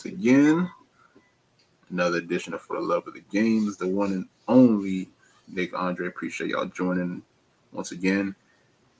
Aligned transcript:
once 0.00 0.14
again. 0.14 0.70
Another 1.90 2.18
edition 2.18 2.54
of 2.54 2.62
For 2.62 2.76
the 2.76 2.82
Love 2.82 3.06
of 3.06 3.12
the 3.12 3.24
Games, 3.30 3.76
the 3.76 3.86
one 3.86 4.12
and 4.12 4.28
only 4.48 5.10
Nick 5.46 5.76
Andre. 5.78 6.06
Appreciate 6.06 6.50
y'all 6.50 6.64
joining 6.64 7.22
once 7.72 7.92
again. 7.92 8.34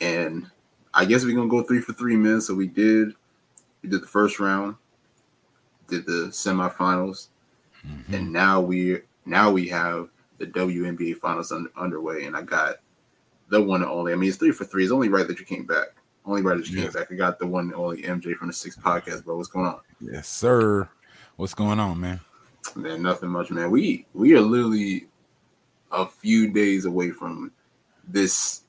And 0.03 0.51
I 0.93 1.07
guess 1.07 1.25
we're 1.25 1.35
gonna 1.35 1.49
go 1.49 1.63
three 1.63 1.81
for 1.81 1.95
three, 1.95 2.17
man. 2.17 2.43
So 2.43 2.55
we 2.55 2.67
did 2.67 3.15
we 3.83 3.89
did 3.89 4.03
the 4.03 4.07
first 4.07 4.41
round, 4.41 4.77
did 5.89 6.05
the 6.05 6.29
semifinals, 6.33 7.29
mm-hmm. 7.87 8.15
and 8.15 8.31
now 8.31 8.61
we 8.61 8.99
now 9.25 9.51
we 9.51 9.69
have 9.69 10.11
the 10.37 10.47
WNBA 10.47 11.17
finals 11.17 11.51
un- 11.51 11.71
underway. 11.79 12.25
And 12.27 12.37
I 12.37 12.43
got 12.43 12.77
the 13.49 13.63
one 13.63 13.81
and 13.81 13.91
only. 13.91 14.13
I 14.13 14.17
mean, 14.17 14.29
it's 14.29 14.39
three 14.39 14.53
for 14.53 14.67
three. 14.67 14.83
It's 14.83 14.93
only 14.93 15.09
right 15.09 15.27
that 15.27 15.39
you 15.39 15.47
came 15.47 15.65
back. 15.65 15.95
Only 16.27 16.43
right 16.43 16.59
that 16.59 16.69
you 16.69 16.83
came 16.83 16.93
back. 16.93 17.11
I 17.11 17.15
got 17.15 17.39
the 17.39 17.47
one 17.47 17.65
and 17.65 17.75
only 17.75 18.03
MJ 18.03 18.35
from 18.35 18.49
the 18.49 18.53
Six 18.53 18.77
Podcast, 18.77 19.25
bro. 19.25 19.39
What's 19.39 19.49
going 19.49 19.65
on? 19.65 19.81
Yes, 20.01 20.29
sir. 20.29 20.89
What's 21.37 21.55
going 21.55 21.79
on, 21.79 22.01
man? 22.01 22.21
Man, 22.75 23.03
nothing 23.03 23.31
much, 23.31 23.51
man. 23.51 23.71
We 23.71 24.07
we 24.15 24.35
are 24.35 24.41
literally 24.41 25.07
a 25.93 26.07
few 26.07 26.51
days 26.51 26.85
away 26.85 27.11
from 27.11 27.53
this 28.07 28.63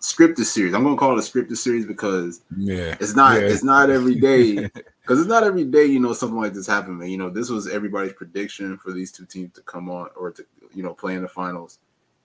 scripted 0.00 0.44
series. 0.44 0.74
I'm 0.74 0.82
gonna 0.82 0.96
call 0.96 1.16
it 1.16 1.26
a 1.26 1.30
scripted 1.30 1.56
series 1.56 1.86
because 1.86 2.42
yeah, 2.56 2.96
it's 3.00 3.14
not 3.14 3.40
yeah. 3.40 3.48
it's 3.48 3.62
not 3.62 3.90
every 3.90 4.16
day 4.16 4.54
because 5.00 5.20
it's 5.20 5.28
not 5.28 5.44
every 5.44 5.64
day 5.64 5.84
you 5.84 6.00
know 6.00 6.12
something 6.12 6.38
like 6.38 6.54
this 6.54 6.66
happened. 6.66 6.98
man. 6.98 7.08
You 7.08 7.18
know, 7.18 7.30
this 7.30 7.50
was 7.50 7.68
everybody's 7.68 8.14
prediction 8.14 8.76
for 8.78 8.92
these 8.92 9.12
two 9.12 9.26
teams 9.26 9.52
to 9.54 9.62
come 9.62 9.90
on 9.90 10.08
or 10.16 10.30
to 10.32 10.44
you 10.74 10.82
know 10.82 10.94
play 10.94 11.14
in 11.14 11.22
the 11.22 11.28
finals, 11.28 11.78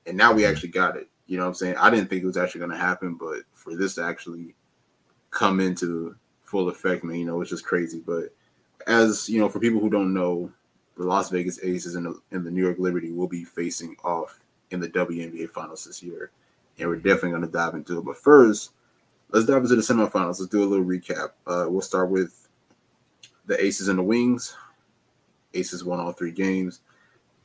and 0.05 0.17
now 0.17 0.33
we 0.33 0.45
actually 0.45 0.69
got 0.69 0.97
it. 0.97 1.09
You 1.27 1.37
know 1.37 1.43
what 1.43 1.49
I'm 1.49 1.55
saying? 1.55 1.77
I 1.77 1.89
didn't 1.89 2.09
think 2.09 2.23
it 2.23 2.27
was 2.27 2.37
actually 2.37 2.61
gonna 2.61 2.77
happen, 2.77 3.15
but 3.15 3.39
for 3.53 3.75
this 3.75 3.95
to 3.95 4.03
actually 4.03 4.55
come 5.31 5.59
into 5.59 6.15
full 6.45 6.69
effect, 6.69 7.03
man, 7.03 7.17
you 7.17 7.25
know, 7.25 7.41
it's 7.41 7.49
just 7.49 7.65
crazy. 7.65 8.01
But 8.05 8.33
as 8.87 9.29
you 9.29 9.39
know, 9.39 9.49
for 9.49 9.59
people 9.59 9.79
who 9.79 9.89
don't 9.89 10.13
know, 10.13 10.51
the 10.97 11.03
Las 11.03 11.29
Vegas 11.29 11.59
Aces 11.63 11.95
and 11.95 12.05
the, 12.05 12.21
and 12.31 12.45
the 12.45 12.51
New 12.51 12.63
York 12.63 12.79
Liberty 12.79 13.11
will 13.11 13.27
be 13.27 13.43
facing 13.43 13.95
off 14.03 14.39
in 14.71 14.79
the 14.79 14.89
WNBA 14.89 15.49
finals 15.49 15.85
this 15.85 16.01
year 16.01 16.31
and 16.79 16.89
we're 16.89 16.95
definitely 16.95 17.31
going 17.31 17.41
to 17.41 17.47
dive 17.47 17.73
into 17.73 17.99
it. 17.99 18.05
But 18.05 18.17
first, 18.17 18.71
let's 19.31 19.45
dive 19.45 19.63
into 19.63 19.75
the 19.75 19.81
semifinals. 19.81 20.39
Let's 20.39 20.47
do 20.47 20.63
a 20.63 20.65
little 20.65 20.85
recap. 20.85 21.29
Uh, 21.47 21.65
we'll 21.69 21.81
start 21.81 22.09
with 22.09 22.47
the 23.45 23.63
Aces 23.63 23.87
and 23.87 23.99
the 23.99 24.03
Wings. 24.03 24.55
Aces 25.53 25.83
won 25.83 25.99
all 25.99 26.11
three 26.11 26.31
games. 26.31 26.81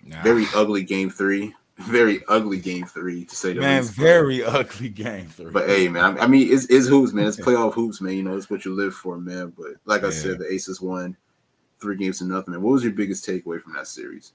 Nah. 0.05 0.23
Very 0.23 0.47
ugly 0.55 0.83
game 0.83 1.11
three. 1.11 1.55
Very 1.81 2.23
ugly 2.29 2.59
game 2.59 2.85
three 2.85 3.25
to 3.25 3.35
say 3.35 3.55
the 3.55 3.61
man, 3.61 3.83
least. 3.83 3.97
Man, 3.97 4.07
very 4.07 4.45
ugly 4.45 4.89
game 4.91 5.29
three. 5.29 5.51
But 5.51 5.69
hey, 5.69 5.89
man, 5.89 6.19
I, 6.19 6.27
mean, 6.27 6.53
it's, 6.53 6.67
it's 6.67 6.89
hoops, 6.89 7.13
man. 7.13 7.27
It's 7.27 7.41
playoff 7.41 7.73
hoops, 7.73 8.01
man. 8.01 8.15
You 8.15 8.23
know, 8.23 8.37
it's 8.37 8.51
what 8.51 8.65
you 8.65 8.75
live 8.75 8.95
for, 8.95 9.19
man. 9.19 9.53
But 9.57 9.77
like 9.87 10.03
yeah. 10.03 10.09
I 10.09 10.11
said, 10.11 10.39
the 10.39 10.53
Aces 10.53 10.81
won 10.81 11.17
three 11.81 11.97
games 11.97 12.19
to 12.19 12.25
nothing. 12.25 12.53
Man, 12.53 12.63
what 12.63 12.73
was 12.73 12.85
your 12.85 12.93
biggest 12.93 13.27
takeaway 13.27 13.61
from 13.61 13.73
that 13.75 13.87
series? 13.87 14.33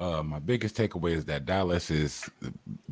Uh, 0.00 0.22
my 0.22 0.38
biggest 0.38 0.76
takeaway 0.76 1.12
is 1.12 1.24
that 1.26 1.44
Dallas 1.44 1.90
is 1.90 2.30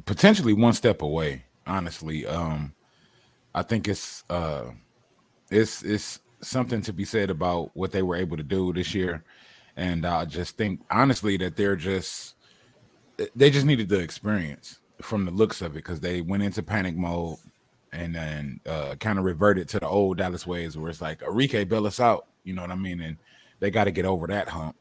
potentially 0.04 0.52
one 0.52 0.72
step 0.72 1.02
away. 1.02 1.44
Honestly, 1.66 2.26
um, 2.26 2.74
I 3.54 3.62
think 3.62 3.88
it's 3.88 4.22
uh, 4.28 4.66
it's 5.50 5.82
it's 5.82 6.20
something 6.40 6.82
to 6.82 6.92
be 6.92 7.04
said 7.04 7.30
about 7.30 7.70
what 7.74 7.90
they 7.90 8.02
were 8.02 8.16
able 8.16 8.36
to 8.36 8.42
do 8.42 8.72
this 8.72 8.94
year, 8.94 9.24
and 9.76 10.06
I 10.06 10.26
just 10.26 10.56
think 10.56 10.82
honestly 10.90 11.36
that 11.38 11.56
they're 11.56 11.76
just 11.76 12.35
they 13.34 13.50
just 13.50 13.66
needed 13.66 13.88
the 13.88 14.00
experience 14.00 14.80
from 15.00 15.24
the 15.24 15.30
looks 15.30 15.62
of 15.62 15.72
it 15.72 15.74
because 15.74 16.00
they 16.00 16.20
went 16.20 16.42
into 16.42 16.62
panic 16.62 16.96
mode 16.96 17.38
and 17.92 18.14
then 18.14 18.60
uh, 18.66 18.94
kind 18.96 19.18
of 19.18 19.24
reverted 19.24 19.68
to 19.68 19.80
the 19.80 19.88
old 19.88 20.18
Dallas 20.18 20.46
ways 20.46 20.76
where 20.76 20.90
it's 20.90 21.00
like 21.00 21.20
Arike 21.20 21.68
bail 21.68 21.86
us 21.86 22.00
out, 22.00 22.26
you 22.44 22.54
know 22.54 22.62
what 22.62 22.70
I 22.70 22.76
mean, 22.76 23.00
and 23.00 23.16
they 23.60 23.70
got 23.70 23.84
to 23.84 23.90
get 23.90 24.04
over 24.04 24.26
that 24.26 24.48
hump, 24.48 24.76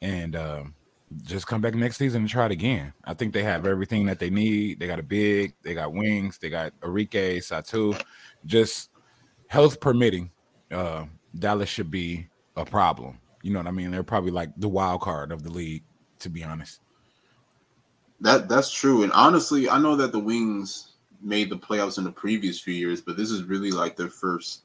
and. 0.00 0.36
Um, 0.36 0.74
just 1.24 1.46
come 1.46 1.60
back 1.60 1.74
next 1.74 1.96
season 1.96 2.22
and 2.22 2.30
try 2.30 2.46
it 2.46 2.52
again. 2.52 2.92
I 3.04 3.14
think 3.14 3.32
they 3.32 3.42
have 3.42 3.66
everything 3.66 4.06
that 4.06 4.18
they 4.18 4.30
need. 4.30 4.78
They 4.78 4.86
got 4.86 5.00
a 5.00 5.02
big, 5.02 5.54
they 5.62 5.74
got 5.74 5.92
wings, 5.92 6.38
they 6.38 6.50
got 6.50 6.78
Arike, 6.80 7.38
Satou. 7.38 8.00
Just 8.46 8.90
health 9.48 9.80
permitting, 9.80 10.30
uh, 10.70 11.06
Dallas 11.38 11.68
should 11.68 11.90
be 11.90 12.28
a 12.56 12.64
problem. 12.64 13.18
You 13.42 13.52
know 13.52 13.58
what 13.58 13.66
I 13.66 13.72
mean? 13.72 13.90
They're 13.90 14.02
probably 14.02 14.30
like 14.30 14.50
the 14.56 14.68
wild 14.68 15.00
card 15.00 15.32
of 15.32 15.42
the 15.42 15.50
league, 15.50 15.82
to 16.20 16.28
be 16.28 16.44
honest. 16.44 16.80
That 18.20 18.48
that's 18.48 18.70
true. 18.70 19.02
And 19.02 19.12
honestly, 19.12 19.68
I 19.68 19.78
know 19.78 19.96
that 19.96 20.12
the 20.12 20.18
Wings 20.18 20.92
made 21.22 21.50
the 21.50 21.56
playoffs 21.56 21.98
in 21.98 22.04
the 22.04 22.12
previous 22.12 22.60
few 22.60 22.74
years, 22.74 23.00
but 23.00 23.16
this 23.16 23.30
is 23.30 23.44
really 23.44 23.70
like 23.70 23.96
their 23.96 24.08
first 24.08 24.62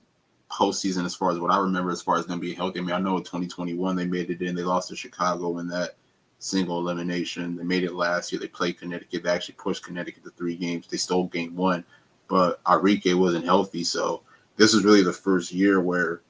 postseason 0.52 1.06
as 1.06 1.16
far 1.16 1.32
as 1.32 1.40
what 1.40 1.52
I 1.52 1.58
remember 1.58 1.92
as 1.92 2.02
far 2.02 2.18
as 2.18 2.26
them 2.26 2.40
being 2.40 2.56
healthy. 2.56 2.80
I 2.80 2.84
mean, 2.84 2.96
I 2.96 3.00
know 3.00 3.18
in 3.18 3.24
2021 3.24 3.96
they 3.96 4.06
made 4.06 4.30
it 4.30 4.42
in, 4.42 4.56
they 4.56 4.64
lost 4.64 4.90
to 4.90 4.96
Chicago 4.96 5.58
in 5.60 5.68
that 5.70 5.96
single 6.40 6.80
elimination. 6.80 7.56
They 7.56 7.64
made 7.64 7.84
it 7.84 7.94
last 7.94 8.32
year. 8.32 8.40
They 8.40 8.48
played 8.48 8.80
Connecticut. 8.80 9.24
They 9.24 9.30
actually 9.30 9.56
pushed 9.56 9.84
Connecticut 9.84 10.24
to 10.24 10.32
three 10.32 10.56
games. 10.56 10.88
They 10.88 10.98
stole 10.98 11.28
game 11.28 11.56
one, 11.56 11.84
but 12.28 12.64
Arike 12.66 13.18
wasn't 13.18 13.46
healthy. 13.46 13.84
So 13.84 14.22
this 14.58 14.74
is 14.74 14.84
really 14.84 15.04
the 15.04 15.14
first 15.14 15.52
year 15.52 15.82
where 15.82 16.22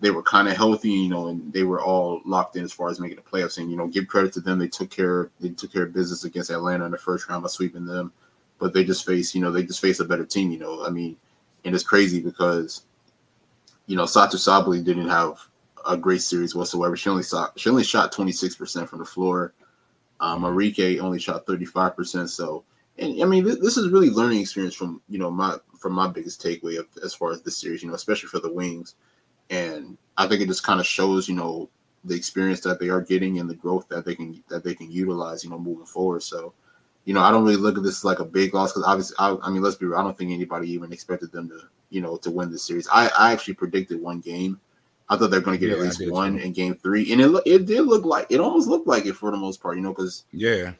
they 0.00 0.10
were 0.10 0.22
kind 0.22 0.48
of 0.48 0.56
healthy, 0.56 0.90
you 0.90 1.08
know, 1.08 1.28
and 1.28 1.52
they 1.52 1.62
were 1.62 1.80
all 1.80 2.20
locked 2.24 2.56
in 2.56 2.64
as 2.64 2.72
far 2.72 2.90
as 2.90 3.00
making 3.00 3.16
the 3.16 3.22
playoffs. 3.22 3.58
And 3.58 3.70
you 3.70 3.76
know, 3.76 3.86
give 3.86 4.08
credit 4.08 4.32
to 4.34 4.40
them. 4.40 4.58
They 4.58 4.68
took 4.68 4.90
care. 4.90 5.30
They 5.40 5.50
took 5.50 5.72
care 5.72 5.84
of 5.84 5.94
business 5.94 6.24
against 6.24 6.50
Atlanta 6.50 6.84
in 6.84 6.90
the 6.90 6.98
first 6.98 7.28
round 7.28 7.42
by 7.42 7.48
sweeping 7.48 7.86
them. 7.86 8.12
But 8.58 8.72
they 8.72 8.84
just 8.84 9.06
face, 9.06 9.34
you 9.34 9.40
know, 9.40 9.50
they 9.50 9.62
just 9.62 9.80
face 9.80 10.00
a 10.00 10.04
better 10.04 10.24
team. 10.26 10.50
You 10.50 10.58
know, 10.58 10.84
I 10.84 10.90
mean, 10.90 11.16
and 11.64 11.74
it's 11.74 11.84
crazy 11.84 12.20
because, 12.20 12.82
you 13.86 13.96
know, 13.96 14.04
Satou 14.04 14.36
Sabally 14.36 14.84
didn't 14.84 15.08
have 15.08 15.40
a 15.86 15.96
great 15.96 16.22
series 16.22 16.54
whatsoever. 16.54 16.96
She 16.96 17.08
only 17.08 17.22
saw 17.22 17.48
she 17.56 17.70
only 17.70 17.84
shot 17.84 18.12
26% 18.12 18.88
from 18.88 18.98
the 18.98 19.04
floor. 19.04 19.54
Um, 20.20 20.42
Arike 20.42 21.00
only 21.00 21.18
shot 21.18 21.46
35%. 21.46 22.28
So, 22.28 22.64
and 22.98 23.22
I 23.22 23.26
mean, 23.26 23.44
this, 23.44 23.58
this 23.60 23.76
is 23.76 23.90
really 23.90 24.10
learning 24.10 24.40
experience 24.40 24.74
from 24.74 25.00
you 25.08 25.18
know 25.18 25.30
my 25.30 25.56
from 25.78 25.92
my 25.92 26.08
biggest 26.08 26.42
takeaway 26.42 26.78
of, 26.78 26.86
as 27.02 27.14
far 27.14 27.32
as 27.32 27.42
this 27.42 27.56
series, 27.56 27.82
you 27.82 27.88
know, 27.88 27.94
especially 27.94 28.28
for 28.28 28.40
the 28.40 28.52
Wings. 28.52 28.94
And 29.50 29.96
I 30.16 30.26
think 30.26 30.40
it 30.40 30.48
just 30.48 30.62
kind 30.62 30.80
of 30.80 30.86
shows, 30.86 31.28
you 31.28 31.34
know, 31.34 31.68
the 32.04 32.14
experience 32.14 32.60
that 32.60 32.78
they 32.78 32.88
are 32.88 33.00
getting 33.00 33.38
and 33.38 33.50
the 33.50 33.54
growth 33.54 33.88
that 33.88 34.04
they 34.04 34.14
can 34.14 34.42
that 34.48 34.64
they 34.64 34.74
can 34.74 34.90
utilize, 34.90 35.44
you 35.44 35.50
know, 35.50 35.58
moving 35.58 35.86
forward. 35.86 36.22
So, 36.22 36.52
you 37.04 37.14
know, 37.14 37.20
I 37.20 37.30
don't 37.30 37.44
really 37.44 37.56
look 37.56 37.76
at 37.76 37.82
this 37.82 38.04
like 38.04 38.20
a 38.20 38.24
big 38.24 38.54
loss 38.54 38.72
because 38.72 38.84
obviously, 38.84 39.16
I, 39.18 39.36
I, 39.42 39.50
mean, 39.50 39.62
let's 39.62 39.76
be 39.76 39.86
real, 39.86 39.98
I 39.98 40.02
don't 40.02 40.16
think 40.16 40.30
anybody 40.30 40.70
even 40.70 40.92
expected 40.92 41.32
them 41.32 41.48
to, 41.48 41.60
you 41.90 42.00
know, 42.00 42.16
to 42.18 42.30
win 42.30 42.50
this 42.50 42.64
series. 42.64 42.88
I, 42.92 43.08
I 43.08 43.32
actually 43.32 43.54
predicted 43.54 44.00
one 44.00 44.20
game 44.20 44.60
I 45.08 45.16
thought 45.16 45.30
they 45.30 45.38
were 45.38 45.44
going 45.44 45.58
to 45.58 45.60
get 45.60 45.70
yeah, 45.70 45.82
at 45.82 45.98
least 45.98 46.10
one 46.10 46.38
in 46.38 46.52
game 46.52 46.74
three, 46.74 47.12
and 47.12 47.20
it 47.20 47.42
it 47.46 47.66
did 47.66 47.82
look 47.82 48.04
like 48.04 48.26
it 48.28 48.40
almost 48.40 48.68
looked 48.68 48.86
like 48.86 49.06
it 49.06 49.14
for 49.14 49.30
the 49.30 49.36
most 49.36 49.62
part, 49.62 49.76
you 49.76 49.82
know, 49.82 49.90
because 49.90 50.24
yeah, 50.32 50.72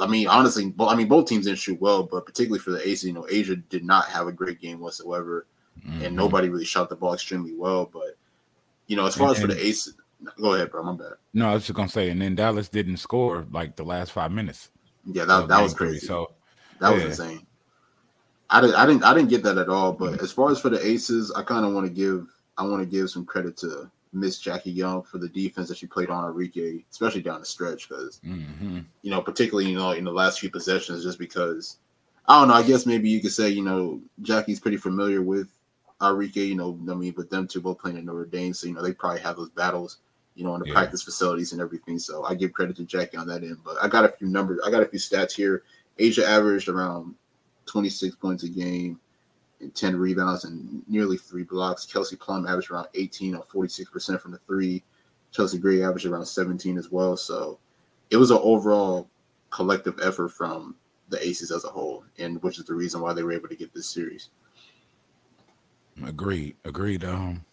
I 0.00 0.06
mean 0.06 0.28
honestly, 0.28 0.72
I 0.80 0.94
mean 0.96 1.08
both 1.08 1.28
teams 1.28 1.44
didn't 1.44 1.58
shoot 1.58 1.80
well, 1.80 2.02
but 2.02 2.24
particularly 2.24 2.60
for 2.60 2.70
the 2.70 2.86
Aces, 2.86 3.04
you 3.04 3.12
know, 3.12 3.26
A'ja 3.30 3.62
did 3.68 3.84
not 3.84 4.06
have 4.06 4.28
a 4.28 4.32
great 4.32 4.60
game 4.60 4.80
whatsoever, 4.80 5.46
mm-hmm. 5.80 6.04
and 6.04 6.16
nobody 6.16 6.48
really 6.48 6.64
shot 6.64 6.88
the 6.88 6.96
ball 6.96 7.14
extremely 7.14 7.54
well. 7.54 7.86
But 7.90 8.16
you 8.86 8.96
know, 8.96 9.06
as 9.06 9.16
far 9.16 9.28
and, 9.28 9.36
as 9.36 9.42
for 9.42 9.48
the 9.48 9.66
Aces, 9.66 9.94
go 10.40 10.54
ahead, 10.54 10.70
bro, 10.70 10.82
my 10.82 10.92
bad. 10.92 11.14
No, 11.34 11.48
I 11.48 11.54
was 11.54 11.66
just 11.66 11.76
gonna 11.76 11.88
say, 11.88 12.10
and 12.10 12.20
then 12.20 12.34
Dallas 12.34 12.68
didn't 12.68 12.98
score 12.98 13.46
like 13.50 13.76
the 13.76 13.84
last 13.84 14.12
five 14.12 14.32
minutes. 14.32 14.70
Yeah, 15.04 15.24
that, 15.24 15.48
that 15.48 15.62
was 15.62 15.74
crazy. 15.74 16.00
Three, 16.00 16.08
so 16.08 16.32
that 16.80 16.90
yeah. 16.90 16.94
was 16.94 17.18
insane. 17.18 17.46
I 18.48 18.60
didn't, 18.60 18.76
I 18.76 18.86
didn't, 18.86 19.04
I 19.04 19.14
didn't 19.14 19.28
get 19.28 19.42
that 19.42 19.58
at 19.58 19.68
all. 19.68 19.92
But 19.92 20.12
mm-hmm. 20.14 20.24
as 20.24 20.32
far 20.32 20.50
as 20.50 20.60
for 20.60 20.70
the 20.70 20.84
Aces, 20.84 21.32
I 21.32 21.42
kind 21.42 21.64
of 21.64 21.72
want 21.72 21.86
to 21.86 21.92
give 21.92 22.28
I 22.58 22.64
want 22.64 22.80
to 22.80 22.86
give 22.86 23.10
some 23.10 23.24
credit 23.24 23.56
to 23.58 23.90
Miss 24.12 24.38
Jackie 24.38 24.70
Young 24.70 25.02
for 25.02 25.18
the 25.18 25.28
defense 25.28 25.68
that 25.68 25.78
she 25.78 25.86
played 25.86 26.10
on 26.10 26.32
Arike, 26.32 26.84
especially 26.90 27.22
down 27.22 27.40
the 27.40 27.46
stretch, 27.46 27.88
because 27.88 28.20
mm-hmm. 28.24 28.80
you 29.02 29.10
know, 29.10 29.20
particularly 29.20 29.70
you 29.70 29.76
know 29.76 29.92
in 29.92 30.04
the 30.04 30.12
last 30.12 30.40
few 30.40 30.50
possessions, 30.50 31.02
just 31.02 31.18
because 31.18 31.78
I 32.26 32.40
don't 32.40 32.48
know. 32.48 32.54
I 32.54 32.62
guess 32.62 32.86
maybe 32.86 33.08
you 33.08 33.20
could 33.20 33.32
say 33.32 33.48
you 33.48 33.62
know 33.62 34.00
Jackie's 34.22 34.60
pretty 34.60 34.78
familiar 34.78 35.22
with 35.22 35.48
Arike. 36.00 36.36
You 36.36 36.54
know, 36.54 36.78
I 36.90 36.94
mean, 36.94 37.14
with 37.16 37.30
them 37.30 37.46
two 37.46 37.60
both 37.60 37.78
playing 37.78 37.96
in 37.96 38.04
Notre 38.04 38.26
Dame, 38.26 38.54
so 38.54 38.66
you 38.66 38.74
know 38.74 38.82
they 38.82 38.92
probably 38.92 39.20
have 39.20 39.36
those 39.36 39.50
battles, 39.50 39.98
you 40.34 40.44
know, 40.44 40.54
in 40.54 40.60
the 40.60 40.68
yeah. 40.68 40.74
practice 40.74 41.02
facilities 41.02 41.52
and 41.52 41.60
everything. 41.60 41.98
So 41.98 42.24
I 42.24 42.34
give 42.34 42.52
credit 42.52 42.76
to 42.76 42.84
Jackie 42.84 43.16
on 43.16 43.26
that 43.28 43.42
end. 43.42 43.58
But 43.64 43.76
I 43.82 43.88
got 43.88 44.04
a 44.04 44.08
few 44.08 44.28
numbers. 44.28 44.60
I 44.64 44.70
got 44.70 44.82
a 44.82 44.86
few 44.86 44.98
stats 44.98 45.32
here. 45.32 45.62
A'ja 45.98 46.24
averaged 46.24 46.68
around 46.68 47.14
26 47.66 48.16
points 48.16 48.44
a 48.44 48.48
game 48.48 49.00
and 49.60 49.74
10 49.74 49.96
rebounds 49.96 50.44
and 50.44 50.82
nearly 50.88 51.16
three 51.16 51.44
blocks. 51.44 51.86
Kelsey 51.86 52.16
Plum 52.16 52.46
averaged 52.46 52.70
around 52.70 52.88
18 52.94 53.34
or 53.34 53.42
46% 53.44 54.20
from 54.20 54.32
the 54.32 54.38
three. 54.38 54.82
Chelsea 55.32 55.58
Gray 55.58 55.82
averaged 55.82 56.06
around 56.06 56.26
17 56.26 56.78
as 56.78 56.90
well. 56.90 57.16
So 57.16 57.58
it 58.10 58.16
was 58.16 58.30
an 58.30 58.38
overall 58.42 59.08
collective 59.50 59.98
effort 60.02 60.28
from 60.28 60.76
the 61.08 61.24
Aces 61.26 61.50
as 61.50 61.64
a 61.64 61.68
whole, 61.68 62.04
and 62.18 62.42
which 62.42 62.58
is 62.58 62.64
the 62.64 62.74
reason 62.74 63.00
why 63.00 63.12
they 63.12 63.22
were 63.22 63.32
able 63.32 63.48
to 63.48 63.56
get 63.56 63.72
this 63.72 63.88
series. 63.88 64.30
Agreed. 66.04 66.56
Agreed. 66.64 67.04
Um, 67.04 67.44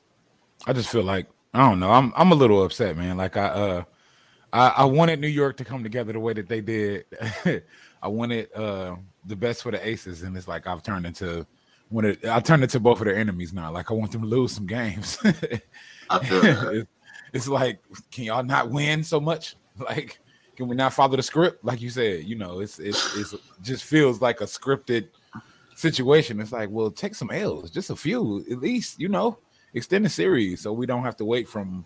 I 0.66 0.74
just 0.74 0.90
feel 0.90 1.04
like 1.04 1.28
I 1.54 1.60
don't 1.60 1.80
know. 1.80 1.92
I'm 1.92 2.13
I'm 2.16 2.31
a 2.31 2.36
little 2.36 2.63
upset, 2.63 2.98
man. 2.98 3.18
Like 3.18 3.38
I 3.38 3.45
uh 3.45 3.84
I, 4.51 4.68
I 4.78 4.86
wanted 4.86 5.19
New 5.19 5.28
York 5.28 5.57
to 5.57 5.66
come 5.66 5.84
together 5.84 6.13
the 6.13 6.19
way 6.19 6.34
that 6.34 6.48
they 6.48 6.62
did. 6.62 7.06
I 8.01 8.07
wanted 8.07 8.54
uh 8.54 8.95
the 9.25 9.36
best 9.36 9.63
for 9.63 9.72
the 9.72 9.88
Aces, 9.88 10.24
and 10.24 10.36
it's 10.36 10.48
like 10.48 10.68
I've 10.68 10.84
turned 10.84 11.06
into 11.06 11.45
when 11.90 12.06
it, 12.06 12.25
I 12.25 12.40
turn 12.40 12.63
it 12.63 12.69
to 12.72 12.80
both 12.80 13.00
of 13.00 13.06
their 13.06 13.16
enemies 13.16 13.54
now. 13.54 13.72
Like 13.72 13.92
I 13.92 13.94
want 13.94 14.12
them 14.12 14.22
to 14.22 14.28
lose 14.28 14.51
some 14.51 14.68
games. 14.68 15.18
It's, 16.12 16.88
it's 17.34 17.48
like, 17.48 17.80
can 18.12 18.25
y'all 18.25 18.44
not 18.44 18.69
win 18.69 19.04
so 19.04 19.19
much? 19.19 19.56
Like, 19.80 20.19
can 20.56 20.68
we 20.68 20.75
not 20.75 20.94
follow 20.94 21.16
the 21.16 21.24
script? 21.24 21.66
Like 21.66 21.81
you 21.81 21.90
said, 21.90 22.25
you 22.25 22.36
know, 22.36 22.60
it's 22.60 22.78
it's 22.78 23.18
it's 23.18 23.34
just 23.63 23.84
feels 23.84 24.22
like 24.22 24.42
a 24.42 24.44
scripted 24.44 25.07
situation. 25.75 26.39
It's 26.39 26.51
like, 26.51 26.69
well, 26.69 26.91
take 26.91 27.15
some 27.15 27.31
L's, 27.31 27.71
just 27.71 27.89
a 27.89 27.95
few 27.95 28.45
at 28.49 28.59
least, 28.59 28.99
you 28.99 29.09
know, 29.09 29.37
extend 29.73 30.05
the 30.05 30.09
series 30.09 30.61
so 30.61 30.73
we 30.73 30.85
don't 30.85 31.03
have 31.03 31.17
to 31.17 31.25
wait 31.25 31.47
from 31.47 31.85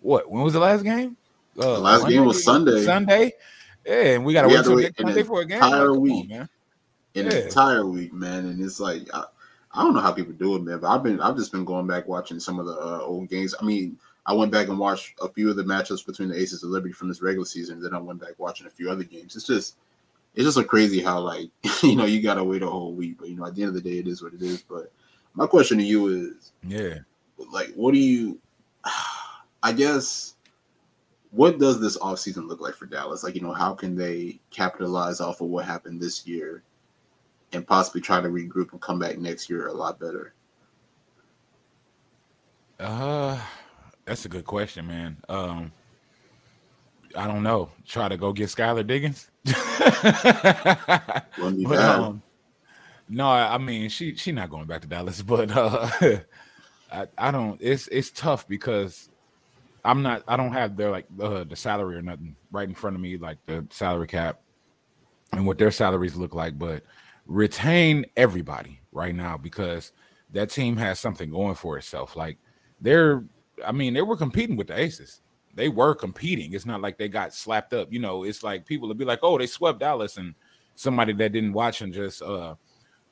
what? 0.00 0.30
When 0.30 0.42
was 0.42 0.52
the 0.52 0.60
last 0.60 0.82
game? 0.82 1.16
Uh, 1.58 1.74
the 1.74 1.78
last 1.78 2.02
Monday? 2.02 2.16
game 2.16 2.24
was 2.26 2.44
Sunday. 2.44 2.84
Sunday. 2.84 3.32
Yeah, 3.84 4.02
and 4.14 4.24
we 4.24 4.32
got 4.32 4.42
to 4.42 4.48
wait 4.48 4.64
till 4.64 4.76
next 4.76 5.00
Sunday 5.00 5.22
for 5.22 5.40
a 5.40 5.46
game. 5.46 5.62
Entire 5.62 5.90
like, 5.90 6.00
week, 6.00 6.22
on, 6.24 6.28
man. 6.28 6.48
An 7.14 7.26
yeah. 7.30 7.38
entire 7.38 7.86
week, 7.86 8.12
man, 8.12 8.46
and 8.46 8.62
it's 8.62 8.78
like 8.78 9.02
I, 9.14 9.24
I, 9.72 9.82
don't 9.82 9.94
know 9.94 10.00
how 10.00 10.12
people 10.12 10.34
do 10.34 10.56
it, 10.56 10.62
man. 10.62 10.80
But 10.80 10.94
I've 10.94 11.02
been 11.02 11.20
I've 11.20 11.36
just 11.36 11.52
been 11.52 11.64
going 11.64 11.86
back 11.86 12.06
watching 12.08 12.40
some 12.40 12.58
of 12.58 12.66
the 12.66 12.72
uh, 12.72 13.00
old 13.00 13.30
games. 13.30 13.54
I 13.60 13.64
mean, 13.64 13.96
I 14.26 14.34
went 14.34 14.52
back 14.52 14.68
and 14.68 14.78
watched 14.78 15.14
a 15.22 15.28
few 15.28 15.48
of 15.48 15.56
the 15.56 15.62
matchups 15.62 16.04
between 16.04 16.28
the 16.28 16.38
Aces 16.38 16.62
of 16.62 16.70
Liberty 16.70 16.92
from 16.92 17.08
this 17.08 17.22
regular 17.22 17.46
season. 17.46 17.80
Then 17.80 17.94
I 17.94 17.98
went 17.98 18.20
back 18.20 18.34
watching 18.38 18.66
a 18.66 18.70
few 18.70 18.90
other 18.90 19.04
games. 19.04 19.36
It's 19.36 19.46
just, 19.46 19.76
it's 20.36 20.44
just 20.44 20.56
so 20.56 20.62
crazy 20.62 21.00
how 21.00 21.18
like 21.20 21.50
you 21.82 21.96
know 21.96 22.04
you 22.04 22.22
gotta 22.22 22.44
wait 22.44 22.62
a 22.62 22.68
whole 22.68 22.92
week, 22.94 23.16
but 23.18 23.28
you 23.28 23.36
know 23.36 23.46
at 23.46 23.54
the 23.54 23.62
end 23.62 23.70
of 23.70 23.74
the 23.74 23.80
day 23.80 23.98
it 23.98 24.06
is 24.06 24.22
what 24.22 24.34
it 24.34 24.42
is. 24.42 24.62
But 24.62 24.92
my 25.34 25.46
question 25.46 25.78
to 25.78 25.84
you 25.84 26.06
is, 26.08 26.52
yeah, 26.62 26.98
like 27.52 27.72
what 27.74 27.92
do 27.92 27.98
you? 27.98 28.38
I 29.62 29.72
guess 29.72 30.34
what 31.30 31.58
does 31.58 31.80
this 31.80 31.98
offseason 31.98 32.46
look 32.46 32.60
like 32.60 32.74
for 32.74 32.86
Dallas? 32.86 33.24
Like 33.24 33.34
you 33.34 33.40
know 33.40 33.52
how 33.52 33.74
can 33.74 33.96
they 33.96 34.38
capitalize 34.50 35.20
off 35.20 35.40
of 35.40 35.48
what 35.48 35.64
happened 35.64 36.00
this 36.00 36.26
year, 36.26 36.62
and 37.52 37.66
possibly 37.66 38.00
try 38.00 38.20
to 38.20 38.28
regroup 38.28 38.70
and 38.70 38.80
come 38.80 38.98
back 39.00 39.18
next 39.18 39.50
year 39.50 39.66
a 39.66 39.72
lot 39.72 39.98
better. 39.98 40.34
Uh 42.78 43.40
that's 44.06 44.24
a 44.24 44.28
good 44.28 44.44
question, 44.44 44.86
man. 44.86 45.16
Um, 45.28 45.72
I 47.16 47.26
don't 47.26 47.42
know. 47.42 47.70
Try 47.86 48.08
to 48.08 48.16
go 48.16 48.32
get 48.32 48.48
Skylar 48.48 48.86
Diggins. 48.86 49.30
but, 51.64 51.78
um, 51.78 52.22
no, 53.08 53.28
I 53.28 53.58
mean 53.58 53.88
she 53.88 54.16
she 54.16 54.32
not 54.32 54.50
going 54.50 54.66
back 54.66 54.82
to 54.82 54.88
Dallas, 54.88 55.22
but 55.26 55.50
uh, 55.56 55.88
I, 56.92 57.06
I 57.18 57.30
don't. 57.30 57.60
It's 57.60 57.88
it's 57.88 58.10
tough 58.10 58.48
because 58.48 59.08
I'm 59.84 60.02
not. 60.02 60.22
I 60.26 60.36
don't 60.36 60.52
have 60.52 60.76
their 60.76 60.90
like 60.90 61.06
uh, 61.20 61.44
the 61.44 61.56
salary 61.56 61.96
or 61.96 62.02
nothing 62.02 62.36
right 62.50 62.68
in 62.68 62.74
front 62.74 62.96
of 62.96 63.02
me, 63.02 63.16
like 63.16 63.38
the 63.46 63.66
salary 63.70 64.08
cap 64.08 64.40
and 65.32 65.46
what 65.46 65.58
their 65.58 65.70
salaries 65.70 66.16
look 66.16 66.34
like. 66.34 66.58
But 66.58 66.82
retain 67.26 68.06
everybody 68.16 68.80
right 68.92 69.14
now 69.14 69.36
because 69.36 69.92
that 70.32 70.50
team 70.50 70.76
has 70.76 70.98
something 70.98 71.30
going 71.30 71.54
for 71.54 71.78
itself. 71.78 72.16
Like 72.16 72.38
they're 72.80 73.24
I 73.64 73.72
mean, 73.72 73.94
they 73.94 74.02
were 74.02 74.16
competing 74.16 74.56
with 74.56 74.68
the 74.68 74.78
Aces. 74.78 75.20
They 75.56 75.68
were 75.68 75.94
competing. 75.94 76.52
It's 76.52 76.66
not 76.66 76.82
like 76.82 76.98
they 76.98 77.08
got 77.08 77.34
slapped 77.34 77.72
up. 77.72 77.92
You 77.92 77.98
know, 77.98 78.22
it's 78.24 78.42
like 78.42 78.66
people 78.66 78.86
would 78.88 78.98
be 78.98 79.04
like, 79.04 79.20
"Oh, 79.22 79.38
they 79.38 79.46
swept 79.46 79.80
Dallas," 79.80 80.18
and 80.18 80.34
somebody 80.74 81.12
that 81.14 81.32
didn't 81.32 81.54
watch 81.54 81.80
and 81.80 81.92
just 81.92 82.22
uh 82.22 82.54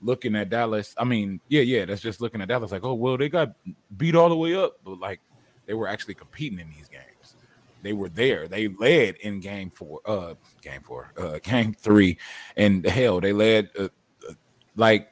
looking 0.03 0.37
at 0.37 0.51
Dallas. 0.51 0.95
I 0.99 1.05
mean, 1.05 1.41
yeah, 1.49 1.63
yeah, 1.63 1.87
that's 1.87 2.03
just 2.03 2.21
looking 2.21 2.43
at 2.43 2.49
Dallas 2.49 2.71
like, 2.71 2.85
"Oh, 2.85 2.95
well, 2.95 3.17
they 3.17 3.29
got 3.29 3.55
beat 3.97 4.15
all 4.15 4.29
the 4.29 4.37
way 4.37 4.55
up," 4.55 4.77
but 4.85 5.01
like 5.01 5.21
they 5.67 5.75
were 5.75 5.89
actually 5.89 6.15
competing 6.15 6.59
in 6.59 6.69
these 6.69 6.89
games. 6.89 7.37
They 7.83 7.95
were 7.95 8.09
there. 8.09 8.47
They 8.49 8.69
led 8.69 9.17
in 9.17 9.41
game 9.41 9.71
four, 9.71 10.01
uh, 10.07 10.35
game 10.63 10.83
four, 10.83 11.13
uh, 11.19 11.39
game 11.43 11.75
three, 11.75 12.19
and 12.57 12.85
hell, 12.87 13.21
they 13.21 13.33
led 13.33 13.71
uh, 13.79 13.89
uh, 14.29 14.35
like 14.77 15.11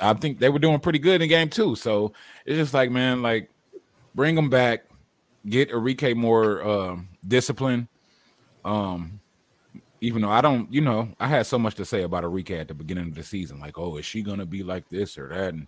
I 0.00 0.12
think 0.14 0.38
they 0.38 0.48
were 0.48 0.58
doing 0.58 0.80
pretty 0.80 0.98
good 0.98 1.22
in 1.22 1.28
game 1.28 1.48
two. 1.48 1.76
So 1.76 2.12
it's 2.44 2.56
just 2.56 2.74
like, 2.74 2.90
man, 2.90 3.22
like 3.22 3.50
bring 4.14 4.34
them 4.34 4.50
back, 4.50 4.84
get 5.48 5.70
Arike 5.70 6.14
more 6.14 6.62
uh, 6.62 6.96
discipline. 7.26 7.88
Um, 8.64 9.20
even 10.00 10.22
though 10.22 10.30
I 10.30 10.40
don't, 10.40 10.72
you 10.72 10.80
know, 10.80 11.08
I 11.18 11.28
had 11.28 11.46
so 11.46 11.58
much 11.58 11.74
to 11.76 11.84
say 11.84 12.02
about 12.02 12.24
Arike 12.24 12.60
at 12.60 12.68
the 12.68 12.74
beginning 12.74 13.08
of 13.08 13.14
the 13.14 13.22
season, 13.22 13.60
like, 13.60 13.78
oh, 13.78 13.96
is 13.96 14.04
she 14.04 14.22
gonna 14.22 14.46
be 14.46 14.62
like 14.62 14.88
this 14.88 15.16
or 15.16 15.28
that? 15.28 15.54
And 15.54 15.66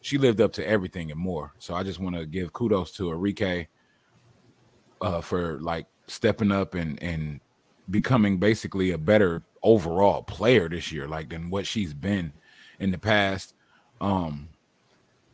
she 0.00 0.18
lived 0.18 0.40
up 0.40 0.52
to 0.54 0.66
everything 0.66 1.10
and 1.10 1.20
more. 1.20 1.52
So 1.58 1.74
I 1.74 1.82
just 1.82 1.98
want 1.98 2.16
to 2.16 2.26
give 2.26 2.52
kudos 2.52 2.92
to 2.92 3.04
Arike 3.04 3.66
uh, 5.00 5.20
for 5.20 5.60
like 5.60 5.86
stepping 6.06 6.52
up 6.52 6.74
and 6.74 7.02
and 7.02 7.40
becoming 7.90 8.38
basically 8.38 8.90
a 8.92 8.98
better 8.98 9.42
overall 9.62 10.22
player 10.22 10.68
this 10.68 10.92
year, 10.92 11.08
like 11.08 11.28
than 11.30 11.50
what 11.50 11.66
she's 11.66 11.94
been 11.94 12.32
in 12.78 12.90
the 12.90 12.98
past. 12.98 13.54
Um, 14.00 14.48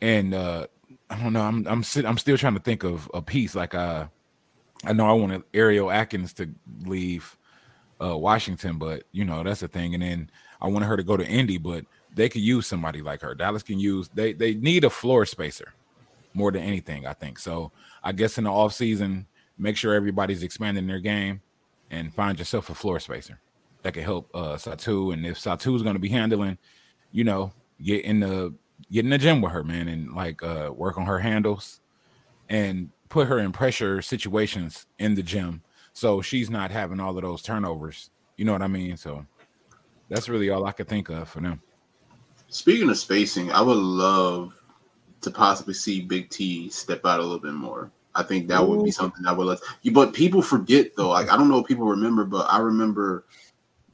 and 0.01 0.33
uh, 0.33 0.67
I 1.13 1.21
don't 1.21 1.33
know. 1.33 1.41
I'm 1.41 1.67
I'm 1.67 1.83
I'm 2.05 2.17
still 2.17 2.37
trying 2.37 2.55
to 2.55 2.59
think 2.59 2.83
of 2.83 3.09
a 3.13 3.21
piece 3.21 3.53
like 3.53 3.75
uh 3.75 4.07
I 4.83 4.93
know 4.93 5.07
I 5.07 5.13
wanted 5.13 5.43
Ariel 5.53 5.91
Atkins 5.91 6.33
to 6.33 6.49
leave 6.85 7.37
uh 8.03 8.17
Washington, 8.17 8.79
but 8.79 9.03
you 9.11 9.23
know 9.23 9.43
that's 9.43 9.59
the 9.59 9.67
thing. 9.67 9.93
And 9.93 10.01
then 10.01 10.31
I 10.59 10.67
wanted 10.67 10.87
her 10.87 10.97
to 10.97 11.03
go 11.03 11.15
to 11.15 11.25
Indy, 11.25 11.59
but 11.59 11.85
they 12.15 12.29
could 12.29 12.41
use 12.41 12.65
somebody 12.65 13.01
like 13.01 13.21
her. 13.21 13.35
Dallas 13.35 13.61
can 13.61 13.79
use 13.79 14.09
they 14.15 14.33
they 14.33 14.55
need 14.55 14.85
a 14.85 14.89
floor 14.89 15.25
spacer 15.27 15.73
more 16.33 16.51
than 16.51 16.63
anything, 16.63 17.05
I 17.05 17.13
think. 17.13 17.37
So 17.37 17.71
I 18.03 18.11
guess 18.11 18.39
in 18.39 18.45
the 18.45 18.51
off 18.51 18.73
season, 18.73 19.27
make 19.59 19.77
sure 19.77 19.93
everybody's 19.93 20.41
expanding 20.41 20.87
their 20.87 20.99
game 20.99 21.41
and 21.91 22.11
find 22.11 22.39
yourself 22.39 22.71
a 22.71 22.73
floor 22.73 22.99
spacer 22.99 23.39
that 23.83 23.93
can 23.93 24.03
help 24.03 24.31
uh 24.33 24.55
Satou. 24.55 25.13
And 25.13 25.27
if 25.27 25.43
going 25.43 25.93
to 25.93 25.99
be 25.99 26.09
handling, 26.09 26.57
you 27.11 27.23
know, 27.23 27.53
get 27.79 28.03
in 28.03 28.19
the 28.19 28.55
get 28.91 29.05
in 29.05 29.11
the 29.11 29.17
gym 29.17 29.41
with 29.41 29.51
her, 29.51 29.63
man, 29.63 29.87
and 29.87 30.13
like 30.13 30.43
uh 30.43 30.71
work 30.73 30.97
on 30.97 31.05
her 31.05 31.19
handles 31.19 31.79
and 32.49 32.89
put 33.09 33.27
her 33.27 33.39
in 33.39 33.51
pressure 33.51 34.01
situations 34.01 34.85
in 34.99 35.15
the 35.15 35.23
gym 35.23 35.61
so 35.93 36.21
she's 36.21 36.49
not 36.49 36.71
having 36.71 36.99
all 36.99 37.15
of 37.15 37.21
those 37.21 37.41
turnovers. 37.41 38.09
You 38.35 38.45
know 38.45 38.51
what 38.51 38.63
I 38.63 38.67
mean? 38.67 38.97
So 38.97 39.25
that's 40.09 40.27
really 40.27 40.49
all 40.49 40.65
I 40.65 40.71
could 40.71 40.87
think 40.87 41.09
of 41.09 41.29
for 41.29 41.39
them. 41.39 41.61
Speaking 42.49 42.89
of 42.89 42.97
spacing, 42.97 43.51
I 43.51 43.61
would 43.61 43.77
love 43.77 44.53
to 45.21 45.31
possibly 45.31 45.75
see 45.75 46.01
Big 46.01 46.29
T 46.29 46.69
step 46.69 47.05
out 47.05 47.19
a 47.19 47.23
little 47.23 47.39
bit 47.39 47.53
more. 47.53 47.91
I 48.15 48.23
think 48.23 48.47
that 48.47 48.61
Ooh. 48.61 48.65
would 48.65 48.83
be 48.83 48.91
something 48.91 49.23
that 49.23 49.37
would 49.37 49.47
let 49.47 49.59
you. 49.83 49.91
But 49.91 50.13
people 50.13 50.41
forget 50.41 50.95
though. 50.95 51.09
Like 51.09 51.31
I 51.31 51.37
don't 51.37 51.49
know 51.49 51.59
if 51.59 51.67
people 51.67 51.85
remember, 51.85 52.25
but 52.25 52.51
I 52.51 52.59
remember 52.59 53.25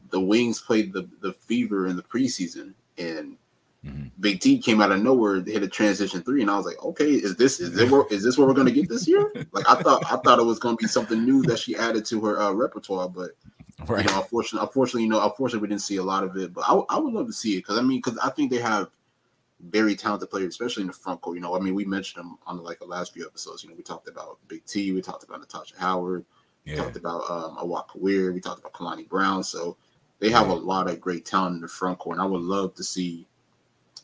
the 0.10 0.19
Wings 0.19 0.62
played 0.62 0.91
the 0.91 1.08
the 1.22 1.34
Fever 1.34 1.88
in 1.88 1.96
the 1.96 2.03
preseason, 2.03 2.74
and 2.98 3.38
Mm-hmm. 3.86 4.07
Big 4.19 4.41
T 4.41 4.59
came 4.59 4.81
out 4.81 4.91
of 4.91 5.01
nowhere, 5.01 5.41
hit 5.41 5.63
a 5.63 5.67
transition 5.67 6.21
three, 6.21 6.41
and 6.41 6.51
I 6.51 6.57
was 6.57 6.65
like, 6.65 6.83
okay, 6.83 7.09
is 7.09 7.38
this 7.38 7.62
is 7.62 7.77
it 7.77 7.91
is 8.12 8.24
this 8.24 8.38
what 8.38 8.48
we're 8.48 8.53
gonna 8.53 8.71
get 8.71 8.89
this 8.89 9.07
year? 9.07 9.31
like 9.53 9.69
I 9.69 9.75
thought 9.81 10.03
I 10.05 10.17
thought 10.17 10.39
it 10.39 10.45
was 10.45 10.59
gonna 10.59 10.75
be 10.75 10.88
something 10.88 11.24
new 11.24 11.41
that 11.43 11.59
she 11.59 11.77
added 11.77 12.05
to 12.07 12.19
her 12.25 12.41
uh, 12.41 12.51
repertoire, 12.51 13.07
but 13.07 13.31
right. 13.88 14.05
you 14.05 14.12
know, 14.12 14.19
unfortunately, 14.19 14.67
unfortunately, 14.67 15.03
you 15.03 15.09
know, 15.09 15.24
unfortunately, 15.24 15.62
we 15.62 15.69
didn't 15.69 15.81
see 15.81 15.95
a 15.95 16.03
lot 16.03 16.25
of 16.25 16.36
it. 16.36 16.53
But 16.53 16.65
I, 16.67 16.74
I 16.89 17.00
would 17.00 17.13
love 17.13 17.27
to 17.27 17.33
see 17.33 17.53
it 17.53 17.59
because 17.59 17.77
I 17.77 17.81
mean, 17.81 18.00
because 18.00 18.17
I 18.17 18.31
think 18.31 18.51
they 18.51 18.57
have 18.57 18.89
very 19.62 19.95
talented 19.95 20.29
players, 20.29 20.50
especially 20.50 20.81
in 20.81 20.88
the 20.88 20.93
front 20.93 21.21
court. 21.21 21.36
You 21.36 21.41
know, 21.41 21.55
I 21.55 21.59
mean, 21.59 21.75
we 21.75 21.86
mentioned 21.86 22.24
them 22.24 22.38
on 22.45 22.57
the, 22.57 22.63
like 22.63 22.79
the 22.79 22.86
last 22.86 23.13
few 23.13 23.25
episodes. 23.25 23.63
You 23.63 23.69
know, 23.69 23.75
we 23.75 23.83
talked 23.83 24.09
about 24.09 24.39
Big 24.48 24.65
T, 24.65 24.91
we 24.91 25.01
talked 25.01 25.24
about 25.24 25.39
Natasha 25.39 25.75
Howard, 25.77 26.25
yeah. 26.65 26.74
we 26.74 26.81
talked 26.81 26.98
about 26.98 27.29
um, 27.29 27.57
Awak 27.57 27.89
Kuier, 27.89 28.33
we 28.33 28.41
talked 28.41 28.59
about 28.59 28.74
Kalani 28.74 29.07
Brown. 29.07 29.43
So 29.43 29.77
they 30.19 30.29
have 30.29 30.48
yeah. 30.48 30.53
a 30.53 30.55
lot 30.55 30.89
of 30.89 31.00
great 31.00 31.25
talent 31.25 31.55
in 31.55 31.62
the 31.62 31.67
front 31.67 32.00
court, 32.00 32.17
and 32.17 32.21
I 32.21 32.25
would 32.25 32.41
love 32.41 32.75
to 32.75 32.83
see 32.83 33.27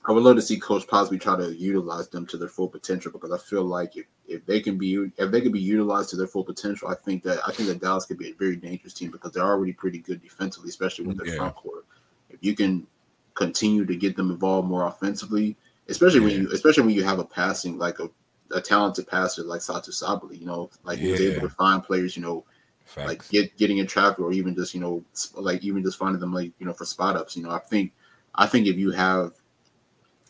I 0.07 0.11
would 0.11 0.23
love 0.23 0.35
to 0.35 0.41
see 0.41 0.59
Coach 0.59 0.87
possibly 0.87 1.17
try 1.17 1.35
to 1.35 1.55
utilize 1.55 2.09
them 2.09 2.27
to 2.27 2.37
their 2.37 2.47
full 2.47 2.67
potential 2.67 3.11
because 3.11 3.31
I 3.31 3.39
feel 3.39 3.63
like 3.63 3.97
if, 3.97 4.05
if 4.27 4.45
they 4.45 4.59
can 4.59 4.77
be 4.77 4.93
if 5.17 5.31
they 5.31 5.41
can 5.41 5.51
be 5.51 5.59
utilized 5.59 6.11
to 6.11 6.15
their 6.15 6.27
full 6.27 6.43
potential, 6.43 6.89
I 6.89 6.95
think 6.95 7.23
that 7.23 7.39
I 7.47 7.51
think 7.51 7.69
that 7.69 7.81
Dallas 7.81 8.05
could 8.05 8.19
be 8.19 8.29
a 8.29 8.33
very 8.33 8.55
dangerous 8.55 8.93
team 8.93 9.09
because 9.09 9.31
they're 9.31 9.43
already 9.43 9.73
pretty 9.73 9.99
good 9.99 10.21
defensively, 10.21 10.69
especially 10.69 11.07
with 11.07 11.17
their 11.17 11.27
yeah. 11.27 11.37
front 11.37 11.55
court. 11.55 11.85
If 12.29 12.37
you 12.41 12.55
can 12.55 12.85
continue 13.33 13.85
to 13.85 13.95
get 13.95 14.15
them 14.15 14.29
involved 14.29 14.67
more 14.67 14.85
offensively, 14.85 15.57
especially 15.87 16.19
yeah. 16.19 16.25
when 16.25 16.35
you 16.35 16.51
especially 16.53 16.83
when 16.83 16.95
you 16.95 17.03
have 17.03 17.19
a 17.19 17.25
passing 17.25 17.79
like 17.79 17.99
a, 17.99 18.09
a 18.51 18.61
talented 18.61 19.07
passer 19.07 19.43
like 19.43 19.61
Satou 19.61 19.89
Sabally, 19.89 20.39
you 20.39 20.45
know, 20.45 20.69
like 20.83 20.99
yeah. 20.99 21.15
able 21.15 21.41
to 21.41 21.55
find 21.55 21.83
players, 21.83 22.15
you 22.15 22.21
know, 22.21 22.43
Facts. 22.85 23.07
like 23.07 23.29
get 23.29 23.57
getting 23.57 23.79
in 23.79 23.87
traffic 23.87 24.19
or 24.19 24.31
even 24.31 24.55
just 24.55 24.75
you 24.75 24.81
know 24.81 25.03
like 25.33 25.63
even 25.63 25.83
just 25.83 25.97
finding 25.97 26.19
them 26.19 26.33
like 26.33 26.51
you 26.59 26.67
know 26.67 26.73
for 26.73 26.85
spot 26.85 27.15
ups. 27.15 27.35
You 27.35 27.41
know, 27.41 27.49
I 27.49 27.59
think 27.59 27.91
I 28.35 28.45
think 28.45 28.67
if 28.67 28.77
you 28.77 28.91
have 28.91 29.33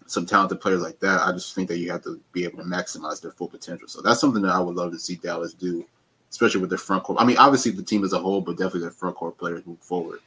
some 0.08 0.26
talented 0.26 0.62
players 0.62 0.82
like 0.82 1.00
that, 1.00 1.22
I 1.22 1.32
just 1.32 1.56
think 1.56 1.68
that 1.70 1.80
you 1.80 1.92
have 1.92 2.04
to 2.04 2.20
be 2.32 2.44
able 2.44 2.60
to 2.60 2.64
maximize 2.64 3.22
their 3.22 3.32
full 3.32 3.48
potential. 3.48 3.88
So 3.88 4.02
that's 4.02 4.20
something 4.20 4.42
that 4.44 4.52
I 4.52 4.60
would 4.60 4.76
love 4.76 4.92
to 4.92 5.00
see 5.00 5.16
Dallas 5.16 5.54
do, 5.54 5.86
especially 6.30 6.62
with 6.62 6.70
their 6.70 6.80
front 6.80 7.04
court. 7.04 7.20
I 7.20 7.26
mean, 7.26 7.38
obviously 7.38 7.72
the 7.72 7.84
team 7.84 8.04
as 8.04 8.14
a 8.14 8.20
whole, 8.20 8.42
but 8.42 8.58
definitely 8.58 8.82
their 8.82 8.92
front 8.92 9.16
court 9.16 9.38
players 9.38 9.66
move 9.66 9.80
forward. 9.80 10.20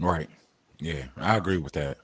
Right. 0.00 0.28
Yeah, 0.78 1.04
I 1.16 1.36
agree 1.36 1.58
with 1.58 1.72
that. 1.74 1.98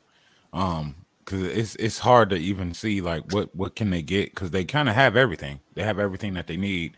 Um, 0.53 0.95
because 1.25 1.45
it's 1.45 1.77
it's 1.77 1.99
hard 1.99 2.31
to 2.31 2.37
even 2.37 2.75
see 2.75 3.01
like 3.01 3.33
what 3.33 3.55
what 3.55 3.77
can 3.77 3.91
they 3.91 4.03
get 4.03 4.35
because 4.35 4.51
they 4.51 4.65
kind 4.65 4.89
of 4.89 4.95
have 4.95 5.17
everything. 5.17 5.61
They 5.75 5.83
have 5.83 5.99
everything 5.99 6.35
that 6.35 6.47
they 6.47 6.57
need, 6.57 6.97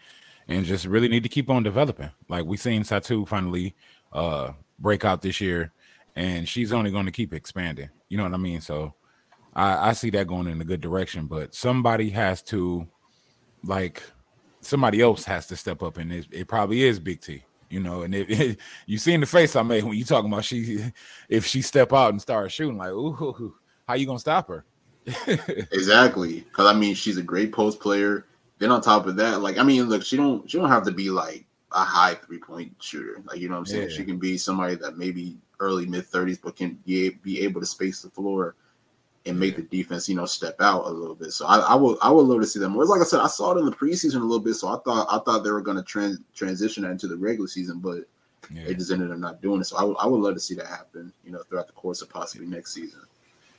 and 0.48 0.64
just 0.64 0.86
really 0.86 1.08
need 1.08 1.22
to 1.24 1.28
keep 1.28 1.50
on 1.50 1.62
developing. 1.62 2.10
Like 2.28 2.44
we've 2.44 2.60
seen 2.60 2.82
Satou 2.82 3.28
finally 3.28 3.74
uh 4.12 4.52
break 4.78 5.04
out 5.04 5.22
this 5.22 5.40
year, 5.40 5.72
and 6.16 6.48
she's 6.48 6.72
only 6.72 6.90
going 6.90 7.06
to 7.06 7.12
keep 7.12 7.34
expanding. 7.34 7.90
You 8.08 8.16
know 8.16 8.24
what 8.24 8.34
I 8.34 8.38
mean? 8.38 8.60
So 8.60 8.94
I, 9.54 9.90
I 9.90 9.92
see 9.92 10.10
that 10.10 10.26
going 10.26 10.48
in 10.48 10.60
a 10.60 10.64
good 10.64 10.80
direction. 10.80 11.26
But 11.26 11.54
somebody 11.54 12.10
has 12.10 12.42
to, 12.44 12.86
like, 13.62 14.02
somebody 14.60 15.00
else 15.00 15.24
has 15.24 15.46
to 15.48 15.56
step 15.56 15.82
up, 15.82 15.98
and 15.98 16.12
it, 16.12 16.26
it 16.30 16.48
probably 16.48 16.82
is 16.82 16.98
Big 16.98 17.20
T. 17.20 17.44
You 17.70 17.80
know, 17.80 18.02
and 18.02 18.14
if 18.14 18.56
you 18.86 18.98
seen 18.98 19.20
the 19.20 19.26
face 19.26 19.56
I 19.56 19.62
made 19.62 19.84
when 19.84 19.96
you 19.96 20.04
talking 20.04 20.32
about 20.32 20.44
she, 20.44 20.92
if 21.28 21.46
she 21.46 21.62
step 21.62 21.92
out 21.92 22.10
and 22.10 22.20
start 22.20 22.52
shooting, 22.52 22.78
like, 22.78 22.90
ooh, 22.90 23.54
how 23.88 23.94
you 23.94 24.06
gonna 24.06 24.18
stop 24.18 24.48
her? 24.48 24.64
exactly, 25.70 26.40
because 26.40 26.66
I 26.66 26.72
mean, 26.72 26.94
she's 26.94 27.18
a 27.18 27.22
great 27.22 27.52
post 27.52 27.80
player. 27.80 28.26
Then 28.58 28.70
on 28.70 28.80
top 28.80 29.06
of 29.06 29.16
that, 29.16 29.40
like, 29.42 29.58
I 29.58 29.62
mean, 29.62 29.84
look, 29.84 30.04
she 30.04 30.16
don't 30.16 30.48
she 30.48 30.58
don't 30.58 30.70
have 30.70 30.84
to 30.84 30.92
be 30.92 31.10
like 31.10 31.44
a 31.72 31.84
high 31.84 32.14
three 32.14 32.38
point 32.38 32.74
shooter. 32.80 33.20
Like, 33.26 33.38
you 33.38 33.48
know 33.48 33.56
what 33.56 33.60
I'm 33.60 33.66
saying? 33.66 33.90
Yeah. 33.90 33.96
She 33.96 34.04
can 34.04 34.18
be 34.18 34.38
somebody 34.38 34.76
that 34.76 34.96
maybe 34.96 35.36
early 35.60 35.86
mid 35.86 36.06
30s, 36.06 36.38
but 36.42 36.56
can 36.56 36.78
be, 36.86 37.10
be 37.10 37.40
able 37.40 37.60
to 37.60 37.66
space 37.66 38.02
the 38.02 38.10
floor 38.10 38.54
and 39.26 39.38
make 39.38 39.56
the 39.56 39.62
defense, 39.62 40.08
you 40.08 40.14
know, 40.14 40.26
step 40.26 40.60
out 40.60 40.86
a 40.86 40.90
little 40.90 41.14
bit. 41.14 41.32
So 41.32 41.46
I, 41.46 41.58
I 41.58 41.74
would 41.74 41.96
I 42.02 42.10
would 42.10 42.26
love 42.26 42.40
to 42.40 42.46
see 42.46 42.58
them 42.58 42.72
more. 42.72 42.84
Like 42.84 43.00
I 43.00 43.04
said, 43.04 43.20
I 43.20 43.26
saw 43.26 43.52
it 43.52 43.58
in 43.58 43.64
the 43.64 43.72
preseason 43.72 44.16
a 44.16 44.18
little 44.18 44.40
bit, 44.40 44.54
so 44.54 44.68
I 44.68 44.78
thought 44.84 45.06
I 45.10 45.18
thought 45.24 45.44
they 45.44 45.50
were 45.50 45.62
going 45.62 45.78
to 45.78 45.82
trans, 45.82 46.18
transition 46.34 46.82
that 46.82 46.90
into 46.90 47.08
the 47.08 47.16
regular 47.16 47.48
season, 47.48 47.78
but 47.78 48.00
yeah. 48.50 48.64
they 48.66 48.74
just 48.74 48.90
ended 48.90 49.10
up 49.10 49.18
not 49.18 49.40
doing 49.40 49.60
it. 49.60 49.64
So 49.64 49.76
I 49.76 49.84
would 49.84 49.96
I 49.98 50.06
would 50.06 50.20
love 50.20 50.34
to 50.34 50.40
see 50.40 50.54
that 50.56 50.66
happen, 50.66 51.12
you 51.24 51.32
know, 51.32 51.42
throughout 51.48 51.66
the 51.66 51.72
course 51.72 52.02
of 52.02 52.10
possibly 52.10 52.46
next 52.46 52.74
season. 52.74 53.00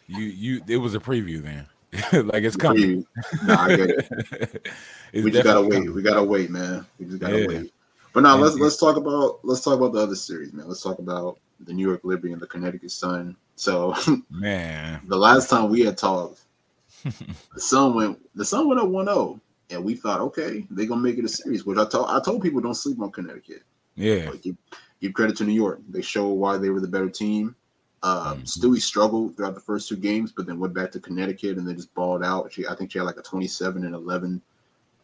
You 0.07 0.25
you 0.25 0.61
it 0.67 0.77
was 0.77 0.93
a 0.93 0.99
preview 0.99 1.41
then. 1.41 1.65
like 2.25 2.43
it's 2.43 2.55
coming. 2.55 3.05
Nah, 3.43 3.63
I 3.63 3.75
get 3.75 3.89
it. 3.89 4.67
we 5.13 5.31
just 5.31 5.45
gotta 5.45 5.61
wait. 5.61 5.71
Coming. 5.71 5.93
We 5.93 6.01
gotta 6.01 6.23
wait, 6.23 6.49
man. 6.49 6.85
We 6.99 7.05
just 7.05 7.19
gotta 7.19 7.41
yeah. 7.41 7.47
wait. 7.47 7.73
But 8.13 8.21
now 8.21 8.37
let's 8.37 8.55
let's 8.55 8.77
talk 8.77 8.97
about 8.97 9.39
let's 9.43 9.61
talk 9.61 9.75
about 9.75 9.93
the 9.93 9.99
other 9.99 10.15
series, 10.15 10.53
man. 10.53 10.67
Let's 10.67 10.83
talk 10.83 10.99
about 10.99 11.39
the 11.65 11.73
New 11.73 11.87
York 11.87 12.01
Liberty 12.03 12.33
and 12.33 12.41
the 12.41 12.47
Connecticut 12.47 12.91
Sun. 12.91 13.35
So 13.55 13.95
man, 14.29 15.01
the 15.07 15.17
last 15.17 15.49
time 15.49 15.69
we 15.69 15.81
had 15.81 15.97
talked, 15.97 16.41
the 17.03 17.61
Sun 17.61 17.95
went 17.95 18.19
the 18.35 18.45
Sun 18.45 18.67
went 18.67 18.79
up 18.79 18.87
1-0. 18.87 19.39
And 19.71 19.83
we 19.83 19.95
thought, 19.95 20.21
okay, 20.21 20.65
they're 20.69 20.85
gonna 20.85 21.01
make 21.01 21.17
it 21.17 21.25
a 21.25 21.29
series, 21.29 21.65
which 21.65 21.79
I 21.79 21.85
told 21.85 22.07
I 22.07 22.19
told 22.19 22.43
people 22.43 22.61
don't 22.61 22.75
sleep 22.75 23.01
on 23.01 23.11
Connecticut. 23.11 23.63
Yeah. 23.95 24.31
Give, 24.41 24.55
give, 25.01 25.13
credit 25.13 25.37
to 25.37 25.43
New 25.43 25.53
York. 25.53 25.79
They 25.89 26.01
show 26.01 26.27
why 26.27 26.57
they 26.57 26.69
were 26.69 26.81
the 26.81 26.87
better 26.87 27.09
team. 27.09 27.55
Uh, 28.03 28.35
mm-hmm. 28.35 28.43
Stewie 28.43 28.79
struggled 28.79 29.35
throughout 29.35 29.55
the 29.55 29.61
first 29.61 29.89
two 29.89 29.95
games, 29.95 30.31
but 30.31 30.45
then 30.45 30.59
went 30.59 30.75
back 30.75 30.91
to 30.91 30.99
Connecticut 30.99 31.57
and 31.57 31.67
then 31.67 31.75
just 31.75 31.93
balled 31.95 32.23
out. 32.23 32.53
She, 32.53 32.67
I 32.67 32.75
think 32.75 32.91
she 32.91 32.99
had 32.99 33.05
like 33.05 33.17
a 33.17 33.23
27 33.23 33.83
and 33.83 33.95
11 33.95 34.41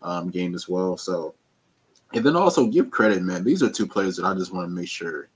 um, 0.04 0.30
game 0.30 0.54
as 0.54 0.70
well. 0.70 0.98
So, 0.98 1.34
and 2.14 2.24
then 2.24 2.36
also 2.36 2.68
give 2.68 2.92
credit, 2.92 3.24
man. 3.24 3.44
These 3.44 3.64
are 3.64 3.70
two 3.70 3.88
players 3.88 4.18
that 4.18 4.26
I 4.26 4.36
just 4.36 4.54
want 4.54 4.68
to 4.68 4.76
make 4.76 4.90
sure 4.90 5.30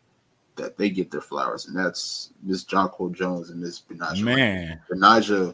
that 0.56 0.78
they 0.78 0.90
get 0.90 1.12
their 1.12 1.22
flowers, 1.22 1.68
and 1.68 1.76
that's 1.76 2.32
Miss 2.44 2.64
Jonquel 2.64 3.14
Jones 3.14 3.50
and 3.50 3.62
Miss 3.62 3.82
Betnijah. 3.82 4.22
Man, 4.22 4.82
Betnijah 4.90 5.54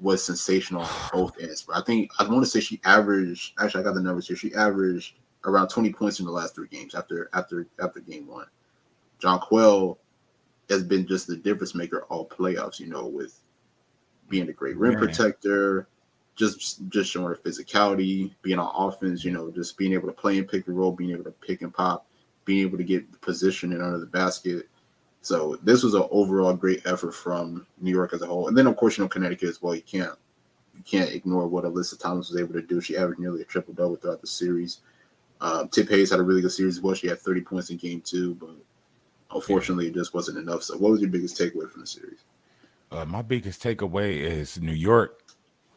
was 0.00 0.24
sensational 0.24 0.82
on 0.82 0.88
both 1.12 1.40
ends. 1.40 1.62
But 1.62 1.76
I 1.76 1.82
think 1.82 2.10
I 2.18 2.28
want 2.28 2.42
to 2.42 2.50
say 2.50 2.60
she 2.60 2.80
averaged. 2.84 3.54
Actually, 3.60 3.82
I 3.82 3.84
got 3.84 3.94
the 3.94 4.02
numbers 4.02 4.26
here. 4.26 4.36
She 4.36 4.54
averaged 4.54 5.14
around 5.44 5.68
20 5.68 5.92
points 5.92 6.20
in 6.20 6.26
the 6.26 6.32
last 6.32 6.54
three 6.54 6.68
games 6.68 6.94
after 6.94 7.30
after 7.32 7.66
after 7.82 8.00
game 8.00 8.26
one. 8.26 8.46
Jonquel 9.20 9.98
has 10.68 10.82
been 10.82 11.06
just 11.06 11.26
the 11.26 11.36
difference 11.36 11.74
maker 11.74 12.04
all 12.08 12.28
playoffs. 12.28 12.80
You 12.80 12.86
know, 12.86 13.06
with 13.06 13.40
being 14.28 14.48
a 14.48 14.52
great 14.52 14.76
rim 14.76 14.94
Man. 14.94 15.00
protector, 15.00 15.88
just 16.36 16.88
just 16.88 17.10
showing 17.10 17.28
her 17.28 17.36
physicality, 17.36 18.32
being 18.42 18.58
on 18.58 18.72
offense. 18.74 19.24
You 19.24 19.32
know, 19.32 19.50
just 19.50 19.76
being 19.76 19.92
able 19.92 20.08
to 20.08 20.14
play 20.14 20.38
and 20.38 20.48
pick 20.48 20.66
and 20.66 20.76
roll, 20.76 20.92
being 20.92 21.10
able 21.10 21.24
to 21.24 21.30
pick 21.30 21.62
and 21.62 21.72
pop 21.72 22.06
being 22.50 22.62
able 22.66 22.78
to 22.78 22.84
get 22.84 23.20
position 23.20 23.72
and 23.72 23.80
under 23.80 24.00
the 24.00 24.06
basket. 24.06 24.68
So 25.22 25.56
this 25.62 25.84
was 25.84 25.94
an 25.94 26.02
overall 26.10 26.52
great 26.52 26.84
effort 26.84 27.14
from 27.14 27.64
New 27.80 27.92
York 27.92 28.12
as 28.12 28.22
a 28.22 28.26
whole. 28.26 28.48
And 28.48 28.58
then 28.58 28.66
of 28.66 28.76
course, 28.76 28.98
you 28.98 29.04
know, 29.04 29.08
Connecticut 29.08 29.48
as 29.48 29.62
well. 29.62 29.76
You 29.76 29.82
can't 29.82 30.18
you 30.74 30.82
can't 30.82 31.12
ignore 31.12 31.46
what 31.46 31.64
Alyssa 31.64 31.96
Thomas 31.96 32.28
was 32.28 32.40
able 32.40 32.54
to 32.54 32.62
do. 32.62 32.80
She 32.80 32.96
averaged 32.96 33.20
nearly 33.20 33.42
a 33.42 33.44
triple 33.44 33.72
double 33.72 33.94
throughout 33.94 34.20
the 34.20 34.26
series. 34.26 34.80
Um, 35.40 35.68
Tiff 35.68 35.88
Hayes 35.90 36.10
had 36.10 36.18
a 36.18 36.24
really 36.24 36.40
good 36.40 36.50
series 36.50 36.78
as 36.78 36.82
well. 36.82 36.94
She 36.94 37.06
had 37.06 37.20
30 37.20 37.42
points 37.42 37.70
in 37.70 37.76
game 37.76 38.00
two, 38.00 38.34
but 38.34 38.50
unfortunately, 39.32 39.86
it 39.86 39.94
just 39.94 40.12
wasn't 40.12 40.38
enough. 40.38 40.64
So, 40.64 40.76
what 40.76 40.90
was 40.90 41.00
your 41.00 41.10
biggest 41.10 41.38
takeaway 41.38 41.70
from 41.70 41.82
the 41.82 41.86
series? 41.86 42.24
Uh, 42.90 43.04
my 43.04 43.22
biggest 43.22 43.62
takeaway 43.62 44.16
is 44.16 44.60
New 44.60 44.72
York 44.72 45.22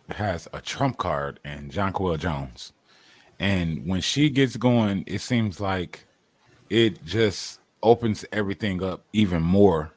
has 0.10 0.48
a 0.54 0.60
trump 0.60 0.98
card 0.98 1.40
and 1.46 1.72
Jonquel 1.72 2.18
Jones. 2.18 2.74
And 3.40 3.86
when 3.86 4.02
she 4.02 4.30
gets 4.30 4.58
going, 4.58 5.04
it 5.06 5.22
seems 5.22 5.60
like 5.60 6.06
it 6.70 7.04
just 7.06 7.60
opens 7.82 8.26
everything 8.32 8.84
up 8.84 9.04
even 9.14 9.42
more 9.42 9.92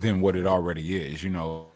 than 0.00 0.20
what 0.20 0.36
it 0.36 0.46
already 0.46 0.96
is, 0.96 1.22
you 1.22 1.30
know. 1.30 1.66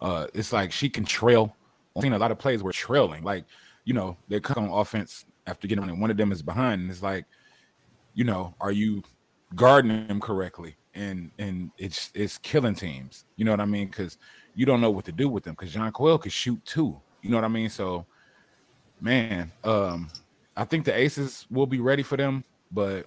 Uh, 0.00 0.26
it's 0.32 0.52
like 0.52 0.70
she 0.72 0.88
can 0.88 1.04
trail. 1.04 1.54
I've 1.96 2.02
seen 2.02 2.12
a 2.12 2.18
lot 2.18 2.30
of 2.30 2.38
plays 2.38 2.62
where 2.62 2.72
trailing, 2.72 3.24
like 3.24 3.44
you 3.84 3.94
know, 3.94 4.16
they 4.28 4.38
come 4.38 4.70
on 4.70 4.80
offense 4.80 5.24
after 5.46 5.66
getting 5.66 5.82
on, 5.82 5.90
and 5.90 6.00
one 6.00 6.10
of 6.10 6.16
them 6.16 6.30
is 6.30 6.42
behind, 6.42 6.82
and 6.82 6.90
it's 6.90 7.02
like, 7.02 7.24
you 8.14 8.24
know, 8.24 8.54
are 8.60 8.70
you 8.70 9.02
guarding 9.54 10.06
him 10.08 10.20
correctly, 10.20 10.76
and 10.94 11.30
and 11.38 11.70
it's 11.78 12.10
it's 12.14 12.38
killing 12.38 12.74
teams. 12.74 13.24
You 13.36 13.44
know 13.44 13.52
what 13.52 13.60
I 13.60 13.66
mean? 13.66 13.88
Because 13.88 14.18
you 14.54 14.66
don't 14.66 14.80
know 14.80 14.90
what 14.90 15.04
to 15.06 15.12
do 15.12 15.28
with 15.28 15.44
them. 15.44 15.54
Because 15.58 15.74
Jonquel 15.74 16.20
could 16.20 16.32
shoot 16.32 16.64
too. 16.64 17.00
You 17.22 17.30
know 17.30 17.36
what 17.36 17.44
I 17.44 17.48
mean? 17.48 17.70
So, 17.70 18.06
man, 19.00 19.52
um, 19.64 20.08
I 20.56 20.64
think 20.64 20.84
the 20.84 20.96
Aces 20.96 21.46
will 21.50 21.66
be 21.66 21.80
ready 21.80 22.02
for 22.02 22.16
them, 22.16 22.44
but 22.72 23.06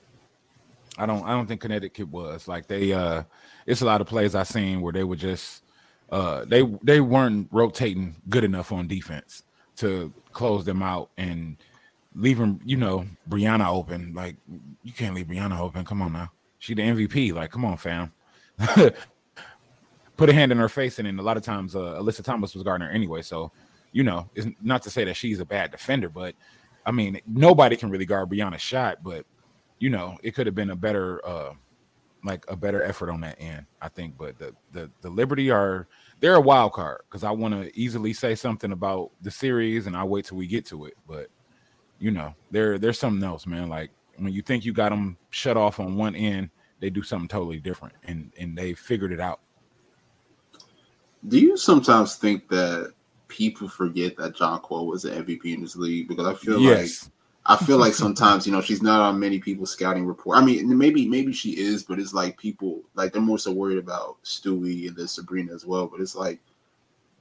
I 0.98 1.05
don't 1.05 1.24
I 1.24 1.31
don't 1.31 1.48
think 1.48 1.62
Connecticut 1.62 2.10
was 2.10 2.48
like 2.48 2.67
they. 2.67 2.93
uh 2.93 3.24
It's 3.65 3.81
a 3.81 3.86
lot 3.86 4.01
of 4.01 4.07
plays 4.07 4.36
I've 4.36 4.48
seen 4.48 4.81
where 4.81 4.93
they 4.93 5.03
were 5.03 5.15
just 5.15 5.63
uh 6.12 6.45
they 6.45 6.63
they 6.83 7.00
weren't 7.01 7.48
rotating 7.51 8.15
good 8.29 8.43
enough 8.43 8.71
on 8.71 8.88
defense 8.88 9.43
to 9.77 10.13
close 10.33 10.65
them 10.65 10.81
out 10.81 11.10
and 11.17 11.57
leaving, 12.15 12.62
you 12.65 12.77
know, 12.77 13.06
Breanna 13.30 13.68
open. 13.68 14.13
Like 14.13 14.38
you 14.84 14.94
can't 14.94 15.15
leave 15.15 15.27
Breanna 15.27 15.60
open. 15.60 15.86
Come 15.86 16.01
on 16.01 16.13
now. 16.13 16.32
She 16.60 16.74
the 16.74 16.84
MVP. 16.84 17.34
Like, 17.34 17.51
come 17.51 17.65
on, 17.65 17.77
fam. 17.77 18.12
Put 20.18 20.30
a 20.30 20.34
hand 20.34 20.51
in 20.51 20.60
her 20.60 20.70
face, 20.70 21.00
and 21.00 21.08
then 21.08 21.18
a 21.18 21.24
lot 21.24 21.38
of 21.38 21.44
times 21.44 21.75
uh, 21.75 22.00
Alyssa 22.00 22.24
Thomas 22.24 22.53
was 22.53 22.63
guarding 22.63 22.88
her 22.88 22.94
anyway. 22.94 23.24
So, 23.24 23.51
you 23.91 24.03
know, 24.03 24.30
it's 24.36 24.48
not 24.62 24.84
to 24.84 24.91
say 24.91 25.03
that 25.06 25.15
she's 25.15 25.39
a 25.39 25.46
bad 25.46 25.72
defender, 25.72 26.10
but 26.10 26.36
I 26.86 26.91
mean, 26.91 27.20
nobody 27.25 27.75
can 27.75 27.89
really 27.89 28.06
guard 28.06 28.30
Breanna's 28.30 28.62
shot, 28.62 29.03
but 29.03 29.25
you 29.80 29.89
know, 29.89 30.18
it 30.22 30.32
could 30.36 30.46
have 30.46 30.56
been 30.56 30.70
a 30.70 30.75
better 30.75 31.25
uh 31.25 31.53
like 32.24 32.46
a 32.48 32.56
better 32.56 32.84
effort 32.84 33.10
on 33.10 33.22
that 33.22 33.38
end, 33.39 33.65
I 33.82 33.89
think. 33.89 34.18
But 34.18 34.38
the 34.38 34.53
the 34.72 34.91
the 35.01 35.10
Liberty 35.10 35.50
are 35.50 35.88
they're 36.20 36.36
a 36.36 36.41
wild 36.41 36.74
card 36.74 37.01
because 37.10 37.24
I 37.24 37.32
want 37.32 37.53
to 37.56 37.80
easily 37.80 38.13
say 38.13 38.36
something 38.36 38.72
about 38.72 39.12
the 39.22 39.32
series 39.32 39.88
and 39.88 39.98
I'll 39.98 40.08
wait 40.08 40.25
till 40.25 40.38
we 40.38 40.48
get 40.48 40.65
to 40.68 40.86
it. 40.86 40.94
But 41.08 41.27
you 42.01 42.10
know, 42.12 42.34
there 42.50 42.79
there's 42.79 43.00
something 43.00 43.24
else, 43.24 43.46
man. 43.46 43.70
Like 43.70 43.91
when 44.17 44.34
you 44.34 44.41
think 44.41 44.65
you 44.65 44.74
got 44.74 44.89
them 44.89 45.17
shut 45.29 45.55
off 45.55 45.79
on 45.79 45.96
one 45.96 46.15
end, 46.15 46.50
they 46.79 46.89
do 46.89 47.03
something 47.03 47.29
totally 47.29 47.60
different, 47.60 47.93
and 48.03 48.34
and 48.38 48.58
they 48.58 48.74
figured 48.74 49.12
it 49.12 49.20
out. 49.20 49.39
Do 51.27 51.39
you 51.39 51.55
sometimes 51.55 52.15
think 52.15 52.50
that 52.50 52.93
people 53.27 53.70
forget 53.70 54.17
that 54.17 54.36
John 54.36 54.60
Jonquel 54.60 54.88
was 54.88 55.05
an 55.05 55.24
MVP 55.24 55.53
in 55.53 55.62
this 55.62 55.75
league? 55.75 56.08
Because 56.08 56.25
I 56.25 56.34
feel 56.34 56.60
yes. 56.60 57.03
like 57.46 57.60
I 57.62 57.65
feel 57.65 57.77
like 57.77 57.93
sometimes 58.05 58.48
you 58.48 58.51
know 58.51 58.62
she's 58.62 58.81
not 58.81 59.00
on 59.00 59.20
many 59.20 59.38
people's 59.38 59.72
scouting 59.72 60.08
report. 60.08 60.39
I 60.39 60.43
mean, 60.43 60.75
maybe 60.75 61.08
maybe 61.08 61.31
she 61.31 61.51
is, 61.51 61.84
but 61.84 62.00
it's 62.00 62.15
like 62.15 62.36
people 62.39 62.81
like 62.96 63.13
they're 63.13 63.22
more 63.22 63.38
so 63.38 63.51
worried 63.51 63.77
about 63.77 64.17
Stewie 64.24 64.88
and 64.88 64.98
then 64.98 65.08
Sabrina 65.08 65.53
as 65.53 65.67
well. 65.67 65.86
But 65.86 66.01
it's 66.01 66.15
like 66.15 66.39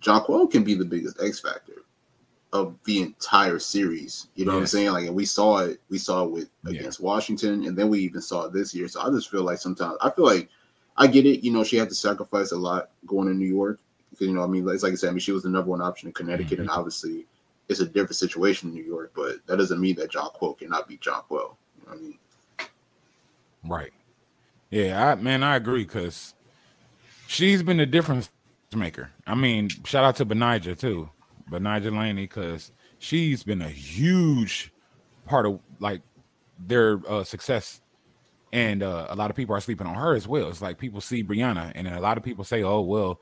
Jonquel 0.03 0.51
can 0.51 0.65
be 0.65 0.73
the 0.73 0.87
biggest 0.87 1.23
X 1.23 1.39
factor 1.39 1.85
of 2.53 2.79
the 2.85 3.03
entire 3.03 3.59
series. 3.59 4.29
You 4.35 4.45
know 4.45 4.55
what 4.55 4.61
I'm 4.61 4.67
saying? 4.67 4.91
Like, 4.91 5.07
and 5.07 5.15
we 5.15 5.25
saw 5.25 5.59
it. 5.59 5.81
We 5.89 5.99
saw 5.99 6.25
it 6.25 6.31
with 6.31 6.49
against 6.67 7.01
yeah. 7.01 7.07
Washington, 7.07 7.65
and 7.67 7.77
then 7.77 7.89
we 7.89 8.01
even 8.01 8.21
saw 8.21 8.45
it 8.45 8.53
this 8.53 8.75
year. 8.75 8.89
So 8.89 9.01
I 9.01 9.11
just 9.11 9.31
feel 9.31 9.43
like 9.43 9.59
sometimes 9.59 9.97
I 10.01 10.11
feel 10.11 10.25
like 10.25 10.49
I 10.97 11.07
get 11.07 11.27
it. 11.27 11.45
You 11.45 11.53
know, 11.53 11.65
she 11.65 11.77
had 11.77 11.89
to 11.89 11.95
sacrifice 11.95 12.53
a 12.53 12.57
lot 12.57 12.91
going 13.07 13.29
to 13.29 13.35
New 13.35 13.47
York 13.47 13.81
because 14.11 14.27
you 14.27 14.35
know, 14.35 14.43
I 14.43 14.47
mean, 14.47 14.69
it's 14.69 14.83
like 14.83 14.93
I 14.93 14.97
said, 14.97 15.11
I 15.11 15.13
mean, 15.13 15.21
she 15.21 15.33
was 15.33 15.45
the 15.45 15.51
number 15.51 15.71
one 15.71 15.81
option 15.81 16.09
in 16.09 16.13
Connecticut, 16.13 16.55
mm-hmm. 16.55 16.63
and 16.63 16.71
obviously 16.71 17.27
it's 17.69 17.81
a 17.81 17.87
different 17.87 18.17
situation 18.17 18.71
in 18.71 18.75
New 18.75 18.85
York. 18.85 19.13
But 19.15 19.47
that 19.47 19.57
doesn't 19.57 19.81
mean 19.81 19.97
that 19.97 20.11
Jonquel 20.11 20.59
cannot 20.59 20.89
beat 20.89 21.01
Jonquel. 21.01 21.31
You 21.31 21.87
know 21.87 21.87
what 21.87 21.99
I 21.99 22.01
mean? 22.01 22.19
Right. 23.65 23.93
Yeah, 24.71 25.11
I 25.11 25.15
man, 25.15 25.43
I 25.43 25.57
agree 25.57 25.85
because 25.85 26.35
she's 27.27 27.63
been 27.63 27.81
a 27.81 27.87
difference 27.87 28.31
maker. 28.75 29.11
I 29.27 29.35
mean, 29.35 29.69
shout 29.85 30.05
out 30.05 30.17
to 30.17 30.27
Betnijah 30.27 30.79
too. 30.79 31.11
Betnijah 31.51 31.97
Laney 31.97 32.23
because 32.23 32.73
she's 32.99 33.43
been 33.43 33.63
a 33.63 33.69
huge 33.69 34.73
part 35.27 35.47
of 35.47 35.61
like 35.79 36.03
their 36.59 37.01
uh, 37.09 37.25
success. 37.25 37.81
And 38.53 38.83
uh, 38.83 39.07
a 39.11 39.15
lot 39.15 39.31
of 39.31 39.37
people 39.37 39.55
are 39.55 39.61
sleeping 39.61 39.87
on 39.87 39.95
her 39.95 40.15
as 40.15 40.27
well. 40.27 40.49
It's 40.49 40.61
like 40.61 40.77
people 40.77 41.01
see 41.01 41.23
Breanna, 41.23 41.71
and 41.77 41.87
then 41.87 41.95
a 41.95 42.01
lot 42.01 42.19
of 42.19 42.25
people 42.25 42.43
say, 42.43 42.65
"Oh 42.65 42.81
well, 42.81 43.21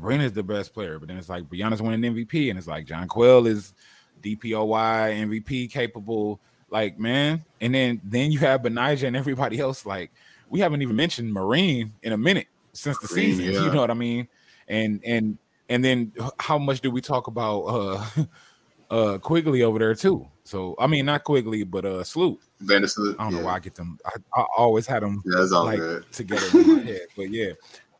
Rena's 0.00 0.32
the 0.32 0.42
best 0.42 0.72
player, 0.72 0.98
but 0.98 1.08
then 1.08 1.18
it's 1.18 1.28
like 1.28 1.44
Breanna's 1.48 1.82
winning 1.82 2.14
MVP, 2.14 2.48
and 2.50 2.58
it's 2.58 2.66
like 2.66 2.86
Jonquel 2.86 3.46
is 3.46 3.74
DPOY 4.22 5.14
MVP 5.26 5.70
capable. 5.70 6.40
Like, 6.70 6.98
man, 6.98 7.44
and 7.60 7.74
then 7.74 8.00
then 8.04 8.30
you 8.30 8.38
have 8.40 8.62
Betnijah 8.62 9.06
and 9.06 9.16
everybody 9.16 9.58
else. 9.58 9.84
Like, 9.84 10.12
we 10.48 10.60
haven't 10.60 10.82
even 10.82 10.96
mentioned 10.96 11.32
Marine 11.32 11.92
in 12.02 12.12
a 12.12 12.16
minute 12.16 12.46
since 12.72 12.98
the 12.98 13.12
Marine, 13.12 13.36
season. 13.36 13.44
Yeah. 13.54 13.64
You 13.64 13.72
know 13.72 13.80
what 13.80 13.90
I 13.90 13.94
mean? 13.94 14.28
And 14.68 15.00
and 15.04 15.38
and 15.70 15.82
then 15.82 16.12
how 16.38 16.58
much 16.58 16.80
do 16.82 16.90
we 16.90 17.00
talk 17.00 17.28
about 17.28 17.60
uh 17.62 18.06
uh 18.90 19.18
Quigley 19.18 19.62
over 19.62 19.78
there 19.78 19.94
too? 19.94 20.26
So 20.44 20.74
I 20.78 20.86
mean 20.86 21.06
not 21.06 21.24
Quigley, 21.24 21.64
but 21.64 21.86
uh 21.86 22.04
Sloot. 22.04 22.40
Vandersloot. 22.62 23.16
I 23.18 23.24
don't 23.24 23.34
know 23.34 23.44
why 23.44 23.54
I 23.54 23.60
get 23.60 23.76
them. 23.76 23.98
I, 24.04 24.10
I 24.38 24.44
always 24.56 24.86
had 24.86 25.02
them 25.02 25.22
yeah, 25.24 25.38
like 25.38 25.78
good. 25.78 26.12
together 26.12 26.60
in 26.60 26.76
my 26.76 26.82
head. 26.84 27.06
But 27.16 27.30
yeah, 27.30 27.52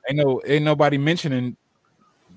ain't 0.09 0.19
no 0.19 0.43
ain't 0.45 0.65
nobody 0.65 0.99
mentioning, 0.99 1.57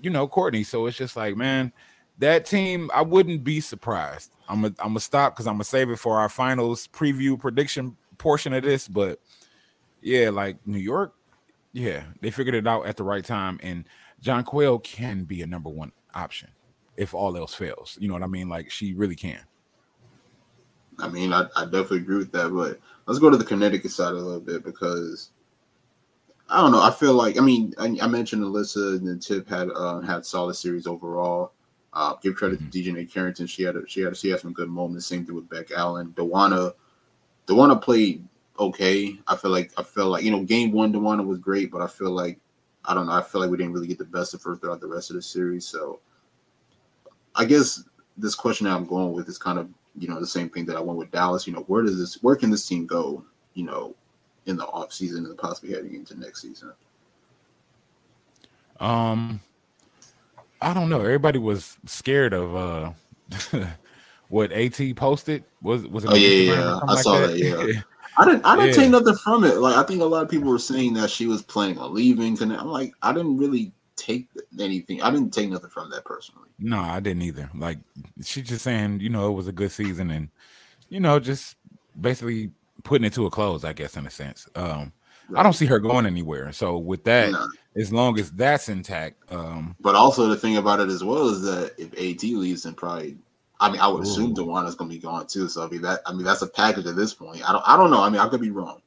you 0.02 0.12
know, 0.12 0.28
Courtney. 0.28 0.64
So 0.64 0.86
it's 0.86 0.96
just 0.96 1.18
like, 1.18 1.36
man, 1.36 1.74
that 2.20 2.46
team, 2.46 2.92
I 2.94 3.02
wouldn't 3.02 3.44
be 3.44 3.60
surprised. 3.60 4.32
I'm 4.48 4.62
gonna 4.62 4.76
I'm 4.80 4.90
gonna 4.90 5.00
stop 5.00 5.34
because 5.34 5.48
I'm 5.48 5.56
gonna 5.56 5.64
save 5.64 5.90
it 5.90 5.98
for 5.98 6.20
our 6.20 6.30
finals 6.30 6.88
preview 6.88 7.40
prediction 7.40 7.98
portion 8.20 8.54
of 8.54 8.64
this. 8.64 8.88
But 8.88 9.20
yeah, 10.02 10.30
like 10.30 10.58
New 10.68 10.78
York, 10.78 11.16
yeah, 11.72 12.04
they 12.22 12.30
figured 12.30 12.56
it 12.56 12.68
out 12.68 12.86
at 12.86 12.98
the 12.98 13.04
right 13.04 13.26
time, 13.26 13.60
and 13.64 13.86
Jonquel 14.24 14.82
can 14.84 15.26
be 15.26 15.42
a 15.42 15.48
number 15.48 15.70
one 15.70 15.92
option 16.16 16.50
if 16.96 17.14
all 17.14 17.36
else 17.36 17.54
fails. 17.54 17.98
You 18.00 18.08
know 18.08 18.14
what 18.14 18.24
I 18.24 18.28
mean? 18.28 18.50
Like 18.50 18.72
she 18.72 18.94
really 18.94 19.16
can. 19.16 19.42
I 21.00 21.10
mean, 21.10 21.34
I, 21.34 21.46
I 21.56 21.66
definitely 21.66 21.98
agree 21.98 22.18
with 22.18 22.32
that, 22.32 22.50
but 22.50 22.80
let's 23.06 23.20
go 23.20 23.30
to 23.30 23.38
the 23.38 23.44
Connecticut 23.44 23.92
side 23.92 24.14
a 24.14 24.16
little 24.16 24.40
bit 24.40 24.64
because 24.64 25.32
I 26.50 26.62
don't 26.62 26.72
know. 26.72 26.82
I 26.82 26.92
feel 26.92 27.14
like 27.14 27.38
I 27.38 27.42
mean 27.42 27.74
I, 27.78 27.98
I 28.02 28.08
mentioned 28.08 28.44
Alyssa 28.44 28.98
and 28.98 29.08
then 29.08 29.20
Tiff 29.20 29.48
had 29.48 29.70
uh, 29.76 30.00
had 30.02 30.26
solid 30.26 30.56
series 30.56 30.88
overall. 30.88 31.52
Uh, 31.96 32.16
give 32.22 32.36
credit 32.36 32.60
mm-hmm. 32.60 32.70
to 32.70 32.80
DiJonai 32.80 33.12
Carrington. 33.12 33.46
She 33.46 33.62
had 33.62 33.76
a, 33.76 33.88
she 33.88 34.02
had 34.02 34.14
a, 34.14 34.16
she 34.16 34.30
had 34.30 34.40
some 34.40 34.54
good 34.54 34.70
moments. 34.70 35.06
Same 35.06 35.26
thing 35.26 35.36
with 35.36 35.48
Bec 35.48 35.72
Allen. 35.72 36.12
DeWanna, 36.16 36.74
DeWanna 37.46 37.80
played 37.80 38.24
okay. 38.60 39.16
I 39.28 39.36
feel 39.36 39.52
like 39.52 39.72
I 39.78 39.84
feel 39.84 40.10
like 40.10 40.24
you 40.24 40.32
know 40.32 40.44
game 40.44 40.72
one 40.72 40.92
DeWanna 40.94 41.26
was 41.26 41.40
great, 41.40 41.72
but 41.72 41.82
I 41.82 41.88
feel 41.88 42.12
like 42.12 42.40
I 42.86 42.94
don't 42.94 43.08
know. 43.08 43.14
I 43.14 43.22
feel 43.22 43.42
like 43.42 43.50
we 43.50 43.58
didn't 43.58 43.74
really 43.74 43.88
get 43.88 43.98
the 43.98 44.06
best 44.06 44.34
of 44.34 44.44
her 44.44 44.56
throughout 44.56 44.82
the 44.82 44.88
rest 44.88 45.10
of 45.10 45.16
the 45.16 45.22
series. 45.22 45.66
So 45.66 46.00
I 47.36 47.46
guess 47.46 47.84
this 48.18 48.36
question 48.36 48.66
that 48.66 48.76
I'm 48.76 48.86
going 48.86 49.14
with 49.14 49.28
is 49.28 49.38
kind 49.38 49.58
of 49.60 49.70
you 49.98 50.08
know 50.08 50.20
the 50.20 50.28
same 50.28 50.50
thing 50.50 50.66
that 50.66 50.76
I 50.76 50.82
went 50.82 51.00
with 51.00 51.12
Dallas. 51.12 51.48
You 51.48 51.54
know 51.54 51.62
where 51.68 51.84
does 51.84 51.98
this 51.98 52.22
where 52.22 52.36
can 52.36 52.50
this 52.50 52.68
team 52.68 52.86
go? 52.86 53.24
You 53.54 53.66
know 53.66 53.96
in 54.46 54.58
the 54.58 54.66
off 54.66 54.92
season 54.92 55.26
and 55.26 55.38
possibly 55.38 55.74
heading 55.74 55.96
into 55.96 56.20
next 56.20 56.42
season. 56.42 56.74
Um, 58.80 59.40
I 60.62 60.74
don't 60.74 60.90
know. 60.90 61.00
Everybody 61.00 61.40
was 61.40 61.78
scared 61.86 62.34
of 62.34 62.56
uh 62.56 62.92
what 64.30 64.52
AT 64.52 64.80
posted. 64.96 65.44
Was 65.62 65.88
was 65.88 66.04
it? 66.04 66.12
Oh 66.12 66.16
yeah, 66.16 66.54
yeah. 66.54 66.80
I 66.82 66.94
like 66.94 67.04
saw 67.04 67.20
that. 67.20 67.28
that 67.28 67.40
yeah. 67.40 67.82
I 68.18 68.26
didn't. 68.26 68.46
I 68.46 68.56
didn't 68.56 68.72
yeah. 68.72 68.84
take 68.84 68.92
nothing 68.92 69.16
from 69.16 69.44
it. 69.44 69.58
Like 69.58 69.76
I 69.76 69.84
think 69.84 70.02
a 70.02 70.06
lot 70.06 70.24
of 70.24 70.30
people 70.30 70.50
were 70.50 70.60
saying 70.60 70.94
that 70.96 71.10
she 71.10 71.26
was 71.26 71.42
planning 71.42 71.78
on 71.78 71.94
leaving. 71.94 72.42
And 72.42 72.54
I'm 72.54 72.68
like, 72.68 72.94
I 73.02 73.14
didn't 73.14 73.38
really 73.38 73.72
take 73.96 74.28
anything. 74.60 75.02
I 75.02 75.12
didn't 75.12 75.34
take 75.34 75.50
nothing 75.50 75.70
from 75.70 75.90
that 75.92 76.06
personally. 76.06 76.50
No, 76.60 76.80
I 76.80 77.00
didn't 77.00 77.24
either. 77.24 77.50
Like 77.56 77.80
she's 78.24 78.48
just 78.48 78.64
saying, 78.64 79.00
you 79.00 79.10
know, 79.10 79.30
it 79.30 79.34
was 79.34 79.48
a 79.48 79.52
good 79.52 79.72
season, 79.72 80.12
and 80.12 80.30
you 80.90 81.00
know, 81.00 81.20
just 81.20 81.56
basically 82.00 82.52
putting 82.84 83.06
it 83.06 83.14
to 83.14 83.26
a 83.26 83.32
close. 83.32 83.64
I 83.64 83.74
guess 83.74 83.98
in 83.98 84.06
a 84.06 84.12
sense. 84.12 84.48
Um, 84.56 84.94
right. 85.30 85.40
I 85.40 85.44
don't 85.44 85.54
see 85.54 85.66
her 85.66 85.80
going 85.80 86.06
anywhere. 86.06 86.52
So 86.52 86.78
with 86.78 87.04
that, 87.06 87.32
no. 87.32 87.48
as 87.76 87.92
long 87.92 88.20
as 88.20 88.32
that's 88.32 88.70
intact. 88.70 89.32
Um, 89.32 89.76
but 89.80 89.96
also 89.96 90.28
the 90.28 90.38
thing 90.38 90.58
about 90.58 90.80
it 90.80 90.90
as 90.90 91.04
well 91.04 91.30
is 91.30 91.42
that 91.42 91.74
if 91.78 91.94
AT 91.94 92.24
leaves, 92.24 92.64
then 92.64 92.74
probably 92.76 93.18
I 93.64 93.72
mean, 93.72 93.80
I 93.80 93.88
would 93.88 94.00
Ooh. 94.00 94.04
assume 94.04 94.36
DeWanna's 94.36 94.76
going 94.76 94.90
to 94.90 94.96
be 94.96 95.02
gone 95.02 95.26
too. 95.26 95.48
So 95.48 95.66
I 95.66 95.70
mean, 95.70 95.82
that 95.84 96.02
I 96.06 96.12
mean, 96.12 96.24
that's 96.24 96.42
a 96.42 96.48
package 96.48 96.86
at 96.86 96.98
this 96.98 97.14
point. 97.14 97.48
I 97.48 97.54
don't, 97.54 97.64
I 97.66 97.78
don't 97.78 97.92
know. 97.92 98.04
I 98.04 98.10
mean, 98.10 98.20
I 98.20 98.28
could 98.28 98.42
be 98.42 98.52
wrong. 98.52 98.82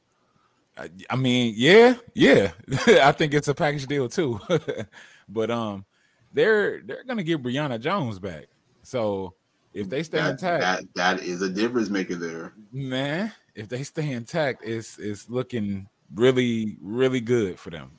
I 1.09 1.15
mean, 1.15 1.55
yeah, 1.57 1.95
yeah. 2.13 2.51
I 2.87 3.11
think 3.11 3.33
it's 3.33 3.47
a 3.47 3.55
package 3.55 3.87
deal 3.87 4.07
too. 4.07 4.39
but 5.29 5.49
um, 5.49 5.83
they're 6.31 6.83
they're 6.83 7.03
going 7.05 7.17
to 7.17 7.23
get 7.23 7.41
Brionna 7.41 7.79
Jones 7.79 8.19
back. 8.19 8.45
So 8.83 9.33
if 9.73 9.89
they 9.89 10.03
stay 10.03 10.19
that, 10.19 10.31
intact, 10.31 10.61
that 10.61 10.83
that 10.93 11.23
is 11.23 11.41
a 11.41 11.49
difference 11.49 11.89
maker 11.89 12.13
there, 12.13 12.53
man. 12.71 13.33
If 13.55 13.69
they 13.69 13.81
stay 13.81 14.11
intact, 14.11 14.63
it's 14.63 14.99
it's 14.99 15.27
looking 15.27 15.87
really 16.13 16.77
really 16.79 17.21
good 17.21 17.59
for 17.59 17.71
them. 17.71 17.89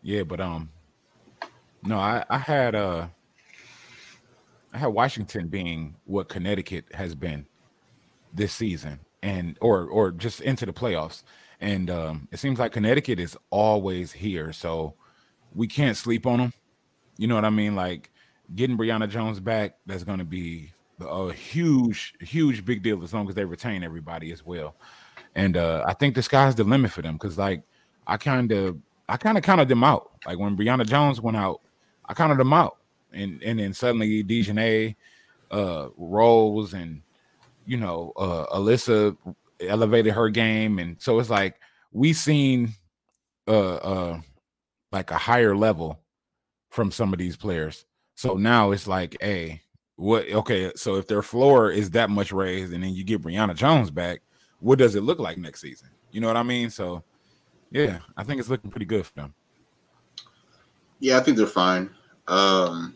Yeah, 0.00 0.22
but 0.22 0.40
um, 0.40 0.70
no, 1.82 1.98
I 1.98 2.24
I 2.30 2.38
had 2.38 2.74
uh 2.74 3.08
I 4.72 4.78
had 4.78 4.88
Washington 4.88 5.48
being 5.48 5.96
what 6.04 6.28
Connecticut 6.28 6.84
has 6.92 7.14
been 7.14 7.46
this 8.32 8.52
season, 8.52 9.00
and 9.22 9.56
or 9.60 9.86
or 9.86 10.10
just 10.10 10.40
into 10.40 10.66
the 10.66 10.72
playoffs. 10.72 11.22
And 11.60 11.88
um, 11.88 12.28
it 12.32 12.38
seems 12.38 12.58
like 12.58 12.72
Connecticut 12.72 13.18
is 13.18 13.36
always 13.50 14.12
here, 14.12 14.52
so 14.52 14.94
we 15.54 15.66
can't 15.66 15.96
sleep 15.96 16.26
on 16.26 16.38
them. 16.38 16.52
You 17.16 17.26
know 17.28 17.34
what 17.34 17.46
I 17.46 17.50
mean? 17.50 17.74
Like 17.74 18.10
getting 18.54 18.76
Brionna 18.76 19.08
Jones 19.08 19.40
back, 19.40 19.76
that's 19.86 20.04
going 20.04 20.18
to 20.18 20.24
be 20.24 20.72
a 21.00 21.32
huge, 21.32 22.14
huge 22.20 22.64
big 22.64 22.82
deal 22.82 23.02
as 23.02 23.12
long 23.12 23.28
as 23.28 23.34
they 23.34 23.44
retain 23.44 23.82
everybody 23.82 24.32
as 24.32 24.44
well. 24.44 24.76
And 25.34 25.56
uh, 25.56 25.84
I 25.86 25.94
think 25.94 26.14
the 26.14 26.22
sky's 26.22 26.54
the 26.54 26.64
limit 26.64 26.90
for 26.90 27.02
them 27.02 27.14
because, 27.14 27.36
like, 27.36 27.62
I 28.06 28.16
kind 28.16 28.52
of, 28.52 28.78
I 29.08 29.16
kind 29.16 29.36
of 29.36 29.44
counted 29.44 29.68
them 29.68 29.84
out. 29.84 30.10
Like 30.26 30.38
when 30.38 30.56
Brionna 30.56 30.86
Jones 30.86 31.20
went 31.20 31.36
out, 31.36 31.60
I 32.06 32.14
counted 32.14 32.38
them 32.38 32.52
out 32.52 32.78
and 33.16 33.42
and 33.42 33.58
then 33.58 33.72
suddenly 33.72 34.22
DiJonai, 34.22 34.94
uh, 35.50 35.88
Rose, 35.96 36.74
and 36.74 37.02
you 37.66 37.76
know, 37.76 38.12
uh, 38.16 38.46
Alyssa 38.54 39.16
elevated 39.60 40.12
her 40.12 40.28
game, 40.28 40.78
and 40.78 41.00
so 41.00 41.18
it's 41.18 41.30
like 41.30 41.56
we 41.92 42.12
seen 42.12 42.70
uh 43.48 43.76
uh 43.76 44.20
like 44.92 45.10
a 45.10 45.18
higher 45.18 45.56
level 45.56 46.00
from 46.70 46.90
some 46.90 47.12
of 47.12 47.18
these 47.18 47.36
players. 47.36 47.86
So 48.14 48.34
now 48.34 48.70
it's 48.70 48.86
like, 48.86 49.16
hey, 49.20 49.62
what? 49.96 50.30
Okay, 50.30 50.72
so 50.76 50.96
if 50.96 51.06
their 51.06 51.22
floor 51.22 51.70
is 51.70 51.90
that 51.90 52.10
much 52.10 52.32
raised, 52.32 52.72
and 52.72 52.82
then 52.82 52.94
you 52.94 53.04
get 53.04 53.22
Brionna 53.22 53.54
Jones 53.54 53.90
back, 53.90 54.20
what 54.60 54.78
does 54.78 54.94
it 54.94 55.02
look 55.02 55.18
like 55.18 55.38
next 55.38 55.60
season? 55.60 55.88
You 56.12 56.20
know 56.20 56.28
what 56.28 56.36
I 56.36 56.42
mean? 56.42 56.70
So, 56.70 57.02
yeah, 57.70 57.98
I 58.16 58.24
think 58.24 58.40
it's 58.40 58.48
looking 58.48 58.70
pretty 58.70 58.86
good 58.86 59.06
for 59.06 59.14
them. 59.14 59.34
Yeah, 60.98 61.18
I 61.18 61.20
think 61.20 61.36
they're 61.36 61.46
fine. 61.46 61.90
Um, 62.26 62.95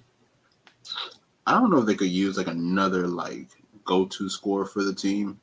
I 1.51 1.61
don't 1.61 1.71
know 1.71 1.79
if 1.79 1.87
they 1.87 1.97
could 1.97 2.09
use 2.09 2.37
like 2.37 2.47
another 2.47 3.09
like 3.09 3.49
go-to 3.85 4.31
score 4.31 4.65
for 4.65 4.85
the 4.85 4.95
team. 4.95 5.41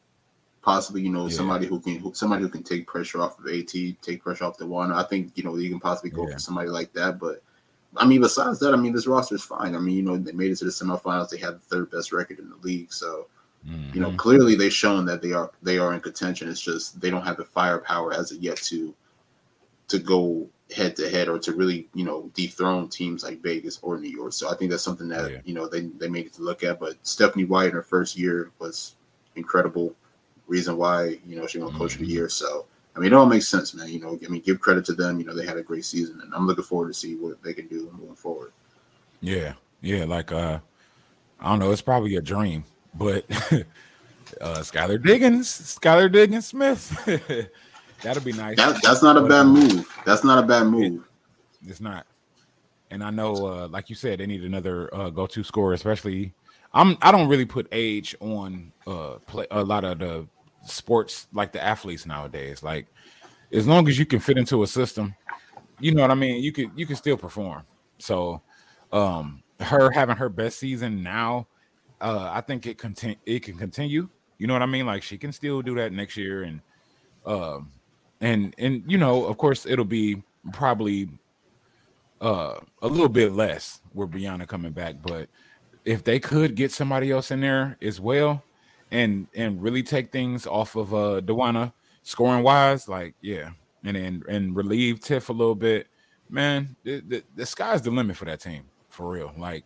Possibly, 0.61 1.01
you 1.01 1.09
know, 1.09 1.27
yeah. 1.27 1.35
somebody 1.35 1.65
who 1.65 1.79
can 1.79 2.13
somebody 2.13 2.43
who 2.43 2.49
can 2.49 2.63
take 2.63 2.87
pressure 2.87 3.21
off 3.21 3.39
of 3.39 3.45
AT, 3.47 3.73
take 4.01 4.23
pressure 4.23 4.45
off 4.45 4.57
the 4.57 4.65
one. 4.65 4.91
I 4.91 5.03
think 5.03 5.31
you 5.35 5.43
know 5.43 5.55
you 5.57 5.69
can 5.69 5.79
possibly 5.79 6.09
go 6.09 6.25
yeah. 6.25 6.33
for 6.33 6.39
somebody 6.39 6.69
like 6.69 6.93
that. 6.93 7.19
But 7.19 7.41
I 7.97 8.05
mean, 8.05 8.21
besides 8.21 8.59
that, 8.59 8.73
I 8.73 8.77
mean, 8.77 8.93
this 8.93 9.07
roster 9.07 9.35
is 9.35 9.43
fine. 9.43 9.75
I 9.75 9.79
mean, 9.79 9.95
you 9.95 10.03
know, 10.03 10.17
they 10.17 10.31
made 10.31 10.51
it 10.51 10.57
to 10.57 10.65
the 10.65 10.71
semifinals. 10.71 11.29
They 11.29 11.37
had 11.37 11.55
the 11.55 11.59
third 11.59 11.91
best 11.91 12.11
record 12.11 12.39
in 12.39 12.49
the 12.49 12.57
league. 12.57 12.91
So, 12.91 13.27
mm-hmm. 13.67 13.93
you 13.93 14.01
know, 14.01 14.09
mm-hmm. 14.09 14.17
clearly 14.17 14.55
they've 14.55 14.73
shown 14.73 15.05
that 15.05 15.21
they 15.21 15.33
are 15.33 15.51
they 15.61 15.77
are 15.77 15.93
in 15.93 15.99
contention. 15.99 16.49
It's 16.49 16.61
just 16.61 16.99
they 17.01 17.09
don't 17.09 17.25
have 17.25 17.37
the 17.37 17.45
firepower 17.45 18.13
as 18.13 18.31
of 18.31 18.41
yet 18.41 18.57
to 18.57 18.95
to 19.89 19.99
go 19.99 20.47
head 20.75 20.95
to 20.97 21.09
head 21.09 21.29
or 21.29 21.39
to 21.39 21.53
really, 21.53 21.87
you 21.93 22.03
know, 22.03 22.29
dethrone 22.33 22.89
teams 22.89 23.23
like 23.23 23.41
Vegas 23.41 23.79
or 23.81 23.97
New 23.97 24.09
York. 24.09 24.33
So 24.33 24.49
I 24.49 24.55
think 24.55 24.71
that's 24.71 24.83
something 24.83 25.07
that, 25.09 25.31
yeah. 25.31 25.37
you 25.45 25.53
know, 25.53 25.67
they, 25.67 25.81
they 25.81 26.09
may 26.09 26.23
need 26.23 26.33
to 26.33 26.41
look 26.41 26.63
at. 26.63 26.79
But 26.79 26.95
Stephanie 27.03 27.45
White 27.45 27.67
in 27.67 27.73
her 27.73 27.81
first 27.81 28.17
year 28.17 28.51
was 28.59 28.95
incredible. 29.35 29.95
Reason 30.47 30.77
why, 30.77 31.19
you 31.25 31.35
know, 31.37 31.47
she 31.47 31.59
won 31.59 31.71
coach 31.71 31.93
mm-hmm. 31.93 32.03
of 32.03 32.07
the 32.07 32.13
year. 32.13 32.29
So 32.29 32.65
I 32.97 32.99
mean, 32.99 33.13
it 33.13 33.15
all 33.15 33.27
makes 33.27 33.47
sense, 33.47 33.75
man. 33.75 33.89
You 33.89 33.99
know, 33.99 34.17
I 34.25 34.27
mean, 34.27 34.41
give 34.41 34.59
credit 34.59 34.83
to 34.85 34.93
them. 34.93 35.19
You 35.19 35.25
know, 35.25 35.35
they 35.35 35.45
had 35.45 35.57
a 35.57 35.61
great 35.61 35.85
season, 35.85 36.19
and 36.19 36.33
I'm 36.33 36.47
looking 36.47 36.63
forward 36.63 36.87
to 36.87 36.95
see 36.95 37.15
what 37.15 37.41
they 37.43 37.53
can 37.53 37.67
do 37.67 37.91
moving 37.95 38.15
forward. 38.15 38.51
Yeah, 39.21 39.53
yeah. 39.81 40.05
Like, 40.05 40.31
uh, 40.31 40.57
I 41.39 41.49
don't 41.49 41.59
know. 41.59 41.71
It's 41.71 41.81
probably 41.81 42.15
a 42.15 42.21
dream, 42.21 42.63
but 42.95 43.23
uh, 43.29 44.61
Skylar 44.61 45.03
Diggins, 45.03 45.47
Skylar 45.47 46.11
Diggins 46.11 46.47
Smith. 46.47 47.51
That'll 48.01 48.23
be 48.23 48.33
nice. 48.33 48.57
That, 48.57 48.79
that's 48.83 49.01
not 49.01 49.17
a 49.17 49.21
bad 49.21 49.45
move. 49.47 49.91
That's 50.05 50.23
not 50.23 50.43
a 50.43 50.47
bad 50.47 50.67
move. 50.67 51.05
It, 51.63 51.69
it's 51.69 51.81
not. 51.81 52.05
And 52.89 53.03
I 53.03 53.09
know, 53.09 53.33
uh, 53.35 53.67
like 53.67 53.89
you 53.89 53.95
said, 53.95 54.19
they 54.19 54.25
need 54.25 54.43
another 54.43 54.93
uh, 54.95 55.09
go-to 55.09 55.43
scorer, 55.43 55.73
especially. 55.73 56.33
I'm. 56.73 56.97
I 57.01 57.11
don't 57.11 57.27
really 57.27 57.45
put 57.45 57.67
age 57.71 58.15
on 58.19 58.71
uh, 58.85 59.15
play 59.25 59.47
a 59.51 59.63
lot 59.63 59.83
of 59.83 59.99
the 59.99 60.27
sports 60.65 61.27
like 61.33 61.51
the 61.51 61.63
athletes 61.63 62.05
nowadays. 62.05 62.61
Like, 62.61 62.87
as 63.51 63.67
long 63.67 63.87
as 63.87 63.97
you 63.97 64.05
can 64.05 64.19
fit 64.19 64.37
into 64.37 64.63
a 64.63 64.67
system, 64.67 65.15
you 65.79 65.93
know 65.93 66.01
what 66.01 66.11
I 66.11 66.15
mean. 66.15 66.43
You 66.43 66.51
could 66.51 66.71
you 66.75 66.85
can 66.85 66.95
still 66.95 67.17
perform. 67.17 67.63
So, 67.99 68.41
um, 68.91 69.43
her 69.59 69.91
having 69.91 70.17
her 70.17 70.29
best 70.29 70.59
season 70.59 71.03
now, 71.03 71.47
uh, 71.99 72.29
I 72.31 72.41
think 72.41 72.65
it 72.67 72.77
content 72.77 73.17
it 73.25 73.43
can 73.43 73.57
continue. 73.57 74.09
You 74.37 74.47
know 74.47 74.53
what 74.53 74.61
I 74.61 74.67
mean? 74.67 74.85
Like 74.85 75.03
she 75.03 75.17
can 75.17 75.31
still 75.31 75.61
do 75.61 75.75
that 75.75 75.91
next 75.91 76.15
year, 76.15 76.43
and 76.43 76.61
um, 77.25 77.71
and 78.21 78.53
and 78.57 78.83
you 78.87 78.97
know, 78.97 79.25
of 79.25 79.37
course, 79.37 79.65
it'll 79.65 79.85
be 79.85 80.21
probably 80.53 81.09
uh 82.21 82.55
a 82.81 82.87
little 82.87 83.09
bit 83.09 83.33
less 83.33 83.81
with 83.93 84.11
Brionna 84.11 84.47
coming 84.47 84.71
back, 84.71 84.95
but 85.01 85.29
if 85.85 86.03
they 86.03 86.19
could 86.19 86.55
get 86.55 86.71
somebody 86.71 87.11
else 87.11 87.31
in 87.31 87.41
there 87.41 87.77
as 87.81 87.99
well 87.99 88.43
and 88.91 89.27
and 89.35 89.61
really 89.61 89.83
take 89.83 90.11
things 90.11 90.47
off 90.47 90.75
of 90.75 90.93
uh 90.93 91.21
DeWanna 91.21 91.71
scoring 92.03 92.43
wise, 92.43 92.87
like 92.87 93.13
yeah, 93.21 93.51
and 93.83 93.95
then 93.95 94.23
and 94.27 94.55
relieve 94.55 94.99
Tiff 94.99 95.29
a 95.29 95.33
little 95.33 95.55
bit, 95.55 95.87
man, 96.29 96.75
the, 96.83 97.01
the, 97.01 97.23
the 97.35 97.45
sky's 97.45 97.81
the 97.81 97.91
limit 97.91 98.17
for 98.17 98.25
that 98.25 98.39
team 98.39 98.63
for 98.89 99.09
real. 99.09 99.31
Like 99.37 99.63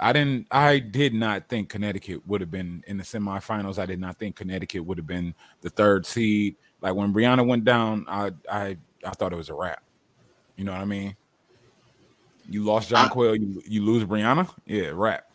I 0.00 0.12
didn't 0.12 0.46
I 0.50 0.80
did 0.80 1.14
not 1.14 1.48
think 1.48 1.68
Connecticut 1.68 2.26
would 2.26 2.40
have 2.40 2.50
been 2.50 2.82
in 2.86 2.96
the 2.96 3.04
semifinals. 3.04 3.78
I 3.78 3.86
did 3.86 4.00
not 4.00 4.18
think 4.18 4.36
Connecticut 4.36 4.84
would 4.84 4.98
have 4.98 5.06
been 5.06 5.34
the 5.60 5.70
third 5.70 6.04
seed. 6.04 6.56
Like 6.84 6.94
when 6.94 7.14
Brionna 7.14 7.46
went 7.46 7.64
down, 7.64 8.04
I 8.06 8.30
I 8.48 8.76
I 9.02 9.10
thought 9.12 9.32
it 9.32 9.36
was 9.36 9.48
a 9.48 9.54
wrap. 9.54 9.82
You 10.56 10.64
know 10.64 10.72
what 10.72 10.82
I 10.82 10.84
mean? 10.84 11.16
You 12.46 12.62
lost 12.62 12.90
Jonquel, 12.90 13.40
you, 13.40 13.62
you 13.66 13.82
lose 13.82 14.04
Brionna, 14.04 14.50
yeah, 14.66 14.90
wrap. 14.92 15.30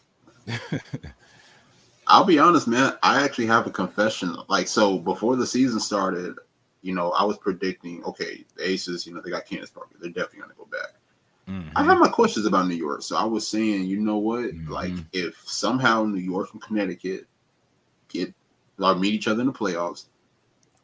I'll 2.08 2.24
be 2.24 2.38
honest, 2.38 2.68
man. 2.68 2.94
I 3.02 3.24
actually 3.24 3.48
have 3.48 3.66
a 3.66 3.72
confession. 3.72 4.38
Like, 4.48 4.68
so 4.68 5.00
before 5.00 5.36
the 5.38 5.48
season 5.48 5.80
started, 5.80 6.36
you 6.84 6.94
know, 6.94 7.12
I 7.14 7.24
was 7.24 7.40
predicting, 7.40 8.04
okay, 8.04 8.46
the 8.56 8.70
Aces, 8.70 9.08
you 9.08 9.14
know, 9.16 9.22
they 9.22 9.32
got 9.32 9.48
Candace 9.48 9.72
Parker. 9.72 9.96
They're 10.00 10.12
definitely 10.12 10.42
going 10.42 10.52
to 10.52 10.56
go 10.56 10.68
back. 10.72 10.94
Mm-hmm. 11.48 11.76
I 11.76 11.84
have 11.84 11.98
my 11.98 12.10
questions 12.10 12.46
about 12.46 12.68
New 12.68 12.76
York. 12.76 13.02
So 13.02 13.18
I 13.18 13.24
was 13.24 13.48
saying, 13.48 13.86
you 13.86 14.00
know 14.00 14.18
what? 14.18 14.46
Mm-hmm. 14.46 14.72
Like, 14.72 14.94
if 15.14 15.36
somehow 15.48 16.04
New 16.04 16.22
York 16.22 16.50
and 16.54 16.62
Connecticut 16.62 17.26
get 18.08 18.34
or 18.80 18.94
meet 18.94 19.16
each 19.16 19.28
other 19.28 19.42
in 19.42 19.48
the 19.48 19.54
playoffs, 19.54 20.06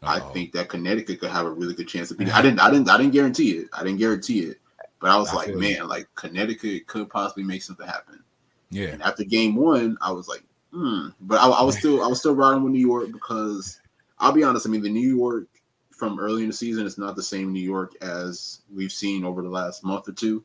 Uh-oh. 0.03 0.12
I 0.12 0.19
think 0.34 0.51
that 0.53 0.69
Connecticut 0.69 1.19
could 1.19 1.31
have 1.31 1.45
a 1.45 1.51
really 1.51 1.73
good 1.73 1.88
chance 1.88 2.12
of 2.12 2.17
beating. 2.17 2.34
I 2.36 2.41
didn't, 2.41 2.60
I 2.60 2.69
didn't, 2.69 2.89
I 2.89 2.97
didn't 2.97 3.13
guarantee 3.13 3.51
it. 3.51 3.67
I 3.73 3.84
didn't 3.84 3.99
guarantee 3.99 4.41
it, 4.41 4.60
but 4.99 5.10
I 5.10 5.17
was 5.17 5.29
I 5.29 5.36
like, 5.36 5.55
man, 5.55 5.88
like 5.88 6.08
Connecticut 6.15 6.88
could 6.88 7.10
possibly 7.10 7.43
make 7.43 7.63
something 7.63 7.88
happen. 7.88 8.23
Yeah. 8.69 8.88
And 8.89 9.03
after 9.03 9.23
game 9.23 9.55
one, 9.55 9.97
I 10.01 10.12
was 10.12 10.27
like, 10.27 10.43
hmm. 10.71 11.08
But 11.21 11.39
I, 11.39 11.47
I 11.47 11.63
was 11.63 11.77
still, 11.77 12.03
I 12.03 12.08
was 12.08 12.19
still 12.19 12.36
riding 12.36 12.63
with 12.63 12.73
New 12.73 12.86
York 12.86 13.12
because 13.12 13.79
I'll 14.19 14.31
be 14.31 14.43
honest. 14.43 14.67
I 14.67 14.69
mean, 14.69 14.81
the 14.81 14.89
New 14.89 15.15
York 15.15 15.47
from 15.91 16.19
early 16.19 16.41
in 16.43 16.49
the 16.49 16.53
season 16.53 16.86
is 16.86 16.97
not 16.97 17.15
the 17.15 17.23
same 17.23 17.53
New 17.53 17.62
York 17.62 17.93
as 18.01 18.62
we've 18.73 18.91
seen 18.91 19.23
over 19.23 19.41
the 19.41 19.49
last 19.49 19.84
month 19.84 20.10
or 20.10 20.13
two. 20.13 20.43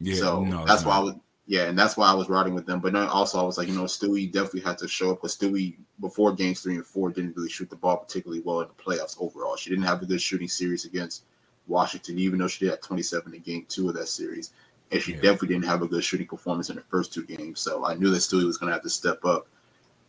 Yeah, 0.00 0.16
so 0.16 0.44
no, 0.44 0.64
that's 0.64 0.84
why 0.84 0.96
I 0.96 1.00
was 1.00 1.14
yeah, 1.48 1.62
and 1.62 1.78
that's 1.78 1.96
why 1.96 2.06
I 2.06 2.12
was 2.12 2.28
riding 2.28 2.52
with 2.52 2.66
them. 2.66 2.78
But 2.78 2.94
also 2.94 3.40
I 3.40 3.42
was 3.42 3.56
like, 3.56 3.68
you 3.68 3.74
know, 3.74 3.84
Stewie 3.84 4.30
definitely 4.30 4.60
had 4.60 4.76
to 4.78 4.86
show 4.86 5.12
up 5.12 5.22
because 5.22 5.34
Stewie 5.34 5.76
before 5.98 6.34
games 6.34 6.60
three 6.60 6.74
and 6.74 6.84
four 6.84 7.08
didn't 7.08 7.34
really 7.36 7.48
shoot 7.48 7.70
the 7.70 7.76
ball 7.76 7.96
particularly 7.96 8.42
well 8.42 8.60
in 8.60 8.68
the 8.68 8.74
playoffs 8.74 9.16
overall. 9.18 9.56
She 9.56 9.70
didn't 9.70 9.86
have 9.86 10.02
a 10.02 10.06
good 10.06 10.20
shooting 10.20 10.46
series 10.46 10.84
against 10.84 11.24
Washington, 11.66 12.18
even 12.18 12.38
though 12.38 12.48
she 12.48 12.66
did 12.66 12.72
have 12.72 12.82
27 12.82 13.34
in 13.34 13.40
game 13.40 13.64
two 13.66 13.88
of 13.88 13.94
that 13.94 14.08
series. 14.08 14.52
And 14.92 15.00
she 15.00 15.12
yeah. 15.12 15.22
definitely 15.22 15.48
didn't 15.48 15.64
have 15.64 15.80
a 15.80 15.88
good 15.88 16.04
shooting 16.04 16.26
performance 16.26 16.68
in 16.68 16.76
the 16.76 16.82
first 16.82 17.14
two 17.14 17.24
games. 17.24 17.60
So 17.60 17.86
I 17.86 17.94
knew 17.94 18.10
that 18.10 18.18
Stewie 18.18 18.44
was 18.44 18.58
gonna 18.58 18.72
have 18.72 18.82
to 18.82 18.90
step 18.90 19.24
up 19.24 19.48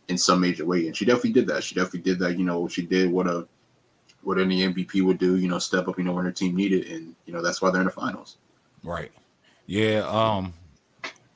in 0.08 0.18
some 0.18 0.42
major 0.42 0.66
way. 0.66 0.88
And 0.88 0.96
she 0.96 1.06
definitely 1.06 1.32
did 1.32 1.46
that. 1.46 1.64
She 1.64 1.74
definitely 1.74 2.00
did 2.00 2.18
that. 2.18 2.38
You 2.38 2.44
know, 2.44 2.68
she 2.68 2.82
did 2.82 3.10
what 3.10 3.26
a 3.26 3.48
what 4.24 4.38
any 4.38 4.60
MVP 4.60 5.02
would 5.02 5.16
do, 5.16 5.38
you 5.38 5.48
know, 5.48 5.58
step 5.58 5.88
up, 5.88 5.96
you 5.96 6.04
know, 6.04 6.12
when 6.12 6.26
her 6.26 6.32
team 6.32 6.54
needed, 6.54 6.88
and 6.88 7.14
you 7.24 7.32
know 7.32 7.40
that's 7.40 7.62
why 7.62 7.70
they're 7.70 7.80
in 7.80 7.86
the 7.86 7.92
finals. 7.92 8.36
Right. 8.82 9.10
Yeah. 9.64 10.00
Um. 10.06 10.52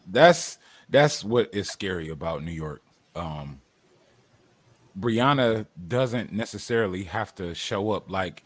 That's 0.07 0.59
that's 0.89 1.25
what 1.25 1.55
is 1.55 1.71
scary 1.71 2.11
about 2.11 2.43
New 2.45 2.53
York. 2.53 2.83
Um. 3.15 3.61
Breanna 4.99 5.67
doesn't 5.89 6.33
necessarily 6.33 7.03
have 7.03 7.35
to 7.35 7.53
show 7.55 7.91
up 7.91 8.09
like 8.09 8.45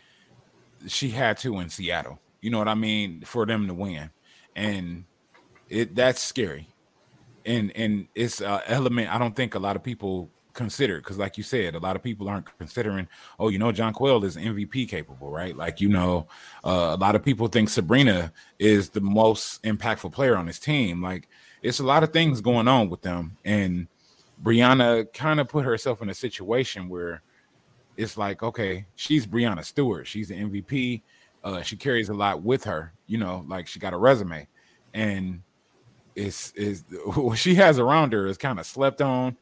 she 0.87 1.11
had 1.11 1.37
to 1.39 1.59
in 1.61 1.69
Seattle. 1.69 2.19
You 2.41 2.51
know 2.51 2.59
what 2.59 2.69
I 2.69 2.75
mean? 2.75 3.23
For 3.23 3.45
them 3.45 3.67
to 3.67 3.75
win, 3.75 4.11
and 4.57 5.05
it 5.69 5.95
that's 5.95 6.21
scary. 6.23 6.69
And 7.45 7.73
and 7.77 8.09
it's 8.15 8.41
an 8.41 8.61
element 8.67 9.13
I 9.13 9.19
don't 9.19 9.35
think 9.35 9.55
a 9.55 9.59
lot 9.59 9.77
of 9.77 9.83
people 9.83 10.31
consider 10.55 10.97
because 10.97 11.19
like 11.19 11.39
you 11.39 11.45
said 11.45 11.77
a 11.77 11.79
lot 11.79 11.95
of 11.95 12.03
people 12.03 12.29
aren't 12.29 12.59
considering 12.59 13.07
oh 13.39 13.49
you 13.49 13.61
know 13.61 13.71
Jonquel 13.71 14.25
is 14.25 14.37
mvp 14.37 14.89
capable 14.89 15.31
right 15.31 15.57
like 15.57 15.81
you 15.81 15.89
know 15.89 16.27
uh, 16.65 16.97
a 16.97 17.01
lot 17.01 17.15
of 17.15 17.23
people 17.23 17.47
think 17.47 17.69
sabrina 17.69 18.33
is 18.59 18.91
the 18.91 19.01
most 19.01 19.63
impactful 19.63 20.11
player 20.11 20.37
on 20.37 20.49
his 20.49 20.59
team 20.59 21.01
like 21.01 21.29
it's 21.63 21.81
a 21.81 21.85
lot 21.85 22.03
of 22.03 22.13
things 22.13 22.41
going 22.41 22.69
on 22.69 22.89
with 22.89 23.03
them 23.03 23.37
and 23.45 23.87
breanna 24.43 25.13
kind 25.13 25.41
of 25.41 25.49
put 25.49 25.65
herself 25.65 26.03
in 26.03 26.09
a 26.09 26.15
situation 26.15 26.89
where 26.89 27.23
it's 27.97 28.17
like 28.17 28.43
okay 28.43 28.85
she's 28.95 29.27
Breanna 29.27 29.65
stewart 29.65 30.07
she's 30.07 30.29
the 30.29 30.35
mvp 30.35 31.03
uh, 31.45 31.63
she 31.63 31.77
carries 31.77 32.09
a 32.09 32.15
lot 32.15 32.43
with 32.43 32.65
her 32.65 32.93
you 33.07 33.19
know 33.19 33.45
like 33.49 33.67
she 33.67 33.79
got 33.79 33.93
a 33.93 33.97
resume 33.97 34.47
and 34.95 35.43
it's 36.15 36.53
is 36.53 36.85
what 37.15 37.39
she 37.39 37.55
has 37.55 37.79
around 37.79 38.13
her 38.13 38.27
is 38.27 38.37
kind 38.37 38.59
of 38.59 38.67
slept 38.67 39.01
on 39.01 39.37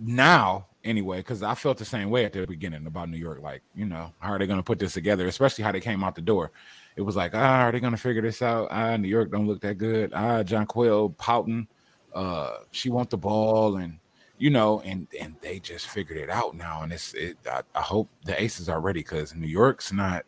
now 0.00 0.68
anyway, 0.84 1.18
because 1.18 1.42
I 1.42 1.54
felt 1.54 1.78
the 1.78 1.84
same 1.84 2.10
way 2.10 2.24
at 2.24 2.32
the 2.32 2.46
beginning 2.46 2.86
about 2.86 3.08
New 3.08 3.18
York. 3.18 3.40
Like, 3.40 3.62
you 3.74 3.84
know, 3.84 4.12
how 4.18 4.32
are 4.32 4.38
they 4.38 4.46
going 4.46 4.58
to 4.58 4.64
put 4.64 4.78
this 4.78 4.94
together? 4.94 5.26
Especially 5.26 5.64
how 5.64 5.72
they 5.72 5.80
came 5.80 6.02
out 6.02 6.14
the 6.14 6.22
door. 6.22 6.50
It 6.98 7.02
was 7.02 7.14
like, 7.14 7.32
ah, 7.32 7.60
are 7.60 7.70
they 7.70 7.78
to 7.78 7.96
figure 7.96 8.22
this 8.22 8.42
out? 8.42 8.66
Ah, 8.72 8.96
New 8.96 9.06
York 9.06 9.30
don't 9.30 9.46
look 9.46 9.60
that 9.60 9.78
good. 9.78 10.10
Ah, 10.12 10.42
Jonquel 10.42 11.16
pouting. 11.16 11.68
Uh, 12.12 12.56
she 12.72 12.90
want 12.90 13.08
the 13.08 13.16
ball, 13.16 13.76
and 13.76 14.00
you 14.36 14.50
know, 14.50 14.80
and 14.80 15.06
and 15.20 15.36
they 15.40 15.60
just 15.60 15.86
figured 15.86 16.18
it 16.18 16.28
out 16.28 16.56
now. 16.56 16.82
And 16.82 16.92
it's, 16.92 17.14
it, 17.14 17.38
I, 17.48 17.60
I 17.72 17.82
hope 17.82 18.08
the 18.24 18.42
Aces 18.42 18.68
are 18.68 18.80
ready 18.80 18.98
because 18.98 19.32
New 19.32 19.46
York's 19.46 19.92
not. 19.92 20.24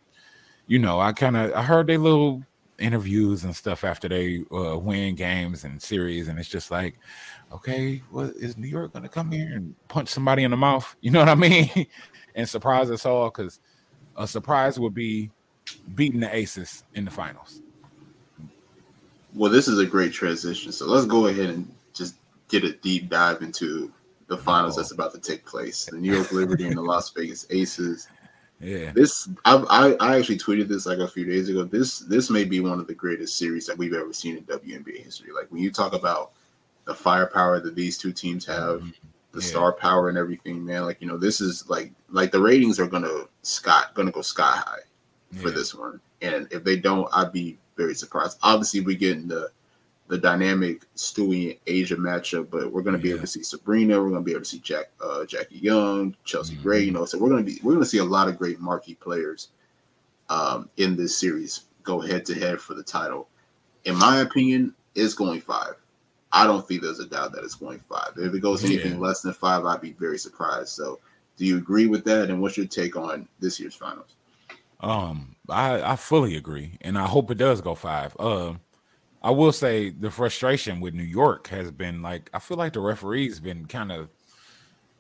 You 0.69 0.79
know, 0.79 1.01
I 1.01 1.13
kind 1.13 1.37
of 1.37 1.53
I 1.55 1.63
heard 1.63 1.89
they 1.89 1.97
little 1.97 2.45
interviews 2.79 3.43
and 3.43 3.57
stuff 3.57 3.83
after 3.83 4.09
they 4.09 4.45
uh, 4.53 4.79
win 4.79 5.17
games 5.17 5.65
and 5.65 5.83
series, 5.83 6.29
and 6.29 6.39
it's 6.39 6.49
just 6.49 6.71
like, 6.71 7.01
okay, 7.51 8.01
well, 8.13 8.31
is 8.37 8.57
New 8.57 8.69
York 8.69 8.93
to 8.93 9.09
come 9.09 9.33
here 9.33 9.57
and 9.57 9.75
punch 9.89 10.09
somebody 10.09 10.45
in 10.45 10.53
the 10.53 10.57
mouth? 10.57 10.95
You 11.01 11.11
know 11.11 11.19
what 11.19 11.29
I 11.31 11.35
mean? 11.35 11.89
and 12.37 12.49
surprise 12.49 12.93
us 12.93 13.05
all 13.05 13.29
because 13.29 13.59
a 14.17 14.29
surprise 14.29 14.79
would 14.79 14.95
be 14.95 15.33
beating 15.95 16.21
the 16.21 16.35
Aces 16.35 16.85
in 16.95 17.05
the 17.05 17.11
finals. 17.11 17.63
Well, 19.35 19.51
this 19.51 19.69
is 19.69 19.79
a 19.79 19.87
great 19.87 20.13
transition. 20.13 20.73
So 20.73 20.87
let's 20.87 21.07
go 21.07 21.27
ahead 21.27 21.51
and 21.51 21.73
just 21.95 22.17
get 22.49 22.65
a 22.65 22.73
deep 22.73 23.09
dive 23.09 23.43
into 23.43 23.93
the 24.27 24.37
finals 24.37 24.77
oh. 24.77 24.81
that's 24.81 24.93
about 24.93 25.13
to 25.13 25.21
take 25.21 25.45
place. 25.45 25.87
The 25.87 25.99
New 25.99 26.13
York 26.13 26.33
Liberty 26.33 26.67
and 26.67 26.77
the 26.77 26.83
Las 26.83 27.11
Vegas 27.11 27.47
Aces. 27.51 28.09
Yeah. 28.61 28.93
This 28.93 29.29
I, 29.45 29.57
I, 29.71 29.93
I 30.01 30.19
actually 30.19 30.39
tweeted 30.39 30.69
this 30.69 30.85
like 30.87 30.99
a 30.99 31.09
few 31.09 31.25
days 31.25 31.49
ago. 31.49 31.65
This 31.65 32.01
this 32.01 32.29
may 32.29 32.45
be 32.45 32.61
one 32.61 32.79
of 32.79 32.87
the 32.87 32.95
greatest 32.95 33.39
series 33.39 33.67
that 33.67 33.79
we've 33.79 33.95
ever 33.95 34.13
seen 34.13 34.37
in 34.37 34.45
WNBA 34.45 35.03
history. 35.03 35.33
Like 35.33 35.51
when 35.51 35.63
you 35.63 35.71
talk 35.71 35.95
about 35.95 36.33
the 36.85 36.95
firepower 36.95 37.61
that 37.61 37.75
these 37.75 37.97
two 37.97 38.13
teams 38.13 38.45
have, 38.47 38.81
mm-hmm. 38.81 38.89
the 39.33 39.41
yeah. 39.41 39.49
star 39.49 39.73
power 39.73 40.09
and 40.09 40.19
everything, 40.19 40.65
man. 40.65 40.85
Like 40.85 41.01
you 41.01 41.07
know, 41.07 41.17
this 41.17 41.41
is 41.41 41.69
like 41.71 41.93
like 42.11 42.33
the 42.33 42.41
ratings 42.41 42.79
are 42.79 42.87
gonna 42.87 43.25
sky 43.43 43.85
gonna 43.95 44.11
go 44.11 44.21
sky 44.21 44.57
high 44.57 44.81
yeah. 45.33 45.43
for 45.43 45.51
this 45.51 45.75
one. 45.75 46.01
And 46.23 46.49
if 46.51 46.65
they 46.65 46.77
don't, 46.77 47.09
I'd 47.13 47.33
be 47.33 47.59
very 47.77 47.95
surprised. 47.95 48.39
Obviously, 48.43 48.81
we 48.81 48.97
get 48.97 49.17
in 49.17 49.29
the 49.29 49.51
the 50.09 50.19
dynamic 50.19 50.83
Stewie 50.97 51.59
A'ja 51.67 51.97
matchup, 51.97 52.51
but 52.51 52.73
we're 52.73 52.83
going 52.83 52.97
to 52.97 53.03
be 53.03 53.09
yeah. 53.09 53.15
able 53.15 53.23
to 53.23 53.29
see 53.29 53.45
Sabrina. 53.45 54.03
We're 54.03 54.11
going 54.11 54.23
to 54.23 54.27
be 54.27 54.33
able 54.33 54.41
to 54.41 54.45
see 54.45 54.59
Jack, 54.59 54.91
uh, 55.01 55.25
Jackie 55.25 55.59
Young, 55.59 56.17
Chelsea 56.25 56.55
mm-hmm. 56.55 56.63
Gray. 56.65 56.81
You 56.81 56.91
know, 56.91 57.05
so 57.05 57.17
we're 57.17 57.29
going 57.29 57.45
to 57.45 57.51
be 57.51 57.61
we're 57.63 57.75
going 57.75 57.85
to 57.85 57.89
see 57.89 57.99
a 57.99 58.05
lot 58.05 58.29
of 58.29 58.37
great 58.37 58.59
marquee 58.59 58.97
players 58.97 59.49
um, 60.29 60.69
in 60.77 60.97
this 60.97 61.17
series 61.17 61.65
go 61.85 62.01
head 62.01 62.27
to 62.27 62.35
head 62.35 62.61
for 62.61 62.75
the 62.75 62.83
title. 62.83 63.29
In 63.85 63.97
my 63.97 64.19
opinion, 64.19 64.75
it's 64.95 65.15
going 65.15 65.41
five. 65.41 65.75
I 66.33 66.47
don't 66.47 66.67
think 66.67 66.83
there's 66.83 67.01
a 67.01 67.07
doubt 67.07 67.33
that 67.33 67.45
it's 67.45 67.55
going 67.55 67.79
five. 67.79 68.13
If 68.17 68.35
it 68.35 68.41
goes 68.41 68.65
anything 68.65 68.93
yeah. 68.93 68.99
less 68.99 69.23
than 69.23 69.33
five, 69.33 69.65
I'd 69.65 69.81
be 69.81 69.93
very 69.93 70.19
surprised. 70.19 70.69
So, 70.69 71.01
do 71.37 71.45
you 71.45 71.57
agree 71.57 71.87
with 71.87 72.05
that? 72.05 72.31
And 72.31 72.41
what's 72.41 72.57
your 72.57 72.67
take 72.67 72.97
on 72.97 73.27
this 73.41 73.59
year's 73.59 73.75
finals? 73.75 74.15
Um, 74.81 75.37
I 75.49 75.93
I 75.93 75.97
fully 75.97 76.37
agree, 76.37 76.79
and 76.81 76.99
I 76.99 77.07
hope 77.07 77.31
it 77.31 77.39
does 77.39 77.61
go 77.61 77.75
five. 77.75 78.17
Um, 78.19 78.29
uh, 78.29 78.55
I 79.23 79.31
will 79.31 79.53
say 79.53 79.91
the 79.91 80.11
frustration 80.11 80.81
with 80.81 80.95
New 80.95 81.03
York 81.03 81.47
has 81.49 81.71
been 81.71 82.01
like 82.03 82.31
I 82.33 82.39
feel 82.39 82.57
like 82.57 82.73
the 82.73 82.81
referees 82.81 83.41
been 83.41 83.67
kind 83.67 83.93
of 83.93 84.09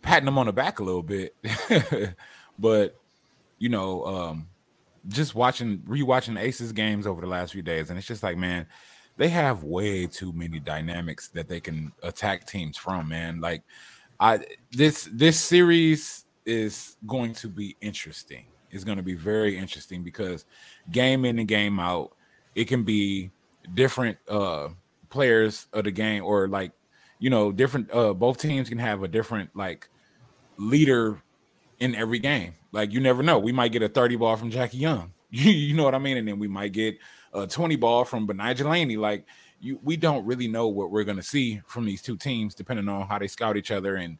patting 0.02 0.26
them 0.26 0.38
on 0.38 0.46
the 0.46 0.52
back 0.52 0.78
a 0.80 0.84
little 0.84 1.02
bit, 1.02 1.34
but 2.58 3.00
you 3.58 3.68
know, 3.70 4.04
um, 4.04 4.48
just 5.08 5.34
watching 5.34 5.78
rewatching 5.80 6.38
Aces 6.38 6.72
games 6.72 7.06
over 7.06 7.22
the 7.22 7.26
last 7.26 7.52
few 7.52 7.62
days, 7.62 7.88
and 7.88 7.98
it's 7.98 8.06
just 8.06 8.22
like, 8.22 8.36
man, 8.36 8.66
they 9.16 9.28
have 9.28 9.64
way 9.64 10.06
too 10.06 10.32
many 10.32 10.60
dynamics 10.60 11.28
that 11.28 11.48
they 11.48 11.60
can 11.60 11.92
attack 12.02 12.46
teams 12.46 12.76
from, 12.76 13.08
man. 13.08 13.40
Like 13.40 13.62
I 14.18 14.40
this 14.72 15.08
this 15.12 15.40
series 15.40 16.26
is 16.44 16.96
going 17.06 17.32
to 17.34 17.48
be 17.48 17.76
interesting. 17.80 18.44
It's 18.70 18.84
going 18.84 18.98
to 18.98 19.02
be 19.02 19.14
very 19.14 19.56
interesting 19.56 20.02
because 20.02 20.44
game 20.90 21.24
in 21.24 21.38
and 21.38 21.48
game 21.48 21.80
out, 21.80 22.12
it 22.54 22.66
can 22.66 22.84
be 22.84 23.30
different 23.74 24.18
uh 24.28 24.68
players 25.10 25.66
of 25.72 25.84
the 25.84 25.90
game 25.90 26.24
or 26.24 26.48
like 26.48 26.72
you 27.18 27.28
know 27.28 27.52
different 27.52 27.92
uh 27.92 28.14
both 28.14 28.38
teams 28.38 28.68
can 28.68 28.78
have 28.78 29.02
a 29.02 29.08
different 29.08 29.54
like 29.54 29.88
leader 30.56 31.22
in 31.78 31.94
every 31.94 32.18
game. 32.18 32.54
Like 32.72 32.92
you 32.92 33.00
never 33.00 33.22
know. 33.22 33.38
We 33.38 33.52
might 33.52 33.72
get 33.72 33.82
a 33.82 33.88
30 33.88 34.16
ball 34.16 34.36
from 34.36 34.50
Jackie 34.50 34.78
Young 34.78 35.12
you 35.30 35.74
know 35.74 35.84
what 35.84 35.94
I 35.94 35.98
mean? 35.98 36.16
And 36.16 36.26
then 36.26 36.38
we 36.38 36.48
might 36.48 36.72
get 36.72 36.98
a 37.32 37.46
20 37.46 37.76
ball 37.76 38.04
from 38.04 38.26
Betnijah 38.26 38.68
Laney. 38.68 38.96
Like 38.96 39.26
you, 39.60 39.78
we 39.82 39.96
don't 39.96 40.26
really 40.26 40.48
know 40.48 40.68
what 40.68 40.90
we're 40.90 41.04
gonna 41.04 41.22
see 41.22 41.60
from 41.66 41.84
these 41.84 42.02
two 42.02 42.16
teams, 42.16 42.54
depending 42.54 42.88
on 42.88 43.06
how 43.06 43.18
they 43.18 43.28
scout 43.28 43.56
each 43.56 43.70
other 43.70 43.96
and 43.96 44.18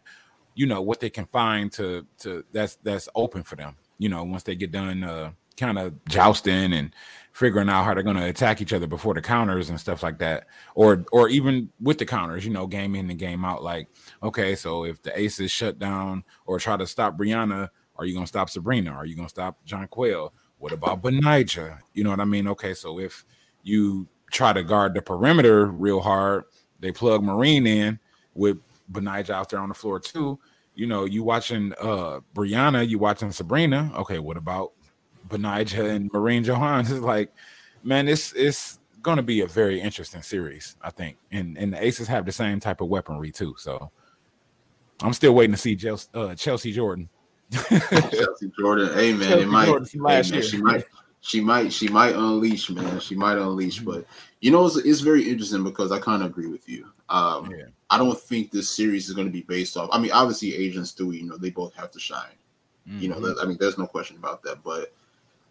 you 0.55 0.67
know 0.67 0.83
what 0.83 1.01
they 1.01 1.11
can 1.11 1.27
find 1.27 1.73
to 1.73 2.07
to 2.19 2.45
that's 2.53 2.77
that's 2.83 3.09
open 3.15 3.43
for 3.43 3.57
them. 3.57 3.77
You 4.01 4.09
know, 4.09 4.25
once 4.25 4.43
they 4.43 4.57
get 4.57 4.73
done 4.73 5.05
uh 5.05 5.31
kind 5.61 5.79
of 5.79 6.05
jousting 6.07 6.73
and 6.73 6.95
figuring 7.33 7.69
out 7.69 7.85
how 7.85 7.95
they're 7.95 8.03
going 8.03 8.17
to 8.17 8.27
attack 8.27 8.61
each 8.61 8.73
other 8.73 8.87
before 8.87 9.15
the 9.15 9.21
counters 9.21 9.69
and 9.71 9.79
stuff 9.79 10.03
like 10.03 10.19
that. 10.19 10.47
Or 10.75 11.05
or 11.13 11.29
even 11.29 11.69
with 11.81 11.99
the 11.99 12.07
counters 12.07 12.45
you 12.45 12.51
know 12.51 12.67
game 12.67 12.95
in 12.95 13.09
and 13.09 13.19
game 13.19 13.45
out 13.45 13.63
like 13.63 13.89
okay 14.23 14.57
so 14.57 14.85
if 14.85 15.03
the 15.03 15.17
aces 15.19 15.51
shut 15.53 15.79
down 15.79 16.25
or 16.47 16.59
try 16.59 16.77
to 16.77 16.87
stop 16.87 17.17
breanna 17.17 17.69
are 17.97 18.07
you 18.07 18.15
going 18.15 18.25
to 18.25 18.29
stop 18.29 18.49
sabrina? 18.49 18.91
Are 18.91 19.05
you 19.05 19.15
going 19.15 19.29
to 19.29 19.31
stop 19.31 19.59
Jonquel 19.67 20.31
what 20.59 20.73
about 20.73 21.03
Betnijah? 21.03 21.79
you 21.95 22.03
know 22.03 22.11
what 22.11 22.21
i 22.21 22.25
mean? 22.25 22.49
Okay 22.49 22.75
so 22.75 22.99
if 22.99 23.25
you 23.63 24.09
try 24.33 24.53
to 24.53 24.63
guard 24.63 24.95
the 24.95 25.03
perimeter 25.03 25.67
real 25.67 26.01
hard 26.01 26.45
they 26.81 26.91
plug 26.91 27.23
marine 27.23 27.67
in 27.67 27.99
with 28.35 28.59
Betnijah 28.91 29.31
out 29.31 29.51
there 29.51 29.61
on 29.61 29.69
the 29.69 29.75
floor 29.75 30.01
too 30.01 30.39
you 30.75 30.87
know 30.87 31.05
you 31.05 31.23
watching 31.23 31.73
uh 31.81 32.21
breanna 32.35 32.89
you 32.89 32.99
watching 32.99 33.33
sabrina 33.33 33.93
okay 33.97 34.19
what 34.19 34.37
about 34.37 34.73
Betnijah 35.31 35.89
and 35.91 36.11
Marine 36.13 36.45
Johannes. 36.45 36.91
It's 36.91 37.01
like, 37.05 37.33
man, 37.83 38.09
it's 38.09 38.33
it's 38.35 38.79
gonna 39.03 39.23
be 39.23 39.41
a 39.41 39.47
very 39.47 39.81
interesting 39.81 40.23
series, 40.23 40.77
I 40.83 40.91
think. 40.91 41.17
And 41.31 41.57
and 41.57 41.73
the 41.73 41.83
Aces 41.83 42.09
have 42.09 42.27
the 42.27 42.33
same 42.33 42.61
type 42.61 42.81
of 42.81 42.89
weaponry 42.89 43.33
too. 43.33 43.55
So 43.59 43.91
I'm 45.03 45.13
still 45.13 45.35
waiting 45.35 45.53
to 45.53 45.59
see 45.59 45.77
Chelsea, 45.77 46.09
uh, 46.15 46.35
Chelsea 46.35 46.73
Jordan. 46.73 47.09
Chelsea 47.51 48.53
Jordan, 48.59 48.93
hey 48.95 49.13
man, 49.13 49.29
Chelsea 49.29 49.43
it 49.43 49.49
might, 49.49 49.67
hey, 49.67 50.31
man, 50.31 50.43
she 50.43 50.61
might, 50.63 50.85
she 51.21 51.41
might, 51.41 51.73
she 51.73 51.89
might 51.89 52.15
unleash, 52.15 52.71
man. 52.71 53.01
She 53.01 53.17
might 53.17 53.39
unleash, 53.39 53.81
but 53.81 54.05
you 54.41 54.53
know, 54.53 54.67
it's, 54.67 54.77
it's 54.77 55.01
very 55.01 55.29
interesting 55.29 55.65
because 55.65 55.91
I 55.91 55.99
kind 55.99 56.23
of 56.23 56.31
agree 56.31 56.47
with 56.47 56.69
you. 56.69 56.89
Um, 57.11 57.51
yeah. 57.51 57.67
I 57.91 57.99
don't 57.99 58.19
think 58.19 58.51
this 58.51 58.71
series 58.71 59.09
is 59.09 59.15
going 59.15 59.27
to 59.27 59.33
be 59.33 59.43
based 59.43 59.77
off. 59.77 59.91
I 59.93 59.99
mean, 59.99 60.13
obviously, 60.13 60.55
agents 60.55 60.93
do. 60.93 61.11
You 61.11 61.25
know, 61.25 61.37
they 61.37 61.51
both 61.51 61.75
have 61.75 61.91
to 61.91 62.01
shine. 62.01 62.39
Mm-hmm. 62.89 63.01
You 63.01 63.09
know, 63.09 63.17
mm-hmm. 63.17 63.41
I 63.41 63.45
mean, 63.45 63.59
there's 63.61 63.79
no 63.79 63.87
question 63.87 64.17
about 64.17 64.43
that. 64.45 64.63
But 64.63 64.95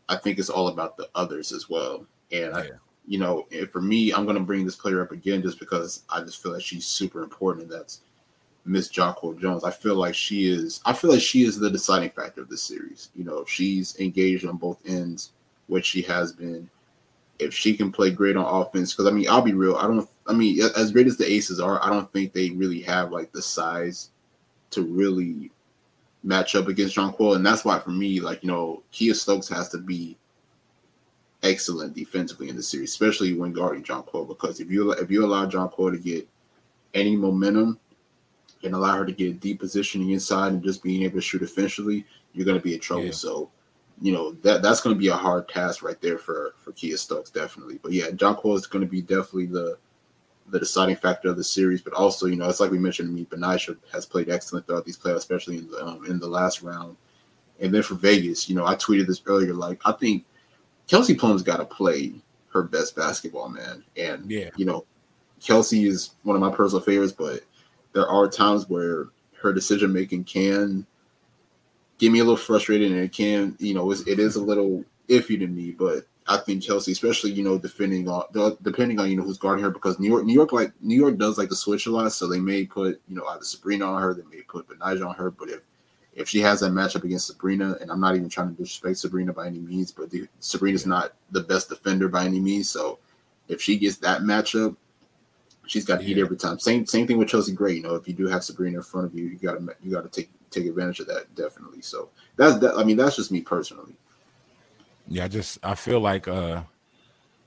I 0.08 0.16
think 0.16 0.40
it's 0.40 0.50
all 0.50 0.70
about 0.70 0.98
the 0.98 1.10
others 1.16 1.52
as 1.52 1.70
well. 1.70 2.06
And 2.32 2.56
I, 2.56 2.70
you 3.06 3.20
know, 3.20 3.46
for 3.72 3.82
me, 3.82 4.14
I'm 4.14 4.24
going 4.24 4.38
to 4.38 4.44
bring 4.44 4.66
this 4.66 4.76
player 4.76 5.02
up 5.02 5.12
again 5.12 5.42
just 5.42 5.60
because 5.60 6.04
I 6.10 6.22
just 6.22 6.42
feel 6.42 6.54
like 6.54 6.64
she's 6.64 6.86
super 6.86 7.24
important. 7.24 7.70
And 7.70 7.80
that's 7.80 8.02
Miss 8.66 8.88
Jonquel 8.90 9.40
Jones. 9.40 9.64
I 9.64 9.72
feel 9.72 9.96
like 9.96 10.16
she 10.16 10.50
is. 10.50 10.80
I 10.86 10.94
feel 10.94 11.12
like 11.12 11.22
she 11.22 11.44
is 11.44 11.60
the 11.60 11.70
deciding 11.70 12.12
factor 12.12 12.42
of 12.42 12.50
this 12.50 12.64
series. 12.64 13.10
You 13.16 13.26
know, 13.26 13.44
she's 13.46 14.00
engaged 14.00 14.46
on 14.46 14.58
both 14.58 14.80
ends, 14.86 15.32
which 15.68 15.86
she 15.86 16.02
has 16.04 16.32
been. 16.32 16.70
If 17.40 17.54
she 17.54 17.76
can 17.76 17.92
play 17.92 18.12
great 18.12 18.36
on 18.36 18.46
offense, 18.46 18.94
because 18.94 19.08
I 19.08 19.12
mean, 19.12 19.28
I'll 19.30 19.42
be 19.42 19.54
real. 19.54 19.78
I 19.78 19.84
don't. 19.84 20.08
I 20.28 20.34
mean, 20.34 20.62
as 20.78 20.92
great 20.92 21.08
as 21.08 21.18
the 21.18 21.32
Aces 21.32 21.60
are, 21.60 21.84
I 21.84 21.90
don't 21.90 22.12
think 22.12 22.34
they 22.34 22.50
really 22.52 22.82
have 22.82 23.12
like 23.12 23.32
the 23.32 23.42
size 23.42 24.12
to 24.72 24.84
really 24.84 25.52
match 26.24 26.56
up 26.56 26.68
against 26.68 26.96
John 26.96 27.14
Jonquel, 27.14 27.36
and 27.36 27.46
that's 27.46 27.64
why 27.64 27.80
for 27.80 27.92
me, 27.92 28.20
like 28.20 28.44
you 28.44 28.48
know, 28.50 28.84
Kiah 28.92 29.16
Stokes 29.16 29.48
has 29.50 29.70
to 29.70 29.78
be 29.78 30.18
excellent 31.44 31.96
defensively 31.96 32.50
in 32.50 32.56
the 32.56 32.64
series, 32.64 32.92
especially 32.92 33.34
when 33.34 33.54
guarding 33.54 33.84
John 33.84 34.04
Jonquel. 34.04 34.28
Because 34.28 34.60
if 34.60 34.70
you 34.70 34.92
if 34.92 35.10
you 35.10 35.26
allow 35.26 35.46
Jonquel 35.46 35.92
to 35.92 35.98
get 35.98 36.28
any 36.94 37.16
momentum 37.16 37.80
and 38.64 38.74
allow 38.74 38.98
her 38.98 39.06
to 39.06 39.12
get 39.12 39.40
deep 39.40 39.60
positioning 39.60 40.12
inside 40.12 40.54
and 40.54 40.64
just 40.64 40.84
being 40.84 41.04
able 41.04 41.16
to 41.16 41.22
shoot 41.22 41.42
efficiently, 41.42 42.06
you're 42.34 42.46
going 42.46 42.58
to 42.58 42.64
be 42.64 42.74
in 42.74 42.80
trouble. 42.80 43.06
Yeah. 43.06 43.12
So, 43.12 43.50
you 44.02 44.14
know 44.14 44.32
that 44.32 44.62
that's 44.62 44.82
going 44.82 44.96
to 44.96 45.00
be 45.00 45.08
a 45.08 45.16
hard 45.16 45.48
task 45.50 45.84
right 45.84 46.00
there 46.02 46.18
for 46.18 46.54
for 46.58 46.72
Kiah 46.72 46.98
Stokes, 46.98 47.30
definitely. 47.30 47.80
But 47.82 47.92
yeah, 47.92 48.10
Jonquel 48.10 48.56
is 48.56 48.68
going 48.68 48.84
to 48.84 48.90
be 48.90 49.02
definitely 49.02 49.48
the 49.48 49.78
the 50.48 50.60
deciding 50.60 50.96
factor 50.96 51.30
of 51.30 51.38
the 51.38 51.44
series. 51.44 51.82
But 51.82 51.94
also, 51.94 52.26
you 52.26 52.36
know, 52.36 52.50
it's 52.50 52.60
like 52.60 52.72
we 52.72 52.80
mentioned, 52.80 53.14
me 53.14 53.26
Betnijah 53.26 53.78
has 53.94 54.06
played 54.06 54.30
excellent 54.30 54.66
throughout 54.66 54.86
these 54.86 54.98
playoffs, 54.98 55.18
especially 55.18 55.58
in 55.58 55.70
the 55.70 55.86
um, 55.86 56.06
in 56.06 56.20
the 56.20 56.28
last 56.28 56.62
round. 56.62 56.96
And 57.60 57.74
then 57.74 57.84
for 57.84 57.96
Vegas, 57.96 58.50
you 58.50 58.56
know, 58.56 58.66
I 58.66 58.76
tweeted 58.76 59.08
this 59.08 59.22
earlier. 59.26 59.54
Like, 59.54 59.82
I 59.86 59.92
think 59.92 60.26
Kelsey 60.88 61.14
Plum's 61.14 61.44
got 61.44 61.58
to 61.58 61.66
play 61.66 62.14
her 62.54 62.64
best 62.64 62.96
basketball, 62.96 63.50
man. 63.50 63.84
And 63.98 64.30
yeah, 64.32 64.50
you 64.56 64.66
know, 64.66 64.86
Kelsey 65.42 65.86
is 65.88 66.12
one 66.24 66.36
of 66.36 66.42
my 66.42 66.52
personal 66.52 66.84
favorites, 66.84 67.14
but 67.14 67.42
there 67.94 68.08
are 68.08 68.30
times 68.30 68.70
where 68.70 69.08
her 69.42 69.54
decision 69.54 69.92
making 69.92 70.24
can 70.24 70.86
get 72.00 72.12
me 72.12 72.20
a 72.20 72.24
little 72.24 72.38
frustrated, 72.38 72.92
and 72.92 73.00
it 73.00 73.12
can, 73.12 73.56
you 73.60 73.76
know, 73.76 73.92
it 73.92 74.20
is 74.20 74.36
a 74.36 74.42
little 74.42 74.84
iffy 75.08 75.38
to 75.38 75.48
me. 75.48 75.72
But 75.72 76.06
I 76.28 76.38
think 76.38 76.64
Chelsea, 76.64 76.92
especially 76.92 77.32
you 77.32 77.44
know, 77.44 77.60
depending 77.60 78.08
on 78.08 78.24
depending 78.64 79.00
on 79.00 79.10
you 79.10 79.18
know 79.18 79.24
who's 79.24 79.38
guarding 79.38 79.64
her, 79.64 79.70
because 79.70 80.00
New 80.00 80.10
York, 80.10 80.26
New 80.26 80.34
York, 80.34 80.52
like 80.52 80.72
New 80.82 80.96
York 80.96 81.18
does 81.18 81.38
like 81.38 81.50
to 81.50 81.56
switch 81.56 81.86
a 81.86 81.92
lot, 81.92 82.12
so 82.12 82.28
they 82.28 82.40
may 82.40 82.66
put 82.66 83.00
you 83.08 83.16
know 83.16 83.26
either 83.28 83.44
Sabrina 83.44 83.86
on 83.86 84.02
her, 84.02 84.14
they 84.14 84.24
may 84.36 84.42
put 84.42 84.68
Betnijah 84.68 85.08
on 85.08 85.16
her. 85.16 85.30
But 85.30 85.50
if 85.50 85.62
if 86.14 86.28
she 86.28 86.40
has 86.40 86.62
that 86.62 86.72
matchup 86.72 87.04
against 87.04 87.28
Sabrina, 87.28 87.76
and 87.82 87.92
I'm 87.92 88.00
not 88.00 88.16
even 88.16 88.30
trying 88.30 88.50
to 88.50 88.62
disrespect 88.62 88.98
Sabrina 88.98 89.34
by 89.34 89.48
any 89.48 89.60
means, 89.60 89.92
but 89.92 90.10
the, 90.10 90.28
Sabrina's 90.40 90.86
not 90.86 91.14
the 91.32 91.42
best 91.42 91.70
defender 91.70 92.10
by 92.10 92.26
any 92.26 92.40
means, 92.40 92.70
so 92.70 93.00
if 93.48 93.62
she 93.62 93.78
gets 93.78 93.98
that 93.98 94.22
matchup, 94.22 94.76
she's 95.66 95.86
got 95.86 96.00
to 96.00 96.06
yeah. 96.06 96.24
every 96.24 96.38
time. 96.38 96.60
Same 96.60 96.86
same 96.86 97.08
thing 97.08 97.18
with 97.18 97.28
Chelsea 97.28 97.54
Gray. 97.54 97.74
You 97.74 97.84
know, 97.84 97.96
if 97.96 98.08
you 98.08 98.14
do 98.14 98.28
have 98.28 98.44
Sabrina 98.44 98.78
in 98.78 98.84
front 98.84 99.08
of 99.08 99.18
you, 99.18 99.26
you 99.26 99.38
got 99.38 99.54
to 99.54 99.76
you 99.82 99.92
got 99.92 100.04
to 100.04 100.10
take 100.10 100.30
take 100.50 100.66
advantage 100.66 101.00
of 101.00 101.08
that 101.08 101.34
definitely. 101.36 101.82
So 101.82 102.10
that's 102.36 102.58
that. 102.60 102.76
I 102.76 102.84
mean, 102.84 102.98
that's 102.98 103.16
just 103.16 103.32
me 103.32 103.42
personally. 103.42 103.94
Yeah, 105.08 105.26
I 105.26 105.28
just 105.28 105.60
I 105.64 105.76
feel 105.76 106.00
like 106.00 106.28
uh 106.28 106.64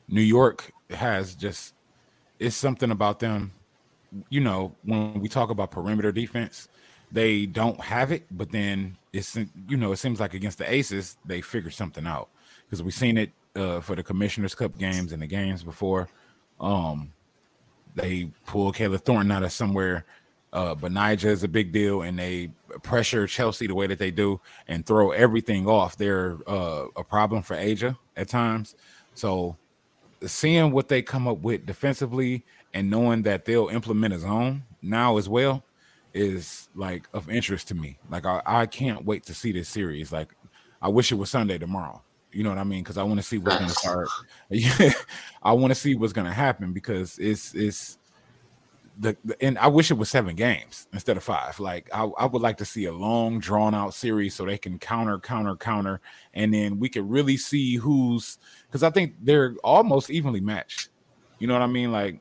New 0.08 0.22
York 0.22 0.72
has 0.90 1.34
just 1.34 1.74
it's 2.38 2.56
something 2.56 2.90
about 2.90 3.20
them. 3.20 3.52
You 4.28 4.40
know, 4.40 4.74
when 4.84 5.20
we 5.20 5.28
talk 5.28 5.50
about 5.50 5.70
perimeter 5.70 6.12
defense, 6.12 6.68
they 7.10 7.46
don't 7.46 7.80
have 7.80 8.12
it, 8.12 8.24
but 8.30 8.50
then 8.50 8.96
it's 9.12 9.36
you 9.68 9.76
know 9.76 9.92
it 9.92 9.96
seems 9.96 10.20
like 10.20 10.34
against 10.34 10.58
the 10.58 10.72
Aces 10.72 11.16
they 11.24 11.40
figure 11.40 11.70
something 11.70 12.06
out 12.06 12.28
because 12.64 12.82
we've 12.82 12.94
seen 12.94 13.18
it 13.18 13.30
uh, 13.54 13.80
for 13.80 13.94
the 13.94 14.02
Commissioner's 14.02 14.54
Cup 14.54 14.76
games 14.78 15.12
and 15.12 15.22
the 15.22 15.26
games 15.26 15.62
before. 15.62 16.08
Um, 16.60 17.12
they 17.94 18.30
pull 18.46 18.72
Kayla 18.72 19.00
Thornton 19.00 19.30
out 19.30 19.42
of 19.42 19.52
somewhere 19.52 20.06
uh, 20.52 20.74
Betnijah 20.74 21.24
is 21.24 21.42
a 21.44 21.48
big 21.48 21.72
deal, 21.72 22.02
and 22.02 22.18
they 22.18 22.50
pressure 22.82 23.26
Chelsea 23.26 23.66
the 23.66 23.74
way 23.74 23.86
that 23.86 23.98
they 23.98 24.10
do 24.10 24.40
and 24.68 24.84
throw 24.84 25.12
everything 25.12 25.66
off. 25.66 25.96
They're 25.96 26.38
uh, 26.46 26.86
a 26.96 27.04
problem 27.04 27.42
for 27.42 27.56
A'ja 27.56 27.96
at 28.16 28.28
times. 28.28 28.76
So, 29.14 29.56
seeing 30.24 30.72
what 30.72 30.88
they 30.88 31.02
come 31.02 31.26
up 31.26 31.38
with 31.38 31.66
defensively 31.66 32.44
and 32.74 32.90
knowing 32.90 33.22
that 33.22 33.44
they'll 33.44 33.68
implement 33.68 34.14
a 34.14 34.18
zone 34.18 34.62
now 34.82 35.16
as 35.16 35.28
well 35.28 35.62
is 36.14 36.68
like 36.74 37.08
of 37.12 37.30
interest 37.30 37.68
to 37.68 37.74
me. 37.74 37.98
Like 38.10 38.26
I, 38.26 38.42
I 38.44 38.66
can't 38.66 39.04
wait 39.04 39.24
to 39.24 39.34
see 39.34 39.52
this 39.52 39.68
series. 39.68 40.12
Like 40.12 40.34
I 40.80 40.88
wish 40.88 41.12
it 41.12 41.16
was 41.16 41.30
Sunday 41.30 41.58
tomorrow. 41.58 42.02
You 42.32 42.44
know 42.44 42.50
what 42.50 42.58
I 42.58 42.64
mean? 42.64 42.82
Because 42.82 42.98
I 42.98 43.02
want 43.02 43.20
to 43.20 43.22
see 43.22 43.38
what's 43.38 43.56
going 43.56 43.68
to 43.68 43.74
start. 43.74 44.08
I 45.42 45.52
want 45.52 45.70
to 45.70 45.74
see 45.74 45.94
what's 45.94 46.14
going 46.14 46.26
to 46.26 46.32
happen 46.32 46.72
because 46.72 47.18
it's 47.18 47.54
it's 47.54 47.98
the, 49.02 49.16
the, 49.24 49.44
and 49.44 49.58
I 49.58 49.66
wish 49.66 49.90
it 49.90 49.98
was 49.98 50.08
seven 50.08 50.36
games 50.36 50.86
instead 50.92 51.16
of 51.16 51.24
five. 51.24 51.58
Like 51.58 51.90
I, 51.92 52.04
I 52.04 52.26
would 52.26 52.40
like 52.40 52.56
to 52.58 52.64
see 52.64 52.84
a 52.84 52.92
long 52.92 53.40
drawn 53.40 53.74
out 53.74 53.94
series 53.94 54.34
so 54.34 54.44
they 54.44 54.56
can 54.56 54.78
counter, 54.78 55.18
counter, 55.18 55.56
counter, 55.56 56.00
and 56.34 56.54
then 56.54 56.78
we 56.78 56.88
can 56.88 57.08
really 57.08 57.36
see 57.36 57.76
who's 57.76 58.38
because 58.66 58.84
I 58.84 58.90
think 58.90 59.14
they're 59.20 59.56
almost 59.64 60.08
evenly 60.08 60.40
matched. 60.40 60.90
You 61.40 61.48
know 61.48 61.54
what 61.54 61.62
I 61.62 61.66
mean? 61.66 61.90
Like 61.90 62.20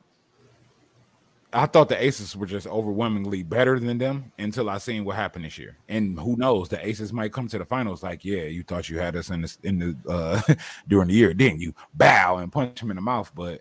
I 1.52 1.66
thought 1.66 1.88
the 1.88 2.02
Aces 2.02 2.36
were 2.36 2.46
just 2.46 2.66
overwhelmingly 2.66 3.44
better 3.44 3.78
than 3.78 3.98
them 3.98 4.32
until 4.40 4.68
I 4.68 4.78
seen 4.78 5.04
what 5.04 5.14
happened 5.14 5.44
this 5.44 5.58
year. 5.58 5.76
And 5.88 6.18
who 6.18 6.36
knows, 6.36 6.68
the 6.68 6.84
Aces 6.84 7.12
might 7.12 7.32
come 7.32 7.46
to 7.46 7.58
the 7.58 7.64
finals 7.64 8.02
like, 8.02 8.24
yeah, 8.24 8.42
you 8.42 8.64
thought 8.64 8.88
you 8.88 8.98
had 8.98 9.14
us 9.14 9.30
in 9.30 9.42
the 9.42 9.56
in 9.62 9.78
the 9.78 9.96
uh 10.10 10.54
during 10.88 11.08
the 11.08 11.14
year, 11.14 11.32
didn't 11.32 11.60
you? 11.60 11.74
Bow 11.94 12.38
and 12.38 12.50
punch 12.50 12.82
him 12.82 12.90
in 12.90 12.96
the 12.96 13.02
mouth, 13.02 13.30
but 13.36 13.60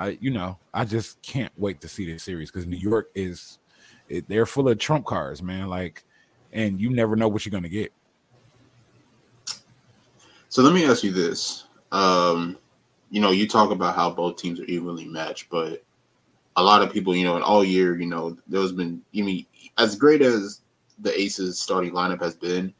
I, 0.00 0.16
you 0.18 0.30
know, 0.30 0.58
I 0.72 0.86
just 0.86 1.20
can't 1.20 1.52
wait 1.58 1.82
to 1.82 1.88
see 1.88 2.10
this 2.10 2.22
series 2.22 2.50
because 2.50 2.66
New 2.66 2.78
York 2.78 3.10
is, 3.14 3.58
it, 4.08 4.26
they're 4.28 4.46
full 4.46 4.66
of 4.68 4.78
trump 4.78 5.04
cards, 5.04 5.42
man. 5.42 5.68
Like, 5.68 6.04
and 6.52 6.80
you 6.80 6.88
never 6.88 7.16
know 7.16 7.28
what 7.28 7.44
you're 7.44 7.50
gonna 7.50 7.68
get. 7.68 7.92
So 10.48 10.62
let 10.62 10.72
me 10.72 10.86
ask 10.86 11.04
you 11.04 11.12
this. 11.12 11.66
Um, 11.92 12.56
you 13.10 13.20
know, 13.20 13.30
you 13.30 13.46
talk 13.46 13.70
about 13.70 13.94
how 13.94 14.08
both 14.10 14.36
teams 14.36 14.58
are 14.58 14.64
evenly 14.64 15.04
matched, 15.04 15.50
but 15.50 15.84
a 16.56 16.62
lot 16.62 16.80
of 16.82 16.90
people, 16.90 17.14
you 17.14 17.24
know, 17.24 17.36
in 17.36 17.42
all 17.42 17.62
year, 17.62 18.00
you 18.00 18.06
know, 18.06 18.38
there's 18.48 18.72
been, 18.72 19.02
you 19.12 19.22
mean, 19.22 19.44
as 19.76 19.96
great 19.96 20.22
as 20.22 20.62
the 21.00 21.18
Aces 21.20 21.58
starting 21.58 21.92
lineup 21.92 22.22
has 22.22 22.34
been, 22.34 22.72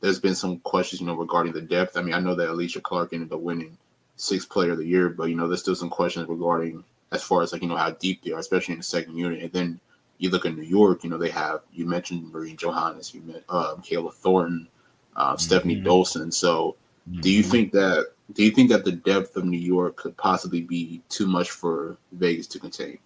there's 0.00 0.18
been 0.18 0.34
some 0.34 0.58
questions, 0.60 1.00
you 1.00 1.06
know, 1.06 1.14
regarding 1.14 1.52
the 1.52 1.60
depth. 1.60 1.98
I 1.98 2.02
mean, 2.02 2.14
I 2.14 2.18
know 2.20 2.34
that 2.34 2.48
Alysha 2.48 2.82
Clark 2.82 3.12
ended 3.12 3.32
up 3.32 3.40
winning 3.40 3.76
sixth 4.22 4.48
player 4.48 4.72
of 4.72 4.78
the 4.78 4.86
year, 4.86 5.08
but 5.08 5.24
you 5.24 5.34
know, 5.34 5.48
there's 5.48 5.60
still 5.60 5.74
some 5.74 5.90
questions 5.90 6.28
regarding 6.28 6.84
as 7.10 7.22
far 7.22 7.42
as 7.42 7.52
like 7.52 7.62
you 7.62 7.68
know 7.68 7.76
how 7.76 7.90
deep 7.90 8.22
they 8.22 8.30
are, 8.32 8.38
especially 8.38 8.72
in 8.72 8.78
the 8.78 8.84
second 8.84 9.16
unit. 9.16 9.42
And 9.42 9.52
then 9.52 9.80
you 10.18 10.30
look 10.30 10.46
at 10.46 10.54
New 10.54 10.62
York, 10.62 11.02
you 11.02 11.10
know, 11.10 11.18
they 11.18 11.30
have 11.30 11.62
you 11.72 11.86
mentioned 11.86 12.32
Marine 12.32 12.56
Johannes, 12.56 13.12
you 13.12 13.20
met 13.22 13.42
um, 13.48 13.82
Kayla 13.82 14.12
Thornton, 14.12 14.68
uh, 15.16 15.30
mm-hmm. 15.30 15.38
Stephanie 15.38 15.80
Dolson. 15.80 16.32
So, 16.32 16.76
mm-hmm. 17.10 17.20
do 17.20 17.30
you 17.30 17.42
mm-hmm. 17.42 17.50
think 17.50 17.72
that 17.72 18.12
do 18.32 18.44
you 18.44 18.52
think 18.52 18.70
that 18.70 18.84
the 18.84 18.92
depth 18.92 19.36
of 19.36 19.44
New 19.44 19.58
York 19.58 19.96
could 19.96 20.16
possibly 20.16 20.62
be 20.62 21.02
too 21.08 21.26
much 21.26 21.50
for 21.50 21.98
Vegas 22.12 22.46
to 22.48 22.60
contain? 22.60 22.98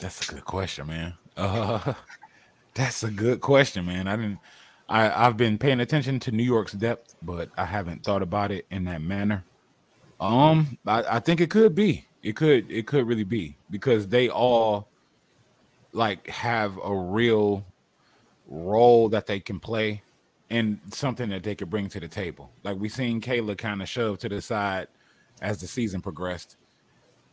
That's 0.00 0.28
a 0.28 0.34
good 0.34 0.44
question, 0.44 0.86
man. 0.86 1.14
Uh, 1.36 1.92
that's 2.74 3.02
a 3.02 3.10
good 3.10 3.42
question, 3.42 3.84
man. 3.84 4.08
I 4.08 4.16
didn't. 4.16 4.38
I 4.88 5.26
I've 5.26 5.36
been 5.36 5.58
paying 5.58 5.80
attention 5.80 6.20
to 6.20 6.32
New 6.32 6.42
York's 6.42 6.72
depth, 6.72 7.16
but 7.20 7.50
I 7.58 7.66
haven't 7.66 8.02
thought 8.02 8.22
about 8.22 8.50
it 8.50 8.66
in 8.70 8.84
that 8.84 9.02
manner. 9.02 9.44
Um, 10.20 10.78
I, 10.86 11.16
I 11.16 11.20
think 11.20 11.40
it 11.40 11.50
could 11.50 11.74
be. 11.74 12.06
It 12.22 12.36
could. 12.36 12.70
It 12.70 12.86
could 12.86 13.06
really 13.06 13.24
be 13.24 13.56
because 13.70 14.08
they 14.08 14.28
all 14.28 14.88
like 15.92 16.26
have 16.28 16.78
a 16.82 16.94
real 16.94 17.64
role 18.46 19.08
that 19.08 19.26
they 19.26 19.40
can 19.40 19.58
play 19.58 20.02
and 20.50 20.78
something 20.90 21.28
that 21.30 21.42
they 21.42 21.54
could 21.54 21.70
bring 21.70 21.88
to 21.88 22.00
the 22.00 22.08
table. 22.08 22.50
Like 22.62 22.78
we 22.78 22.88
seen 22.88 23.20
Kayla 23.20 23.58
kind 23.58 23.82
of 23.82 23.88
shove 23.88 24.18
to 24.18 24.28
the 24.28 24.40
side 24.40 24.88
as 25.42 25.60
the 25.60 25.66
season 25.66 26.00
progressed. 26.00 26.56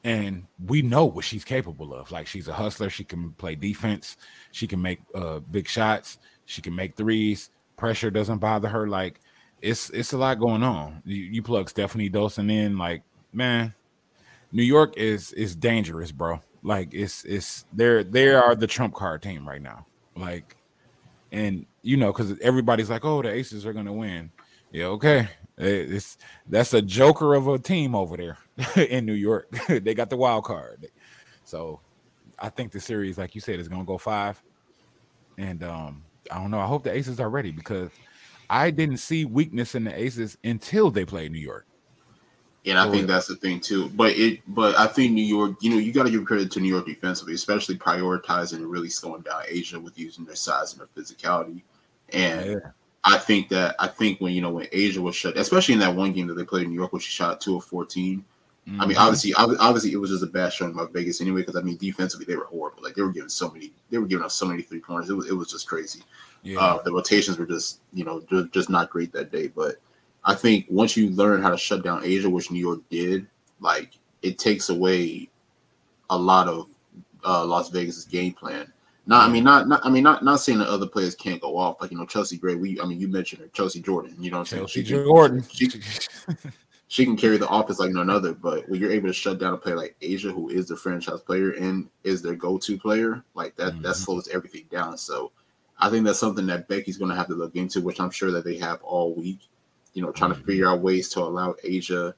And 0.04 0.48
we 0.68 0.82
know 0.82 1.06
what 1.06 1.24
she's 1.24 1.46
capable 1.46 1.94
of. 1.94 2.12
Like 2.12 2.28
she's 2.28 2.48
a 2.48 2.54
hustler. 2.54 2.90
She 2.90 3.04
can 3.04 3.32
play 3.34 3.56
defense. 3.56 4.18
She 4.52 4.68
can 4.68 4.82
make 4.82 5.00
uh, 5.16 5.40
big 5.40 5.68
shots. 5.68 6.18
She 6.46 6.62
can 6.62 6.76
make 6.76 6.96
threes. 6.96 7.52
Pressure 7.78 8.12
doesn't 8.12 8.40
bother 8.40 8.68
her. 8.68 8.88
Like 8.88 9.22
it's 9.64 9.90
it's 9.92 10.12
a 10.12 10.18
lot 10.18 10.40
going 10.40 10.62
on. 10.62 11.02
You, 11.06 11.24
you 11.24 11.42
plug 11.42 11.72
Stefanie 11.72 12.12
Dolson 12.12 12.52
in, 12.52 12.78
like 12.78 13.02
man, 13.32 13.74
New 14.52 14.64
York 14.64 14.98
is 14.98 15.32
is 15.32 15.56
dangerous, 15.56 16.12
bro. 16.12 16.42
Like 16.64 16.94
it's 16.94 17.24
it's 17.24 17.66
they're 17.72 18.04
they 18.04 18.34
are 18.34 18.56
the 18.56 18.68
trump 18.68 18.94
card 18.94 19.22
team 19.22 19.48
right 19.48 19.62
now. 19.62 19.86
Like 20.18 20.58
and 21.32 21.66
you 21.82 21.96
know, 21.96 22.12
because 22.12 22.38
everybody's 22.42 22.90
like, 22.90 23.06
"Oh, 23.06 23.22
the 23.22 23.30
Aces 23.30 23.66
are 23.66 23.72
gonna 23.72 23.94
win." 23.94 24.32
Yeah, 24.74 24.88
okay. 24.88 25.30
It's 25.58 26.18
that's 26.50 26.74
a 26.74 26.82
joker 26.82 27.34
of 27.34 27.48
a 27.48 27.58
team 27.58 27.96
over 27.96 28.18
there 28.18 28.38
in 28.76 29.06
New 29.06 29.14
York. 29.14 29.50
they 29.70 29.94
got 29.94 30.10
the 30.10 30.18
wild 30.18 30.44
card, 30.44 30.88
so 31.46 31.80
I 32.38 32.50
think 32.50 32.74
the 32.74 32.82
series, 32.82 33.18
like 33.18 33.34
you 33.34 33.40
said, 33.40 33.62
is 33.62 33.70
gonna 33.70 33.86
go 33.86 33.98
five. 33.98 34.44
And 35.38 35.64
um, 35.64 36.04
I 36.30 36.36
don't 36.36 36.52
know. 36.52 36.60
I 36.60 36.66
hope 36.66 36.84
the 36.84 36.94
Aces 36.94 37.22
are 37.22 37.30
ready 37.30 37.52
because 37.52 37.90
I 38.54 38.70
didn't 38.70 38.98
see 38.98 39.26
weakness 39.26 39.74
in 39.74 39.86
the 39.86 40.00
Aces 40.00 40.38
until 40.44 40.92
they 40.92 41.06
played 41.06 41.32
New 41.32 41.40
York. 41.40 41.66
And 42.68 42.78
I 42.78 42.90
think 42.92 43.08
that's 43.08 43.26
the 43.26 43.36
thing 43.36 43.60
too. 43.60 43.90
But 43.90 44.12
it, 44.12 44.42
but 44.48 44.78
I 44.78 44.86
think 44.86 45.12
New 45.12 45.26
York, 45.26 45.56
you 45.62 45.72
know, 45.72 45.78
you 45.78 45.92
got 45.92 46.04
to 46.04 46.12
give 46.12 46.24
credit 46.24 46.52
to 46.52 46.60
New 46.60 46.70
York 46.70 46.86
defensively, 46.86 47.34
especially 47.34 47.78
prioritizing 47.78 48.58
and 48.58 48.68
really 48.68 48.90
slowing 48.90 49.24
down 49.24 49.42
A'ja 49.52 49.82
with 49.82 49.98
using 49.98 50.24
their 50.24 50.36
size 50.36 50.72
and 50.72 50.80
their 50.80 50.88
physicality. 50.88 51.64
And 52.10 52.52
yeah. 52.52 52.58
I 53.04 53.18
think 53.18 53.50
that 53.50 53.76
I 53.80 53.88
think 53.88 54.22
when 54.22 54.34
you 54.34 54.42
know 54.42 54.52
when 54.52 54.68
A'ja 54.68 55.00
was 55.00 55.16
shut, 55.16 55.36
especially 55.36 55.74
in 55.74 55.80
that 55.80 55.96
one 55.96 56.14
game 56.14 56.28
that 56.28 56.36
they 56.36 56.46
played 56.46 56.66
in 56.66 56.70
New 56.70 56.76
York, 56.76 56.94
where 56.94 57.02
she 57.02 57.10
shot 57.10 57.42
two 57.42 57.58
of 57.58 57.66
14 57.66 58.24
mm-hmm. 58.68 58.80
I 58.80 58.86
mean, 58.86 58.96
mm-hmm. 58.96 59.04
obviously, 59.04 59.34
obviously, 59.34 59.94
it 59.94 59.98
was 59.98 60.12
just 60.12 60.24
a 60.24 60.28
bad 60.28 60.54
showing 60.54 60.74
by 60.74 60.86
Vegas 60.94 61.22
anyway. 61.22 61.42
Because 61.42 61.56
I 61.56 61.62
mean, 61.62 61.78
defensively, 61.78 62.28
they 62.28 62.36
were 62.36 62.46
horrible. 62.46 62.84
Like 62.84 62.94
they 62.94 63.02
were 63.02 63.12
giving 63.12 63.30
so 63.30 63.50
many, 63.50 63.74
they 63.90 63.98
were 63.98 64.06
giving 64.06 64.24
up 64.24 64.32
so 64.32 64.46
many 64.46 64.62
three 64.62 64.80
pointers. 64.80 65.10
It 65.10 65.16
was 65.16 65.28
it 65.28 65.34
was 65.34 65.50
just 65.50 65.68
crazy. 65.68 66.04
Yeah. 66.44 66.60
Uh, 66.60 66.82
the 66.82 66.92
rotations 66.92 67.38
were 67.38 67.46
just 67.46 67.80
you 67.94 68.04
know 68.04 68.22
just, 68.30 68.52
just 68.52 68.70
not 68.70 68.90
great 68.90 69.12
that 69.14 69.32
day, 69.32 69.48
but 69.48 69.78
I 70.26 70.36
think 70.36 70.66
once 70.70 70.96
you 70.96 71.10
learn 71.10 71.42
how 71.42 71.50
to 71.50 71.58
shut 71.58 71.84
down 71.84 72.04
A'ja, 72.04 72.32
which 72.32 72.52
New 72.52 72.60
York 72.60 72.82
did, 72.90 73.28
like 73.60 73.98
it 74.22 74.38
takes 74.38 74.70
away 74.70 75.30
a 76.10 76.18
lot 76.18 76.48
of 76.48 76.68
uh, 77.26 77.46
Las 77.46 77.70
Vegas's 77.70 78.06
game 78.06 78.34
plan. 78.34 78.72
Not, 79.06 79.28
I 79.28 79.32
mean, 79.32 79.44
not, 79.44 79.68
not, 79.68 79.86
I 79.86 79.90
mean, 79.90 80.04
not, 80.04 80.24
not 80.24 80.40
saying 80.40 80.60
that 80.60 80.70
other 80.70 80.88
players 80.88 81.14
can't 81.14 81.42
go 81.42 81.58
off. 81.58 81.82
Like 81.82 81.92
you 81.92 81.98
know, 81.98 82.06
Chelsea 82.06 82.38
Gray. 82.38 82.56
We, 82.56 82.80
I 82.80 82.86
mean, 82.86 83.02
you 83.02 83.10
mentioned 83.10 83.42
her, 83.42 83.48
Chelsea 83.50 83.82
Jordan. 83.82 84.16
You 84.18 84.32
know, 84.32 84.40
what 84.40 84.54
I'm 84.54 84.60
Chelsea 84.60 84.86
saying? 84.86 85.04
Jordan. 85.04 85.44
She, 85.52 85.70
she, 85.70 85.82
she, 86.88 87.06
can 87.06 87.18
carry 87.18 87.36
the 87.36 87.48
office 87.50 87.80
like 87.80 87.92
none 87.92 88.10
other. 88.10 88.34
But 88.34 88.68
when 88.70 88.80
you're 88.80 88.94
able 88.94 89.10
to 89.10 89.14
shut 89.14 89.40
down 89.40 89.54
a 89.54 89.58
player 89.58 89.76
like 89.76 89.98
A'ja, 90.02 90.34
who 90.34 90.48
is 90.48 90.70
the 90.70 90.78
franchise 90.78 91.20
player 91.20 91.52
and 91.52 91.90
is 92.06 92.22
their 92.22 92.36
go-to 92.36 92.78
player, 92.78 93.22
like 93.34 93.58
that, 93.58 93.74
mm-hmm. 93.74 93.82
that 93.82 93.96
slows 93.96 94.30
everything 94.30 94.66
down. 94.72 94.98
So, 94.98 95.34
I 95.80 95.90
think 95.90 96.06
that's 96.06 96.20
something 96.20 96.46
that 96.48 96.68
Becky's 96.68 96.98
going 96.98 97.12
to 97.12 97.18
have 97.18 97.28
to 97.28 97.34
look 97.34 97.56
into, 97.56 97.82
which 97.82 98.00
I'm 98.00 98.12
sure 98.12 98.32
that 98.32 98.46
they 98.46 98.58
have 98.58 98.82
all 98.84 99.14
week 99.14 99.40
you 99.94 100.02
know, 100.02 100.12
trying 100.12 100.32
to 100.32 100.38
mm-hmm. 100.38 100.46
figure 100.46 100.68
out 100.68 100.82
ways 100.82 101.10
to 101.10 101.22
allow 101.22 101.56
A'ja 101.64 102.14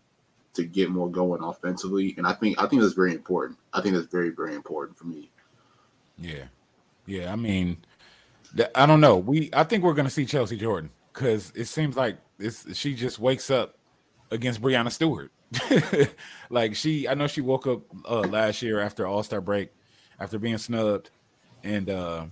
to 0.53 0.63
get 0.63 0.89
more 0.89 1.09
going 1.09 1.43
offensively. 1.43 2.15
And 2.17 2.25
I 2.25 2.33
think 2.33 2.61
I 2.61 2.67
think 2.67 2.81
that's 2.81 2.93
very 2.93 3.13
important. 3.13 3.59
I 3.73 3.81
think 3.81 3.95
that's 3.95 4.07
very, 4.07 4.29
very 4.29 4.55
important 4.55 4.97
for 4.97 5.05
me. 5.05 5.29
Yeah. 6.17 6.45
Yeah. 7.05 7.31
I 7.31 7.35
mean, 7.35 7.77
I 8.73 8.85
don't 8.85 9.01
know. 9.01 9.17
We 9.17 9.49
I 9.53 9.63
think 9.65 9.83
we're 9.83 9.93
gonna 9.93 10.09
see 10.09 10.25
Chelsea 10.25 10.57
Jordan 10.57 10.89
because 11.13 11.51
it 11.55 11.65
seems 11.65 11.97
like 11.97 12.17
it's 12.39 12.75
she 12.75 12.95
just 12.95 13.19
wakes 13.19 13.49
up 13.49 13.77
against 14.31 14.61
Breanna 14.61 14.91
Stewart. 14.91 15.31
like 16.49 16.75
she 16.75 17.07
I 17.07 17.13
know 17.13 17.27
she 17.27 17.41
woke 17.41 17.67
up 17.67 17.81
uh, 18.09 18.21
last 18.21 18.61
year 18.61 18.79
after 18.79 19.05
All-Star 19.05 19.41
break 19.41 19.71
after 20.19 20.39
being 20.39 20.57
snubbed 20.57 21.11
and 21.63 21.89
uh 21.89 22.25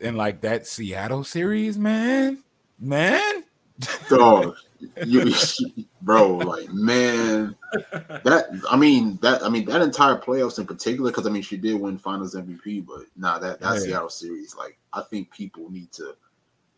and 0.00 0.16
like 0.16 0.40
that 0.42 0.66
Seattle 0.66 1.24
series, 1.24 1.78
man. 1.78 2.42
Man, 2.78 3.44
Dog, 4.08 4.56
you, 5.04 5.34
bro, 6.02 6.36
like 6.36 6.72
man, 6.72 7.54
that 7.72 8.46
I 8.70 8.76
mean 8.76 9.18
that 9.22 9.42
I 9.42 9.48
mean 9.48 9.64
that 9.66 9.82
entire 9.82 10.16
playoffs 10.16 10.58
in 10.58 10.66
particular, 10.66 11.10
because 11.10 11.26
I 11.26 11.30
mean 11.30 11.42
she 11.42 11.56
did 11.56 11.80
win 11.80 11.98
Finals 11.98 12.34
MVP, 12.34 12.86
but 12.86 13.04
nah, 13.16 13.38
that 13.38 13.60
that 13.60 13.74
yeah. 13.74 13.80
Seattle 13.80 14.08
series, 14.08 14.54
like 14.56 14.78
I 14.92 15.02
think 15.02 15.30
people 15.30 15.70
need 15.70 15.92
to 15.92 16.14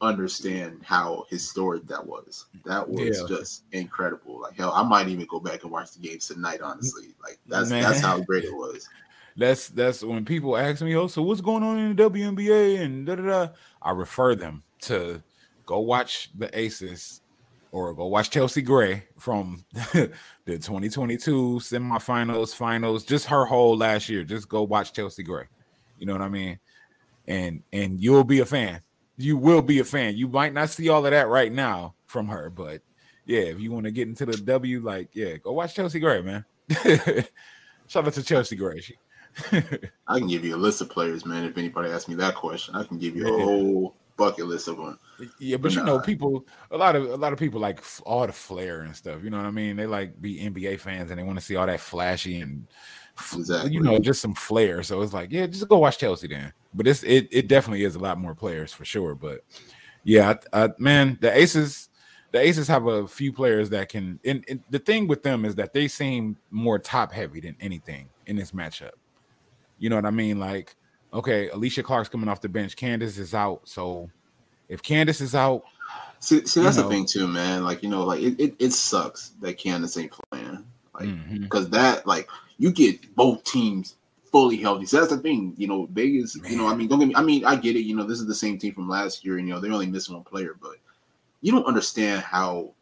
understand 0.01 0.81
how 0.85 1.25
historic 1.31 1.87
that 1.87 2.05
was. 2.05 2.47
That 2.65 2.89
was 2.89 3.21
yeah. 3.21 3.27
just 3.37 3.65
incredible. 3.73 4.41
Like 4.41 4.57
hell, 4.57 4.73
I 4.73 4.83
might 4.83 5.09
even 5.09 5.27
go 5.27 5.39
back 5.39 5.63
and 5.63 5.71
watch 5.71 5.93
the 5.93 6.01
games 6.01 6.27
tonight. 6.27 6.61
Honestly, 6.61 7.15
like 7.23 7.39
that's 7.47 7.71
man. 7.71 7.83
that's 7.83 8.01
how 8.01 8.21
great 8.21 8.45
it 8.45 8.55
was. 8.55 8.89
That's 9.39 9.69
that's 9.69 10.03
when 10.03 10.25
people 10.25 10.57
ask 10.57 10.83
me, 10.83 10.97
"Oh, 10.97 11.07
so 11.07 11.23
what's 11.23 11.41
going 11.41 11.63
on 11.63 11.79
in 11.79 11.95
the 11.95 12.11
WNBA?" 12.11 12.81
and 12.81 13.07
da 13.07 13.15
da 13.15 13.23
da. 13.23 13.49
I 13.81 13.93
refer 13.93 14.35
them 14.35 14.65
to 14.81 15.23
go 15.65 15.79
watch 15.79 16.31
the 16.37 16.51
Aces 16.59 17.21
or 17.71 17.95
go 17.95 18.07
watch 18.07 18.31
Chelsea 18.31 18.63
Gray 18.63 19.05
from 19.17 19.65
the 19.93 20.11
2022 20.47 21.61
semifinals, 21.63 22.53
finals, 22.53 23.05
just 23.05 23.27
her 23.27 23.45
whole 23.45 23.77
last 23.77 24.09
year. 24.09 24.25
Just 24.25 24.49
go 24.49 24.65
watch 24.65 24.93
Chelsea 24.93 25.23
Gray. 25.23 25.45
You 26.01 26.07
know 26.07 26.15
what 26.15 26.23
I 26.23 26.29
mean? 26.29 26.59
And 27.29 27.63
and 27.73 28.01
you'll 28.01 28.25
be 28.25 28.41
a 28.41 28.47
fan. 28.47 28.81
You 29.17 29.37
will 29.37 29.63
be 29.63 29.79
a 29.79 29.85
fan. 29.85 30.17
You 30.17 30.27
might 30.27 30.53
not 30.53 30.71
see 30.71 30.89
all 30.89 31.07
of 31.07 31.13
that 31.13 31.29
right 31.29 31.53
now 31.53 31.95
from 32.07 32.27
her, 32.27 32.51
but 32.51 32.83
yeah, 33.25 33.43
if 33.43 33.61
you 33.61 33.71
want 33.71 33.85
to 33.85 33.93
get 33.93 34.09
into 34.09 34.27
the 34.27 34.37
W, 34.37 34.81
like 34.81 35.11
yeah, 35.13 35.37
go 35.37 35.53
watch 35.53 35.77
Chelsea 35.77 36.01
Gray, 36.01 36.23
man. 36.23 36.45
Shout 37.87 38.05
out 38.05 38.13
to 38.15 38.23
Chelsea 38.25 38.57
Gray. 38.57 38.83
I 40.09 40.19
can 40.19 40.29
give 40.29 40.45
you 40.45 40.55
a 40.55 40.59
list 40.59 40.81
of 40.81 40.91
players, 40.91 41.25
man. 41.25 41.45
If 41.45 41.59
anybody 41.59 41.91
asks 41.91 42.09
me 42.09 42.15
that 42.17 42.35
question, 42.35 42.75
I 42.75 42.85
can 42.85 42.99
give 42.99 43.17
you 43.17 43.29
a 43.29 43.33
whole 43.45 43.95
bucket 44.19 44.47
list 44.47 44.69
of 44.69 44.77
them. 44.77 44.99
Yeah, 45.39 45.57
but, 45.57 45.63
but 45.63 45.73
you 45.73 45.79
nah. 45.79 45.87
know, 45.87 46.01
people 46.01 46.47
a 46.71 46.77
lot 46.77 46.95
of 46.95 47.05
a 47.05 47.17
lot 47.17 47.33
of 47.33 47.39
people 47.39 47.61
like 47.61 47.83
all 48.05 48.27
the 48.27 48.33
flair 48.33 48.83
and 48.83 48.95
stuff. 48.95 49.25
You 49.25 49.31
know 49.31 49.39
what 49.39 49.47
I 49.47 49.51
mean? 49.51 49.77
They 49.77 49.87
like 49.87 50.21
be 50.21 50.41
NBA 50.41 50.81
fans 50.81 51.11
and 51.11 51.19
they 51.19 51.25
want 51.25 51.39
to 51.39 51.45
see 51.45 51.57
all 51.57 51.67
that 51.67 51.81
flashy 51.81 52.41
and 52.41 52.67
exactly. 53.35 53.73
you 53.73 53.81
know 53.81 53.99
just 53.99 54.21
some 54.21 54.35
flair. 54.35 54.83
So 54.83 55.01
it's 55.01 55.15
like, 55.15 55.33
yeah, 55.33 55.47
just 55.47 55.67
go 55.69 55.79
watch 55.79 55.99
Chelsea 55.99 56.29
then. 56.29 56.53
But 56.75 56.87
it's 56.87 57.03
it 57.05 57.29
it 57.31 57.49
definitely 57.49 57.85
is 57.85 57.95
a 57.95 58.01
lot 58.01 58.19
more 58.19 58.35
players 58.35 58.73
for 58.73 58.85
sure. 58.85 59.15
But 59.15 59.45
yeah, 60.05 60.35
I, 60.53 60.65
I, 60.65 60.69
man, 60.79 61.17
the 61.21 61.35
Aces. 61.35 61.87
The 62.31 62.41
Aces 62.41 62.69
have 62.69 62.87
a 62.87 63.09
few 63.09 63.33
players 63.33 63.71
that 63.71 63.89
can. 63.89 64.21
And, 64.23 64.45
and 64.51 64.63
the 64.69 64.79
thing 64.79 65.09
with 65.09 65.23
them 65.23 65.47
is 65.47 65.55
that 65.55 65.73
they 65.73 65.89
seem 65.89 66.37
more 66.51 66.79
top 66.79 67.11
heavy 67.11 67.41
than 67.41 67.57
anything 67.59 68.11
in 68.27 68.37
this 68.37 68.51
matchup. 68.51 68.91
You 69.79 69.91
know 69.91 69.97
what 69.97 70.07
I 70.07 70.11
mean? 70.11 70.39
Like 70.39 70.77
okay, 71.13 71.49
Alysha 71.49 71.83
Clark's 71.83 72.09
coming 72.09 72.29
off 72.29 72.41
the 72.41 72.49
bench. 72.49 72.77
Candace 72.77 73.19
is 73.19 73.35
out. 73.35 73.63
So 73.65 74.11
if 74.69 74.83
Candace 74.83 75.21
is 75.21 75.35
out, 75.35 75.63
see, 76.21 76.47
see 76.47 76.63
that's 76.63 76.77
know, 76.77 76.85
the 76.85 76.89
thing 76.89 77.07
too, 77.07 77.27
man. 77.27 77.65
Like 77.65 77.83
you 77.83 77.89
know, 77.89 78.05
like 78.05 78.21
it, 78.21 78.39
it, 78.41 78.55
it 78.59 78.73
sucks 78.73 79.31
that 79.41 79.59
Candace 79.59 79.97
ain't 79.97 80.13
playing, 80.31 80.65
like 80.95 81.41
because 81.41 81.67
mm-hmm. 81.67 81.75
that 81.75 82.07
like 82.07 82.29
you 82.59 82.73
get 82.73 83.15
both 83.15 83.45
teams 83.45 83.97
fully 84.31 84.57
healthy. 84.57 84.87
So 84.87 84.99
that's 84.99 85.11
the 85.11 85.19
thing, 85.19 85.55
you 85.57 85.67
know, 85.67 85.87
Vegas. 85.93 86.41
Man. 86.41 86.53
You 86.53 86.59
know, 86.59 86.69
I 86.69 86.75
mean, 86.75 86.89
don't 86.89 86.99
get 86.99 87.09
me. 87.09 87.15
I 87.15 87.23
mean, 87.23 87.45
I 87.45 87.57
get 87.57 87.77
it. 87.77 87.83
You 87.83 87.97
know, 87.97 88.05
this 88.05 88.21
is 88.21 88.27
the 88.27 88.35
same 88.35 88.59
team 88.59 88.75
from 88.75 88.89
last 88.89 89.25
year, 89.25 89.39
and 89.39 89.49
you 89.49 89.55
know 89.55 89.61
they're 89.61 89.73
only 89.73 89.87
missing 89.87 90.15
one 90.15 90.25
player, 90.25 90.57
but 90.61 90.77
you 91.41 91.53
don't 91.53 91.67
understand 91.67 92.23
how 92.23 92.73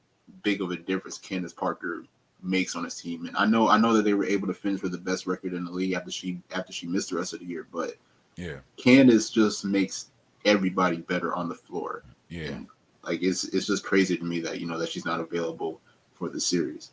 big 0.43 0.61
of 0.61 0.71
a 0.71 0.77
difference 0.77 1.19
Candace 1.19 1.53
Parker 1.53 2.05
makes 2.43 2.77
on 2.77 2.85
his 2.85 3.01
team. 3.01 3.27
And 3.27 3.37
I 3.37 3.47
know, 3.47 3.69
I 3.69 3.79
know 3.79 3.93
that 3.95 4.05
they 4.05 4.15
were 4.15 4.25
able 4.25 4.47
to 4.49 4.55
finish 4.55 4.83
with 4.83 4.93
the 4.93 4.99
best 4.99 5.27
record 5.27 5.55
in 5.55 5.65
the 5.65 5.71
league 5.71 5.93
after 5.93 6.11
she 6.11 6.41
after 6.55 6.73
she 6.73 6.87
missed 6.87 7.11
the 7.11 7.17
rest 7.17 7.33
of 7.33 7.41
the 7.41 7.47
year, 7.47 7.67
but 7.73 7.95
yeah. 8.37 8.59
Candace 8.77 9.31
just 9.31 9.65
makes 9.65 10.11
everybody 10.45 10.99
better 10.99 11.35
on 11.35 11.49
the 11.49 11.55
floor. 11.55 12.05
Yeah. 12.29 12.49
And, 12.49 12.67
like 13.07 13.23
it's 13.23 13.45
it's 13.45 13.67
just 13.67 13.85
crazy 13.85 14.17
to 14.17 14.25
me 14.25 14.41
that 14.41 14.61
you 14.61 14.67
know 14.67 14.79
that 14.79 14.89
she's 14.89 15.05
not 15.05 15.21
available 15.21 15.81
for 16.13 16.29
the 16.29 16.41
series. 16.41 16.91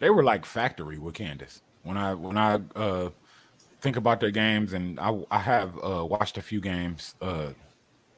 They 0.00 0.10
were 0.10 0.24
like 0.24 0.44
factory 0.44 0.98
with 0.98 1.14
Candace. 1.14 1.62
When 1.84 1.96
I 1.96 2.14
when 2.14 2.36
I 2.36 2.60
uh 2.74 3.10
think 3.80 3.96
about 3.96 4.20
their 4.20 4.30
games 4.30 4.72
and 4.72 4.98
I 4.98 5.16
I 5.30 5.38
have 5.38 5.76
uh 5.82 6.04
watched 6.04 6.36
a 6.36 6.42
few 6.42 6.60
games 6.60 7.14
uh 7.20 7.50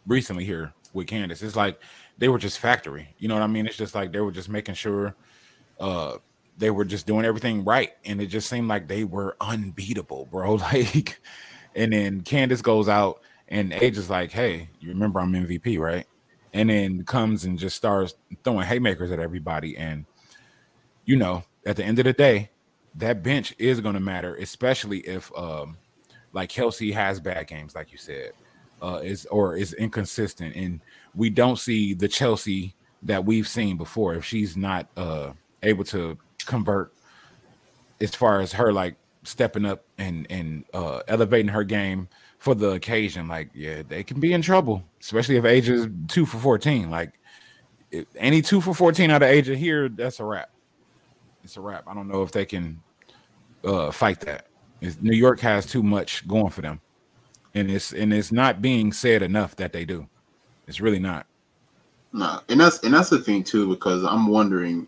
recently 0.07 0.45
here 0.45 0.73
with 0.95 1.07
Candace. 1.07 1.43
It's 1.43 1.57
like 1.57 1.79
they 2.17 2.29
were 2.29 2.39
just 2.39 2.59
factory. 2.59 3.15
You 3.19 3.29
know 3.29 3.35
what 3.35 3.43
I 3.43 3.47
mean? 3.49 3.67
It's 3.67 3.77
just 3.77 3.95
like 3.95 4.13
they 4.13 4.21
were 4.21 4.33
just 4.33 4.49
making 4.49 4.77
sure 4.77 5.15
uh 5.79 6.17
they 6.59 6.71
were 6.71 6.85
just 6.85 7.07
doing 7.07 7.25
everything 7.25 7.65
right, 7.65 7.93
and 8.05 8.21
it 8.21 8.27
just 8.27 8.49
seemed 8.49 8.69
like 8.69 8.89
they 8.89 9.05
were 9.05 9.37
unbeatable, 9.41 10.27
bro. 10.27 10.59
Like, 10.59 11.21
and 11.75 11.93
then 11.93 12.21
Candace 12.21 12.63
goes 12.63 12.89
out, 12.89 13.21
and 13.49 13.73
A'ja 13.73 13.97
is 13.97 14.11
like, 14.11 14.31
"Hey, 14.31 14.69
you 14.81 14.91
remember 14.91 15.21
I'm 15.21 15.33
MVP, 15.33 15.79
right?" 15.79 16.07
And 16.53 16.71
then 16.71 17.05
comes 17.05 17.45
and 17.45 17.59
just 17.59 17.77
starts 17.77 18.15
throwing 18.45 18.67
haymakers 18.67 19.11
at 19.11 19.19
everybody, 19.19 19.77
and 19.77 20.05
you 21.05 21.17
know, 21.17 21.45
at 21.67 21.77
the 21.77 21.85
end 21.85 21.99
of 21.99 22.05
the 22.05 22.13
day, 22.13 22.51
that 22.95 23.23
bench 23.23 23.55
is 23.59 23.81
going 23.81 23.95
to 23.95 24.01
matter, 24.01 24.37
especially 24.37 25.01
if 25.01 25.37
um 25.37 25.77
like 26.33 26.49
Kelsey 26.49 26.93
has 26.93 27.21
bad 27.21 27.47
games, 27.47 27.75
like 27.75 27.93
you 27.93 27.99
said, 27.99 28.33
uh, 28.83 29.01
is 29.03 29.27
or 29.27 29.57
is 29.57 29.73
inconsistent, 29.75 30.55
and 30.55 30.81
we 31.15 31.31
don't 31.31 31.59
see 31.59 31.95
the 31.95 32.09
Chelsea 32.09 32.75
that 33.03 33.25
we've 33.25 33.49
seen 33.49 33.77
before. 33.77 34.15
If 34.15 34.25
she's 34.25 34.57
not 34.57 34.89
uh 34.97 35.33
able 35.63 35.85
to 35.85 36.17
convert 36.45 36.93
as 38.01 38.15
far 38.15 38.41
as 38.41 38.53
her 38.53 38.73
like 38.73 38.97
stepping 39.25 39.65
up 39.65 39.85
and 39.99 40.27
and 40.31 40.65
uh 40.75 41.01
elevating 41.09 41.49
her 41.49 41.65
game 41.65 42.09
for 42.39 42.55
the 42.55 42.71
occasion 42.71 43.27
like 43.27 43.49
yeah 43.55 43.83
they 43.89 44.03
can 44.03 44.21
be 44.21 44.33
in 44.33 44.43
trouble 44.43 44.85
especially 45.01 45.37
if 45.37 45.45
age 45.45 45.69
is 45.69 45.89
two 46.09 46.27
for 46.27 46.39
14 46.39 46.91
like 46.91 47.13
any 48.17 48.43
two 48.43 48.61
for 48.61 48.75
14 48.75 49.11
out 49.11 49.23
of 49.23 49.29
age 49.29 49.49
of 49.49 49.59
here 49.59 49.89
that's 49.89 50.21
a 50.21 50.25
wrap. 50.25 50.51
It's 51.45 51.57
a 51.57 51.61
wrap. 51.61 51.85
I 51.87 51.95
don't 51.95 52.09
know 52.09 52.23
if 52.23 52.33
they 52.33 52.45
can 52.45 52.81
uh 53.65 53.91
fight 53.91 54.21
that. 54.21 54.47
New 55.01 55.17
york 55.17 55.41
has 55.41 55.65
too 55.65 55.83
much 55.83 56.27
going 56.29 56.51
for 56.51 56.61
them 56.61 56.81
and 57.55 57.71
it's 57.71 57.93
and 57.93 58.13
it's 58.13 58.33
not 58.33 58.61
being 58.61 58.93
said 58.93 59.23
enough 59.23 59.57
that 59.57 59.73
they 59.73 59.85
do. 59.85 60.07
It's 60.67 60.81
really 60.81 60.99
not. 60.99 61.27
No 62.13 62.41
and 62.49 62.61
that's 62.61 62.81
and 62.81 62.93
that's 62.93 63.11
the 63.11 63.21
thing 63.21 63.43
too 63.43 63.69
because 63.69 64.05
i'm 64.05 64.29
wondering 64.29 64.87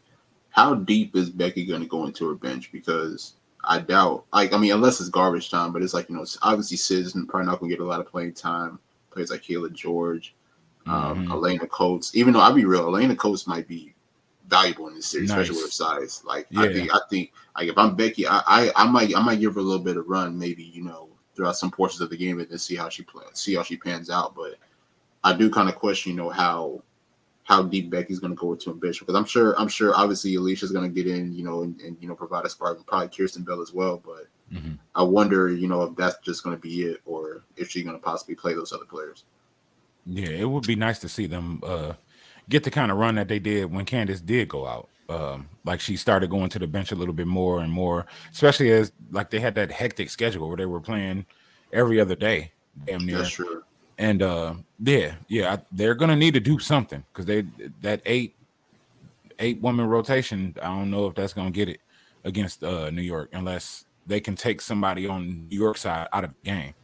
how 0.57 0.75
deep 0.75 1.15
is 1.15 1.29
Becky 1.29 1.67
going 1.67 1.83
to 1.83 1.87
go 1.87 2.07
into 2.07 2.27
her 2.27 2.35
bench? 2.35 2.73
Because 2.73 3.35
I 3.63 3.79
doubt, 3.79 4.25
like, 4.33 4.55
I 4.55 4.59
mean, 4.59 4.73
unless 4.73 5.01
it's 5.01 5.11
garbage 5.11 5.51
time, 5.51 5.71
but 5.71 5.83
it's 5.83 5.93
like, 5.93 6.09
you 6.09 6.17
know, 6.17 6.25
obviously 6.41 6.79
Sid's 6.79 7.13
probably 7.13 7.47
not 7.47 7.61
going 7.61 7.71
to 7.71 7.77
get 7.77 7.85
a 7.85 7.87
lot 7.87 8.01
of 8.01 8.07
playing 8.07 8.33
time. 8.33 8.79
Players 9.11 9.31
like 9.31 9.43
Cayla 9.43 9.73
George, 9.73 10.35
um, 10.87 11.25
mm-hmm. 11.25 11.33
Alaina 11.33 11.67
Coates. 11.67 12.17
Even 12.17 12.33
though 12.33 12.41
I'll 12.41 12.55
be 12.55 12.65
real, 12.65 12.89
Alaina 12.89 13.15
Coates 13.15 13.47
might 13.47 13.69
be 13.69 13.95
valuable 14.49 14.89
in 14.89 14.95
this 14.95 15.07
series, 15.07 15.29
nice. 15.29 15.41
especially 15.41 15.63
with 15.63 15.67
her 15.67 15.73
size. 15.73 16.23
Like, 16.25 16.47
yeah. 16.51 16.63
I 16.63 16.73
think, 16.73 16.95
I 16.95 17.01
think, 17.11 17.33
like, 17.57 17.69
if 17.69 17.77
I'm 17.77 17.95
Becky, 17.95 18.27
I, 18.27 18.43
I, 18.47 18.73
I 18.77 18.87
might, 18.89 19.15
I 19.15 19.23
might 19.23 19.41
give 19.41 19.55
her 19.55 19.61
a 19.61 19.63
little 19.63 19.85
bit 19.85 19.99
of 19.99 20.07
run, 20.07 20.39
maybe, 20.39 20.63
you 20.63 20.83
know, 20.83 21.09
throughout 21.35 21.57
some 21.57 21.71
portions 21.71 22.01
of 22.01 22.09
the 22.09 22.17
game 22.17 22.39
and 22.41 22.49
then 22.49 22.59
see 22.59 22.77
how 22.77 22.89
she 22.89 23.03
plays, 23.03 23.29
see 23.35 23.55
how 23.55 23.63
she 23.63 23.77
pans 23.77 24.09
out. 24.09 24.35
But 24.35 24.55
I 25.23 25.35
do 25.35 25.51
kind 25.51 25.69
of 25.69 25.75
question, 25.75 26.13
you 26.13 26.19
know, 26.19 26.31
how 26.31 26.83
how 27.47 27.63
deep 27.63 27.91
Becky's 27.91 28.19
going 28.19 28.33
to 28.33 28.37
go 28.37 28.53
into 28.53 28.71
a 28.71 28.75
bench 28.75 28.99
because 28.99 29.15
I'm 29.15 29.25
sure 29.25 29.59
I'm 29.59 29.69
sure 29.69 29.95
obviously 29.95 30.35
Alysha's 30.35 30.73
going 30.73 30.93
to 30.93 30.95
get 30.95 31.07
in, 31.07 31.33
you 31.33 31.45
know, 31.45 31.63
and, 31.63 31.81
and, 31.81 31.97
you 32.01 32.09
know 32.09 32.17
provide 32.17 32.45
a 32.45 32.51
spark, 32.51 32.77
and 32.77 32.87
probably 32.87 33.07
Kierstan 33.07 33.47
Bell 33.47 33.63
as 33.63 33.73
well. 33.73 34.03
But 34.05 34.27
mm-hmm. 34.53 34.73
I 34.97 35.05
wonder, 35.05 35.49
you 35.49 35.69
know, 35.69 35.83
if 35.85 35.95
that's 35.95 36.19
just 36.25 36.43
going 36.43 36.57
to 36.57 36.61
be 36.61 36.83
it 36.83 37.01
or 37.07 37.45
if 37.57 37.71
she's 37.71 37.85
going 37.85 37.97
to 37.97 38.03
possibly 38.03 38.35
play 38.35 38.53
those 38.53 38.73
other 38.73 38.85
players. 38.85 39.25
Yeah, 40.07 40.29
it 40.29 40.45
would 40.45 40.67
be 40.67 40.75
nice 40.75 40.99
to 41.01 41.09
see 41.09 41.27
them 41.27 41.61
uh, 41.65 41.93
get 42.49 42.65
the 42.65 42.71
kind 42.71 42.91
of 42.91 42.99
run 42.99 43.15
that 43.15 43.29
they 43.29 43.39
did 43.39 43.73
when 43.73 43.85
Candace 43.85 44.21
did 44.21 44.49
go 44.49 44.67
out. 44.67 44.89
Um, 45.09 45.49
like 45.65 45.79
she 45.79 45.97
started 45.97 46.31
going 46.31 46.49
to 46.49 46.59
the 46.59 46.67
bench 46.67 46.91
a 46.91 46.97
little 46.97 47.15
bit 47.15 47.29
more 47.29 47.61
and 47.61 47.73
more, 47.73 48.07
especially 48.33 48.73
as 48.73 48.91
like 49.13 49.31
they 49.31 49.39
had 49.39 49.55
that 49.55 49.71
hectic 49.71 50.11
schedule 50.11 50.49
where 50.49 50.57
they 50.57 50.67
were 50.67 50.81
playing 50.81 51.27
every 51.73 52.01
other 52.01 52.17
day, 52.17 52.51
damn 52.87 53.07
near. 53.07 53.19
That's 53.19 53.31
true. 53.31 53.63
And 53.99 54.23
uh, 54.23 54.55
yeah, 54.79 55.15
yeah, 55.29 55.57
they're 55.73 55.95
gonna 55.95 56.17
need 56.17 56.35
to 56.35 56.41
do 56.41 56.59
something 56.59 57.03
because 57.13 57.27
they 57.27 57.45
that 57.81 58.03
eight 58.05 58.37
eight 59.39 59.61
woman 59.61 59.87
rotation. 59.87 60.55
I 60.61 60.67
don't 60.67 60.91
know 60.91 61.07
if 61.07 61.15
that's 61.15 61.33
gonna 61.33 61.51
get 61.51 61.69
it 61.69 61.81
against 62.25 62.63
uh, 62.63 62.91
New 62.91 63.03
York 63.03 63.31
unless 63.33 63.87
they 64.07 64.21
can 64.21 64.37
take 64.37 64.61
somebody 64.61 65.07
on 65.07 65.49
New 65.49 65.59
York 65.59 65.79
side 65.79 66.09
out 66.13 66.25
of 66.25 66.31
the 66.31 66.51
game. 66.51 66.75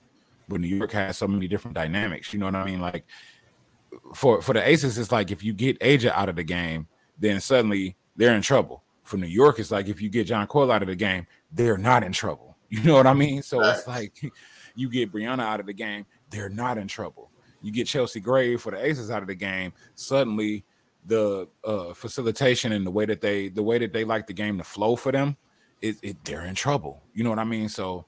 But 0.48 0.60
New 0.60 0.74
York 0.74 0.92
has 0.92 1.18
so 1.18 1.28
many 1.28 1.48
different 1.48 1.74
dynamics. 1.74 2.32
You 2.32 2.40
know 2.40 2.46
what 2.46 2.56
I 2.56 2.64
mean? 2.64 2.80
Like 2.80 3.04
for 4.14 4.40
for 4.40 4.52
the 4.52 4.66
Aces, 4.66 4.98
it's 4.98 5.12
like 5.12 5.30
if 5.30 5.42
you 5.44 5.52
get 5.52 5.78
A'ja 5.80 6.10
out 6.12 6.28
of 6.28 6.36
the 6.36 6.42
game, 6.42 6.86
then 7.18 7.40
suddenly 7.40 7.96
they're 8.16 8.34
in 8.34 8.42
trouble. 8.42 8.82
For 9.02 9.16
New 9.16 9.26
York, 9.26 9.58
it's 9.58 9.70
like 9.70 9.88
if 9.88 10.00
you 10.00 10.08
get 10.08 10.28
Jonquel 10.28 10.72
out 10.72 10.82
of 10.82 10.88
the 10.88 10.94
game, 10.94 11.26
they're 11.50 11.78
not 11.78 12.04
in 12.04 12.12
trouble. 12.12 12.48
You 12.72 12.82
know 12.84 12.94
what 12.94 13.06
I 13.06 13.12
mean? 13.12 13.42
So 13.42 13.60
it's 13.60 13.86
like 13.86 14.18
you 14.74 14.88
get 14.88 15.12
Breanna 15.12 15.42
out 15.42 15.60
of 15.60 15.66
the 15.66 15.74
game, 15.74 16.06
they're 16.32 16.48
not 16.48 16.78
in 16.78 16.88
trouble. 16.88 17.30
You 17.60 17.70
get 17.70 17.86
Chelsea 17.86 18.18
Gray 18.18 18.56
for 18.56 18.72
the 18.72 18.84
Aces 18.84 19.10
out 19.10 19.22
of 19.22 19.28
the 19.28 19.34
game, 19.34 19.72
suddenly 19.94 20.64
the 21.06 21.48
uh, 21.64 21.92
facilitation 21.94 22.72
and 22.72 22.86
the 22.86 22.90
way 22.90 23.04
that 23.06 23.20
they 23.20 23.48
the 23.48 23.62
way 23.62 23.78
that 23.78 23.92
they 23.92 24.04
like 24.04 24.26
the 24.26 24.32
game 24.32 24.58
to 24.58 24.64
flow 24.64 24.96
for 24.96 25.12
them, 25.12 25.36
it, 25.80 25.96
it 26.02 26.24
they're 26.24 26.44
in 26.44 26.54
trouble. 26.54 27.02
You 27.14 27.24
know 27.24 27.30
what 27.30 27.38
I 27.38 27.44
mean? 27.44 27.68
So, 27.68 28.06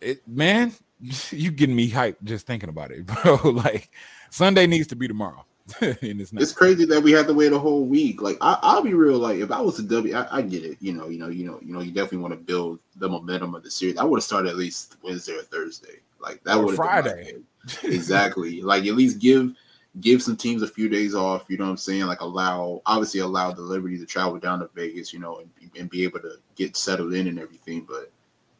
it 0.00 0.26
man, 0.26 0.72
you 1.30 1.50
getting 1.50 1.76
me 1.76 1.90
hyped 1.90 2.22
just 2.24 2.46
thinking 2.46 2.68
about 2.68 2.90
it, 2.90 3.06
bro. 3.22 3.36
like 3.50 3.90
Sunday 4.30 4.66
needs 4.66 4.86
to 4.88 4.96
be 4.96 5.08
tomorrow. 5.08 5.44
it's, 5.82 6.32
it's, 6.32 6.52
crazy 6.52 6.86
that 6.86 7.02
we 7.02 7.12
have 7.12 7.26
to 7.26 7.34
wait 7.34 7.52
a 7.52 7.58
whole 7.58 7.84
week. 7.84 8.22
Like 8.22 8.38
I, 8.40 8.76
will 8.76 8.82
be 8.82 8.94
real. 8.94 9.18
Like 9.18 9.40
if 9.40 9.50
I 9.50 9.60
was 9.60 9.78
a 9.78 9.82
W, 9.82 10.16
I, 10.16 10.38
I 10.38 10.42
get 10.42 10.64
it. 10.64 10.78
You 10.80 10.94
know, 10.94 11.08
you 11.08 11.18
know, 11.18 11.28
you 11.28 11.44
know, 11.44 11.60
you 11.60 11.74
know, 11.74 11.80
you 11.80 11.92
definitely 11.92 12.18
want 12.18 12.32
to 12.32 12.40
build 12.40 12.78
the 12.96 13.06
momentum 13.06 13.54
of 13.54 13.62
the 13.62 13.70
series. 13.70 13.98
I 13.98 14.04
would 14.04 14.16
have 14.16 14.24
started 14.24 14.48
at 14.48 14.56
least 14.56 14.96
Wednesday 15.02 15.34
or 15.34 15.42
Thursday. 15.42 16.00
Like 16.20 16.42
that 16.44 16.62
would 16.62 16.76
Friday. 16.76 17.36
exactly. 17.82 18.62
like 18.62 18.86
at 18.86 18.94
least 18.94 19.18
give 19.18 19.54
give 20.00 20.22
some 20.22 20.36
teams 20.36 20.62
a 20.62 20.68
few 20.68 20.88
days 20.88 21.14
off. 21.14 21.46
You 21.48 21.58
know 21.58 21.64
what 21.64 21.70
I'm 21.70 21.76
saying? 21.76 22.06
Like 22.06 22.20
allow 22.20 22.82
obviously 22.86 23.20
allow 23.20 23.52
the 23.52 23.62
Liberty 23.62 23.98
to 23.98 24.06
travel 24.06 24.38
down 24.38 24.60
to 24.60 24.70
Vegas. 24.74 25.12
You 25.12 25.20
know, 25.20 25.40
and, 25.40 25.70
and 25.78 25.90
be 25.90 26.04
able 26.04 26.20
to 26.20 26.36
get 26.56 26.76
settled 26.76 27.14
in 27.14 27.28
and 27.28 27.38
everything. 27.38 27.86
But 27.88 28.10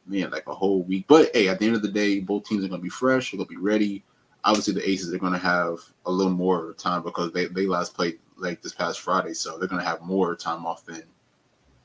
man, 0.07 0.31
like 0.31 0.47
a 0.47 0.55
whole 0.55 0.83
week. 0.83 1.07
But 1.09 1.31
hey, 1.35 1.49
at 1.49 1.59
the 1.59 1.67
end 1.67 1.77
of 1.77 1.83
the 1.83 1.89
day, 1.89 2.21
both 2.21 2.45
teams 2.45 2.65
are 2.65 2.69
gonna 2.69 2.83
be 2.83 2.89
fresh. 2.89 3.31
They're 3.31 3.39
gonna 3.39 3.49
be 3.49 3.57
ready. 3.57 4.05
Obviously, 4.45 4.75
the 4.75 4.89
Aces 4.89 5.13
are 5.13 5.19
gonna 5.19 5.39
have 5.39 5.79
a 6.07 6.11
little 6.11 6.33
more 6.33 6.75
time 6.75 7.03
because 7.03 7.33
they 7.33 7.47
they 7.47 7.67
last 7.67 7.95
played 7.95 8.19
like 8.37 8.63
this 8.63 8.75
past 8.75 9.01
Friday, 9.01 9.35
so 9.35 9.59
they're 9.59 9.69
gonna 9.69 9.83
have 9.83 10.01
more 10.03 10.35
time 10.35 10.65
off 10.65 10.85
than 10.85 11.03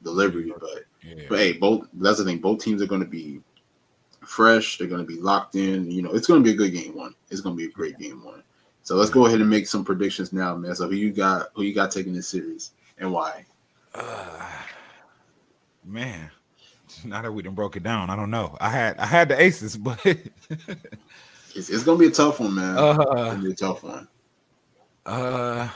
the 0.01 0.11
Liberty. 0.11 0.51
But 0.59 0.85
yeah. 1.03 1.25
but 1.29 1.39
hey, 1.39 1.53
both 1.53 1.87
that's 1.93 2.19
the 2.19 2.25
thing. 2.25 2.39
Both 2.39 2.63
teams 2.63 2.81
are 2.81 2.87
gonna 2.87 3.05
be 3.05 3.41
fresh. 4.25 4.77
They're 4.77 4.87
going 4.87 5.05
to 5.05 5.07
be 5.07 5.19
locked 5.19 5.55
in. 5.55 5.89
You 5.89 6.01
know, 6.01 6.13
it's 6.13 6.27
going 6.27 6.41
to 6.41 6.43
be 6.43 6.53
a 6.53 6.57
good 6.57 6.73
game 6.73 6.95
one. 6.95 7.15
It's 7.29 7.41
going 7.41 7.55
to 7.55 7.57
be 7.57 7.69
a 7.69 7.71
great 7.71 7.97
game 7.97 8.23
one. 8.23 8.43
So 8.83 8.95
let's 8.95 9.09
go 9.09 9.25
ahead 9.25 9.39
and 9.39 9.49
make 9.49 9.65
some 9.65 9.85
predictions 9.85 10.33
now, 10.33 10.55
man. 10.55 10.75
So 10.75 10.89
who 10.89 10.95
you 10.95 11.11
got? 11.11 11.47
Who 11.55 11.63
you 11.63 11.73
got 11.73 11.91
taking 11.91 12.13
this 12.13 12.27
series 12.27 12.71
and 12.97 13.11
why? 13.11 13.45
Uh, 13.95 14.49
man, 15.85 16.29
now 17.05 17.21
that 17.21 17.31
we 17.31 17.43
done 17.43 17.55
broke 17.55 17.77
it 17.77 17.83
down, 17.83 18.09
I 18.09 18.17
don't 18.17 18.29
know. 18.29 18.57
I 18.59 18.69
had 18.69 18.97
I 18.97 19.05
had 19.05 19.29
the 19.29 19.41
aces, 19.41 19.77
but 19.77 20.05
it's, 20.05 21.69
it's, 21.69 21.83
gonna 21.83 21.97
be 21.97 22.07
a 22.07 22.11
tough 22.11 22.41
one, 22.41 22.55
man. 22.55 22.77
Uh, 22.77 22.91
it's 22.91 23.05
gonna 23.05 23.41
be 23.41 23.51
a 23.51 23.55
tough 23.55 23.83
one. 23.83 24.07
Uh, 25.05 25.69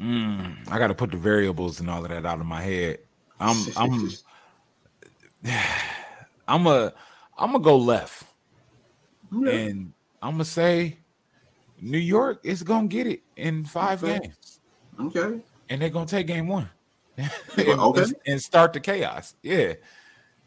mm, 0.00 0.68
I 0.68 0.78
got 0.78 0.88
to 0.88 0.94
put 0.94 1.12
the 1.12 1.16
variables 1.16 1.78
and 1.78 1.88
all 1.88 2.02
of 2.02 2.10
that 2.10 2.26
out 2.26 2.40
of 2.40 2.46
my 2.46 2.60
head. 2.60 2.98
I'm 3.38 3.56
I'm. 3.76 4.10
I'm 6.52 6.66
a 6.66 6.92
I'm 7.38 7.52
gonna 7.52 7.64
go 7.64 7.78
left, 7.78 8.24
yeah. 9.32 9.50
and 9.50 9.92
I'm 10.20 10.32
gonna 10.32 10.44
say 10.44 10.98
New 11.80 11.98
York 11.98 12.40
is 12.44 12.62
gonna 12.62 12.88
get 12.88 13.06
it 13.06 13.22
in 13.36 13.64
five 13.64 14.04
okay. 14.04 14.18
games. 14.18 14.60
Okay, 15.00 15.40
and 15.70 15.80
they're 15.80 15.88
gonna 15.88 16.04
take 16.04 16.26
game 16.26 16.48
one, 16.48 16.68
and, 17.16 17.30
okay, 17.56 18.04
and 18.26 18.40
start 18.40 18.74
the 18.74 18.80
chaos. 18.80 19.34
Yeah, 19.42 19.72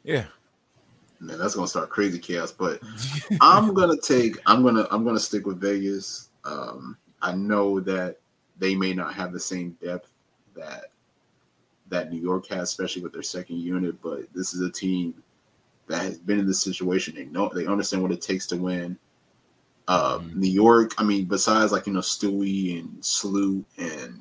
yeah. 0.04 0.26
Man, 1.20 1.40
that's 1.40 1.56
gonna 1.56 1.68
start 1.68 1.90
crazy 1.90 2.20
chaos. 2.20 2.52
But 2.52 2.82
I'm 3.42 3.74
gonna 3.74 3.98
take. 3.98 4.38
I'm 4.46 4.62
gonna. 4.62 4.88
I'm 4.92 5.04
gonna 5.04 5.20
stick 5.20 5.48
with 5.48 5.60
Vegas. 5.60 6.30
Um, 6.44 6.98
I 7.24 7.34
know 7.34 7.80
that 7.80 8.18
they 8.60 8.76
may 8.76 8.94
not 8.94 9.16
have 9.16 9.34
the 9.34 9.40
same 9.40 9.76
depth 9.84 10.12
that 10.56 10.92
that 11.88 12.12
New 12.12 12.20
York 12.20 12.46
has, 12.50 12.70
especially 12.70 13.02
with 13.02 13.14
their 13.14 13.24
second 13.24 13.58
unit. 13.58 14.00
But 14.04 14.32
this 14.36 14.54
is 14.54 14.62
a 14.62 14.70
team 14.70 15.16
that 15.88 16.02
has 16.02 16.20
been 16.20 16.40
in 16.40 16.48
this 16.48 16.62
situation. 16.62 17.16
They 17.16 17.26
know 17.26 17.50
they 17.54 17.66
understand 17.66 18.04
what 18.04 18.12
it 18.12 18.22
takes 18.22 18.48
to 18.48 18.58
win. 18.58 18.98
Uh, 19.88 20.18
mm-hmm. 20.18 20.40
New 20.40 20.50
York, 20.50 20.94
I 20.98 21.04
mean, 21.04 21.26
besides 21.26 21.72
like 21.72 21.88
you 21.88 21.94
know 21.94 22.00
Stewie 22.00 22.80
and 22.80 23.04
Sloot 23.06 23.66
and 23.78 24.20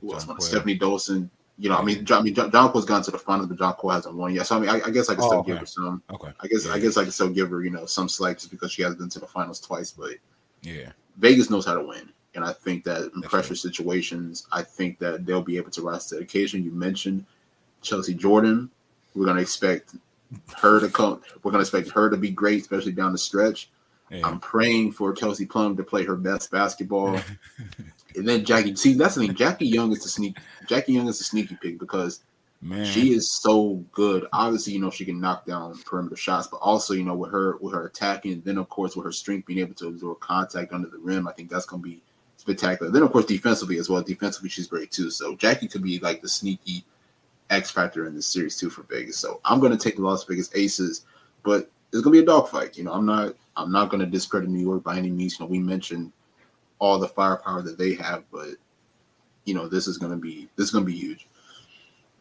who 0.00 0.12
else? 0.12 0.24
Stefanie 0.24 0.78
Dolson. 0.78 1.30
You 1.58 1.68
know, 1.68 1.76
I 1.76 1.82
mean, 1.82 2.06
John, 2.06 2.20
I 2.20 2.22
mean, 2.22 2.34
Jonquel's 2.34 2.86
gone 2.86 3.02
to 3.02 3.10
the 3.10 3.18
finals, 3.18 3.48
but 3.48 3.58
Jonquel 3.58 3.92
hasn't 3.92 4.14
won 4.14 4.34
yet. 4.34 4.46
So 4.46 4.56
I 4.56 4.60
mean, 4.60 4.70
I, 4.70 4.80
I 4.86 4.90
guess 4.90 5.10
I 5.10 5.14
can 5.14 5.24
still 5.24 5.34
oh, 5.34 5.40
okay. 5.40 5.52
give 5.52 5.58
her 5.60 5.66
some. 5.66 6.02
Okay. 6.10 6.30
I 6.40 6.46
guess 6.46 6.66
yeah. 6.66 6.72
I 6.72 6.78
guess 6.78 6.96
I 6.96 7.02
can 7.02 7.12
still 7.12 7.28
give 7.28 7.50
her 7.50 7.62
you 7.62 7.70
know 7.70 7.84
some 7.84 8.08
slack 8.08 8.38
just 8.38 8.50
because 8.50 8.72
she 8.72 8.82
hasn't 8.82 8.98
been 8.98 9.10
to 9.10 9.18
the 9.18 9.26
finals 9.26 9.60
twice. 9.60 9.92
But 9.92 10.14
yeah, 10.62 10.92
Vegas 11.18 11.50
knows 11.50 11.66
how 11.66 11.74
to 11.74 11.82
win, 11.82 12.10
and 12.34 12.44
I 12.44 12.52
think 12.54 12.84
that 12.84 13.12
in 13.14 13.20
That's 13.20 13.30
pressure 13.30 13.54
situations, 13.54 14.46
I 14.50 14.62
think 14.62 14.98
that 15.00 15.26
they'll 15.26 15.42
be 15.42 15.58
able 15.58 15.70
to 15.72 15.82
rise 15.82 16.06
to 16.06 16.16
the 16.16 16.22
occasion. 16.22 16.64
You 16.64 16.72
mentioned 16.72 17.26
Chelsea 17.82 18.14
Jordan. 18.14 18.70
We're 19.14 19.26
gonna 19.26 19.42
expect 19.42 19.94
her 20.56 20.80
to 20.80 20.88
come. 20.88 21.20
We're 21.42 21.50
gonna 21.50 21.62
expect 21.62 21.90
her 21.90 22.10
to 22.10 22.16
be 22.16 22.30
great, 22.30 22.62
especially 22.62 22.92
down 22.92 23.12
the 23.12 23.18
stretch. 23.18 23.70
Yeah. 24.10 24.26
I'm 24.26 24.40
praying 24.40 24.92
for 24.92 25.12
Kelsey 25.12 25.46
Plum 25.46 25.76
to 25.76 25.84
play 25.84 26.04
her 26.04 26.16
best 26.16 26.50
basketball. 26.50 27.20
And 28.16 28.28
then 28.28 28.44
Jackie, 28.44 28.74
see 28.76 28.94
that's 28.94 29.14
the 29.14 29.26
thing. 29.26 29.36
Jackie 29.36 29.66
Young 29.66 29.92
is 29.92 30.02
the 30.02 30.08
sneak. 30.08 30.36
Jackie 30.66 30.92
Young 30.92 31.08
is 31.08 31.18
the 31.18 31.24
sneaky 31.24 31.56
pick 31.60 31.78
because 31.78 32.20
Man. 32.60 32.84
she 32.84 33.12
is 33.12 33.30
so 33.30 33.84
good. 33.92 34.26
Obviously, 34.32 34.72
you 34.72 34.80
know 34.80 34.90
she 34.90 35.04
can 35.04 35.20
knock 35.20 35.46
down 35.46 35.78
perimeter 35.84 36.16
shots, 36.16 36.48
but 36.48 36.58
also 36.58 36.94
you 36.94 37.04
know 37.04 37.14
with 37.14 37.30
her 37.30 37.56
with 37.58 37.72
her 37.74 37.86
attacking, 37.86 38.42
then 38.42 38.58
of 38.58 38.68
course 38.68 38.96
with 38.96 39.04
her 39.04 39.12
strength 39.12 39.46
being 39.46 39.60
able 39.60 39.74
to 39.74 39.88
absorb 39.88 40.20
contact 40.20 40.72
under 40.72 40.88
the 40.88 40.98
rim, 40.98 41.28
I 41.28 41.32
think 41.32 41.50
that's 41.50 41.66
going 41.66 41.82
to 41.82 41.88
be 41.88 42.02
spectacular. 42.36 42.90
Then 42.90 43.02
of 43.02 43.12
course 43.12 43.26
defensively 43.26 43.78
as 43.78 43.88
well. 43.88 44.02
Defensively, 44.02 44.48
she's 44.48 44.66
great 44.66 44.90
too. 44.90 45.10
So 45.10 45.36
Jackie 45.36 45.68
could 45.68 45.82
be 45.82 45.98
like 46.00 46.20
the 46.20 46.28
sneaky 46.28 46.84
X 47.50 47.70
factor 47.70 48.06
in 48.06 48.14
this 48.14 48.26
series 48.26 48.56
too 48.56 48.70
for 48.70 48.82
Vegas. 48.82 49.18
So 49.18 49.40
I'm 49.44 49.60
going 49.60 49.72
to 49.72 49.78
take 49.78 49.96
the 49.96 50.02
Las 50.02 50.24
Vegas 50.24 50.50
Aces, 50.54 51.04
but 51.42 51.70
it's 51.92 52.02
going 52.02 52.04
to 52.04 52.10
be 52.10 52.18
a 52.20 52.26
dogfight. 52.26 52.78
You 52.78 52.84
know, 52.84 52.92
I'm 52.92 53.06
not 53.06 53.34
I'm 53.56 53.72
not 53.72 53.90
going 53.90 54.00
to 54.00 54.06
discredit 54.06 54.48
New 54.48 54.60
York 54.60 54.82
by 54.84 54.96
any 54.96 55.10
means. 55.10 55.38
You 55.38 55.44
know, 55.44 55.50
we 55.50 55.58
mentioned 55.58 56.12
all 56.78 56.98
the 56.98 57.08
firepower 57.08 57.62
that 57.62 57.78
they 57.78 57.94
have, 57.94 58.24
but 58.32 58.50
you 59.44 59.54
know, 59.54 59.68
this 59.68 59.86
is 59.86 59.98
going 59.98 60.12
to 60.12 60.18
be 60.18 60.48
this 60.56 60.66
is 60.66 60.72
going 60.72 60.84
to 60.84 60.90
be 60.90 60.96
huge. 60.96 61.26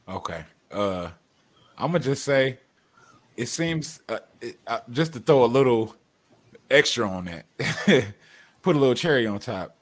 Okay. 0.08 0.44
Uh 0.72 1.10
I'm 1.80 1.94
gonna 1.94 2.04
just 2.04 2.26
say 2.26 2.60
it 3.38 3.48
seems 3.48 4.02
uh, 4.10 4.20
it, 4.42 4.58
uh, 4.68 4.82
just 4.90 5.14
to 5.14 5.20
throw 5.20 5.46
a 5.46 5.48
little 5.48 5.96
extra 6.70 7.10
on 7.10 7.26
that, 7.26 7.46
put 8.62 8.76
a 8.76 8.80
little 8.80 8.94
cherry 8.94 9.26
on 9.26 9.40
top. 9.40 9.78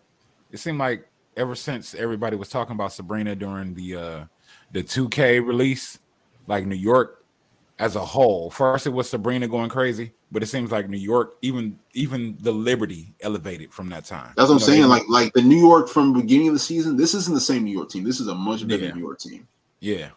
It 0.52 0.60
seemed 0.60 0.78
like 0.78 1.08
ever 1.36 1.56
since 1.56 1.95
everybody 1.95 2.38
was 2.38 2.50
talking 2.50 2.74
about 2.76 2.93
Sabrina 2.93 3.36
during 3.36 3.74
the 3.74 3.95
uh 3.95 4.26
the 4.72 4.84
2K 4.84 5.45
release, 5.45 5.99
like 6.47 6.65
New 6.65 6.76
York 6.76 7.26
as 7.80 7.95
a 7.95 8.03
whole. 8.03 8.49
First, 8.49 8.88
it 8.88 8.91
was 8.91 9.09
Sabrina 9.09 9.47
going 9.47 9.70
crazy, 9.70 10.11
but 10.32 10.43
it 10.43 10.47
seems 10.47 10.72
like 10.72 10.89
New 10.89 10.97
York, 10.97 11.36
even 11.41 11.78
even 11.93 12.38
the 12.41 12.51
Liberty, 12.51 13.13
elevated 13.22 13.72
from 13.72 13.89
that 13.89 14.05
time. 14.05 14.34
That's 14.36 14.49
what 14.49 14.55
I'm 14.55 14.59
saying. 14.59 14.88
Like 14.88 15.03
like 15.09 15.34
the 15.34 15.41
New 15.41 15.59
York 15.59 15.89
from 15.89 16.13
beginning 16.13 16.49
of 16.49 16.53
the 16.53 16.59
season. 16.59 16.97
This 16.97 17.13
isn't 17.13 17.34
the 17.34 17.41
same 17.41 17.63
New 17.63 17.76
York 17.76 17.89
team. 17.89 18.03
This 18.03 18.20
is 18.20 18.28
a 18.28 18.36
much 18.36 18.68
better 18.68 18.86
yeah. 18.86 18.93
New 18.93 19.01
York 19.01 19.20
team. 19.20 19.47
Yeah, 19.80 20.09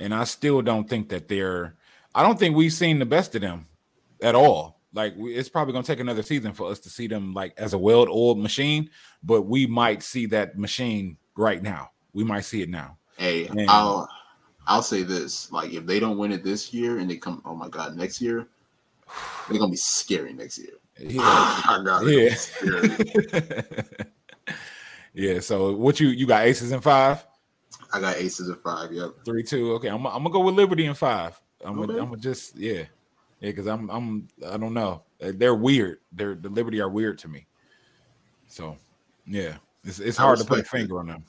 and 0.00 0.14
I 0.14 0.24
still 0.24 0.62
don't 0.62 0.88
think 0.88 1.08
that 1.10 1.28
they're. 1.28 1.74
I 2.14 2.22
don't 2.22 2.38
think 2.38 2.54
we've 2.56 2.72
seen 2.72 2.98
the 3.00 3.06
best 3.06 3.34
of 3.34 3.40
them 3.40 3.66
at 4.22 4.34
all. 4.34 4.80
Like 4.92 5.14
it's 5.18 5.48
probably 5.48 5.72
going 5.72 5.84
to 5.84 5.92
take 5.92 5.98
another 5.98 6.22
season 6.22 6.52
for 6.52 6.70
us 6.70 6.78
to 6.80 6.88
see 6.88 7.08
them 7.08 7.34
like 7.34 7.52
as 7.58 7.72
a 7.72 7.78
well-oiled 7.78 8.38
machine, 8.38 8.90
but 9.24 9.42
we 9.42 9.66
might 9.66 10.04
see 10.04 10.26
that 10.26 10.56
machine 10.56 11.16
right 11.36 11.60
now. 11.60 11.90
We 12.12 12.22
might 12.22 12.42
see 12.42 12.62
it 12.62 12.68
now. 12.68 12.96
Hey, 13.16 13.46
and, 13.46 13.68
I'll 13.68 14.08
I'll 14.66 14.82
say 14.82 15.02
this: 15.02 15.50
like 15.52 15.72
if 15.72 15.86
they 15.86 16.00
don't 16.00 16.18
win 16.18 16.32
it 16.32 16.42
this 16.42 16.72
year 16.72 16.98
and 16.98 17.10
they 17.10 17.16
come, 17.16 17.42
oh 17.44 17.54
my 17.54 17.68
god, 17.68 17.96
next 17.96 18.20
year 18.20 18.48
they're 19.48 19.58
gonna 19.58 19.70
be 19.70 19.76
scary 19.76 20.32
next 20.32 20.58
year. 20.58 20.74
Yeah, 20.96 21.60
oh 21.68 22.06
yeah. 22.06 22.36
yeah. 25.12 25.40
So 25.40 25.72
what 25.74 25.98
you 25.98 26.08
you 26.08 26.24
got 26.24 26.46
aces 26.46 26.70
in 26.70 26.80
five? 26.80 27.26
I 27.92 28.00
got 28.00 28.16
aces 28.16 28.48
in 28.48 28.54
five. 28.56 28.92
Yep. 28.92 29.10
Three 29.24 29.42
two. 29.42 29.72
Okay, 29.72 29.88
I'm, 29.88 30.06
I'm 30.06 30.22
gonna 30.22 30.30
go 30.30 30.40
with 30.40 30.54
Liberty 30.54 30.86
in 30.86 30.94
five. 30.94 31.40
I'm 31.64 31.76
gonna, 31.76 31.94
I'm 31.94 32.10
gonna 32.10 32.18
just 32.18 32.56
yeah, 32.56 32.84
yeah, 33.40 33.50
because 33.50 33.66
I'm 33.66 33.90
I'm 33.90 34.28
I 34.46 34.56
don't 34.56 34.74
know. 34.74 35.02
Uh, 35.20 35.32
they're 35.34 35.54
weird. 35.54 35.98
They're 36.12 36.34
the 36.34 36.48
Liberty 36.48 36.80
are 36.80 36.88
weird 36.88 37.18
to 37.18 37.28
me. 37.28 37.46
So 38.46 38.76
yeah, 39.26 39.56
it's 39.84 39.98
it's 39.98 40.16
hard 40.16 40.38
to 40.38 40.44
put 40.44 40.60
a 40.60 40.64
finger 40.64 41.00
on 41.00 41.08
them. 41.08 41.24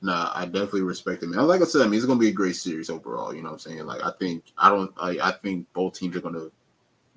Nah, 0.00 0.30
I 0.32 0.44
definitely 0.44 0.82
respect 0.82 1.22
him. 1.22 1.32
And 1.32 1.48
like 1.48 1.60
I 1.60 1.64
said, 1.64 1.82
I 1.82 1.86
mean, 1.86 1.94
it's 1.94 2.06
gonna 2.06 2.20
be 2.20 2.28
a 2.28 2.32
great 2.32 2.54
series 2.54 2.88
overall. 2.88 3.34
You 3.34 3.42
know 3.42 3.48
what 3.48 3.66
I'm 3.66 3.72
saying? 3.72 3.86
Like, 3.86 4.02
I 4.04 4.12
think 4.12 4.44
I 4.56 4.70
don't. 4.70 4.92
I, 5.00 5.18
I 5.20 5.32
think 5.32 5.66
both 5.72 5.94
teams 5.94 6.16
are 6.16 6.20
gonna 6.20 6.48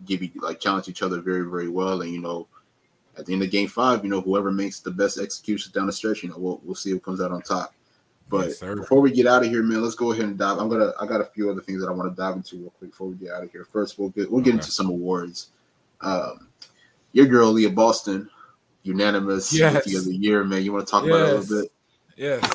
give 0.06 0.24
you 0.24 0.32
like 0.36 0.60
challenge 0.60 0.88
each 0.88 1.04
other 1.04 1.22
very, 1.22 1.48
very 1.48 1.70
well. 1.70 2.02
And 2.02 2.12
you 2.12 2.20
know, 2.20 2.48
at 3.18 3.28
the 3.28 3.34
end 3.34 3.44
of 3.44 3.52
Game 3.52 3.68
Five, 3.68 4.04
you 4.04 4.10
know, 4.10 4.22
whoever 4.22 4.52
makes 4.52 4.80
the 4.80 4.90
best 4.90 5.20
executions 5.20 5.74
down 5.74 5.86
the 5.86 5.94
stretch, 5.94 6.24
you 6.24 6.30
know, 6.30 6.38
we'll 6.38 6.60
we'll 6.64 6.76
see 6.76 6.90
who 6.90 7.00
comes 7.00 7.22
out 7.22 7.32
on 7.32 7.44
top. 7.44 7.74
But 8.30 8.48
yes, 8.48 8.60
before 8.62 9.02
we 9.02 9.12
get 9.12 9.28
out 9.28 9.44
of 9.44 9.50
here, 9.50 9.62
man, 9.62 9.84
let's 9.84 9.94
go 9.94 10.14
ahead 10.14 10.24
and 10.24 10.38
dive. 10.38 10.58
I'm 10.58 10.70
gonna. 10.70 10.94
I 11.00 11.06
got 11.06 11.22
a 11.22 11.26
few 11.26 11.52
other 11.52 11.62
things 11.62 11.82
that 11.82 11.88
I 11.88 11.92
want 11.92 12.12
to 12.12 12.20
dive 12.20 12.36
into 12.36 12.58
real 12.58 12.74
quick 12.80 12.92
before 12.92 13.10
we 13.10 13.16
get 13.16 13.32
out 13.32 13.44
of 13.44 13.52
here. 13.52 13.66
First, 13.66 14.00
we'll 14.00 14.10
get 14.10 14.32
we'll 14.32 14.42
get 14.42 14.56
into 14.56 14.72
some 14.72 14.90
awards. 14.90 15.50
Um, 16.00 16.48
your 17.12 17.28
girl 17.28 17.54
Aaliyah 17.54 17.76
Boston, 17.76 18.30
unanimous 18.84 19.54
yes. 19.54 19.76
of 19.94 20.06
the 20.06 20.16
year, 20.16 20.44
man. 20.44 20.64
You 20.64 20.72
want 20.74 20.88
to 20.88 20.92
talk 20.92 21.04
yes. 21.04 21.10
about 21.10 21.22
it 21.22 21.30
a 21.30 21.38
little 21.40 21.62
bit? 21.62 21.72
Yes. 22.22 22.48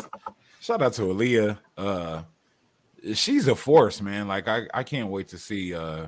Shout 0.60 0.80
out 0.80 0.92
to 0.92 1.02
Aaliyah. 1.02 1.58
Uh 1.76 2.22
she's 3.14 3.48
a 3.48 3.56
force, 3.56 4.00
man. 4.00 4.28
Like 4.28 4.46
I, 4.46 4.68
I 4.72 4.84
can't 4.84 5.10
wait 5.10 5.26
to 5.28 5.38
see 5.38 5.74
uh 5.74 6.06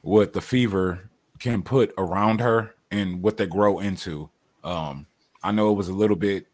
what 0.00 0.32
the 0.32 0.40
fever 0.40 1.10
can 1.38 1.62
put 1.62 1.92
around 1.98 2.40
her 2.40 2.74
and 2.90 3.20
what 3.22 3.36
they 3.36 3.44
grow 3.44 3.80
into. 3.80 4.30
Um, 4.64 5.06
I 5.42 5.52
know 5.52 5.70
it 5.70 5.74
was 5.74 5.88
a 5.88 5.92
little 5.92 6.16
bit 6.16 6.46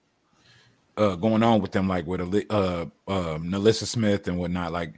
uh 0.96 1.14
going 1.14 1.44
on 1.44 1.62
with 1.62 1.70
them, 1.70 1.86
like 1.86 2.04
with 2.04 2.20
uh 2.50 2.86
uh 3.06 3.38
NaLyssa 3.38 3.84
Smith 3.84 4.26
and 4.26 4.36
whatnot. 4.36 4.72
Like 4.72 4.94